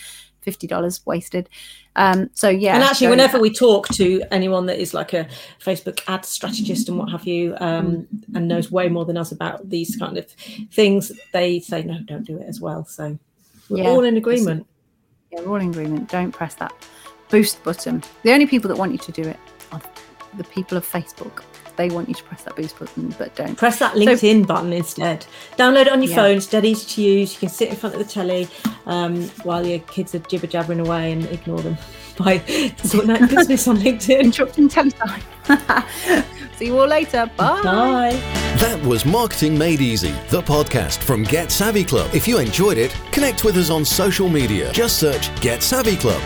$50 0.45 1.05
wasted. 1.05 1.49
Um, 1.95 2.30
so 2.34 2.49
yeah. 2.49 2.76
And 2.76 2.84
actually 2.84 3.07
whenever 3.07 3.39
we 3.39 3.51
talk 3.51 3.88
to 3.89 4.24
anyone 4.32 4.68
that 4.68 4.80
is 4.80 4.93
like 4.93 5.13
a 5.13 5.28
facebook 5.59 6.01
ad 6.07 6.24
strategist 6.24 6.88
and 6.88 6.97
what 6.97 7.09
have 7.09 7.26
you 7.26 7.55
um, 7.59 8.07
and 8.34 8.47
knows 8.47 8.72
way 8.72 8.88
more 8.88 9.03
than 9.03 9.18
us 9.18 9.32
about 9.32 9.68
these 9.70 9.95
kind 9.95 10.18
of 10.18 10.30
things 10.72 11.11
they 11.34 11.59
say 11.59 11.84
no 11.84 11.99
don't 12.05 12.26
do 12.26 12.38
it 12.38 12.45
as 12.47 12.61
well. 12.61 12.86
So 12.86 13.18
we're 13.70 13.84
yeah, 13.84 13.89
all 13.89 14.03
in 14.03 14.18
agreement. 14.18 14.61
Yeah 14.61 14.78
we're 15.32 15.49
all 15.49 15.55
in 15.61 15.70
agreement. 15.70 16.09
Don't 16.09 16.32
press 16.32 16.55
that 16.55 16.74
boost 17.30 17.63
button. 17.63 18.03
The 18.24 18.32
only 18.32 18.47
people 18.47 18.68
that 18.70 18.78
want 18.78 18.91
you 18.91 18.97
to 18.97 19.11
do 19.11 19.22
it 19.22 19.39
are 19.72 19.82
the 20.38 20.43
people 20.45 20.78
of 20.78 20.86
Facebook. 20.86 21.43
They 21.78 21.89
want 21.89 22.09
you 22.09 22.15
to 22.15 22.23
press 22.23 22.43
that 22.43 22.55
boost 22.55 22.78
button, 22.78 23.15
but 23.17 23.36
don't. 23.36 23.55
Press 23.55 23.80
that 23.80 23.93
LinkedIn 23.93 24.41
so, 24.41 24.47
button 24.47 24.73
instead. 24.73 25.25
Download 25.57 25.86
it 25.86 25.91
on 25.91 26.01
your 26.01 26.09
yeah. 26.09 26.15
phone. 26.15 26.38
It's 26.38 26.47
dead 26.47 26.65
easy 26.65 26.88
to 26.88 27.01
use. 27.01 27.34
You 27.34 27.39
can 27.39 27.49
sit 27.49 27.69
in 27.69 27.75
front 27.75 27.95
of 27.95 27.99
the 27.99 28.11
telly 28.11 28.47
um, 28.88 29.23
while 29.43 29.65
your 29.65 29.80
kids 29.80 30.15
are 30.15 30.19
jibber 30.19 30.47
jabbering 30.47 30.80
away 30.80 31.11
and 31.11 31.25
ignore 31.25 31.61
them 31.61 31.78
by 32.17 32.39
sorting 32.84 33.11
out 33.11 33.30
business 33.30 33.67
on 33.67 33.78
LinkedIn. 33.78 34.21
Interrupting 34.21 34.67
time. 34.67 34.91
See 36.57 36.65
you 36.65 36.80
all 36.80 36.88
later. 36.88 37.30
Bye. 37.38 37.61
Bye. 37.61 38.09
That 38.57 38.84
was 38.84 39.05
Marketing 39.05 39.55
Made 39.55 39.80
Easy, 39.80 40.11
the 40.30 40.41
podcast 40.41 40.97
from 40.97 41.21
Get 41.21 41.51
Savvy 41.51 41.84
Club. 41.84 42.09
If 42.15 42.28
you 42.28 42.39
enjoyed 42.39 42.80
it, 42.80 42.91
connect 43.11 43.43
with 43.43 43.55
us 43.57 43.69
on 43.69 43.86
social 43.86 44.28
media. 44.28 44.71
Just 44.73 44.97
search 44.97 45.34
Get 45.41 45.61
Savvy 45.61 45.95
Club. 45.95 46.21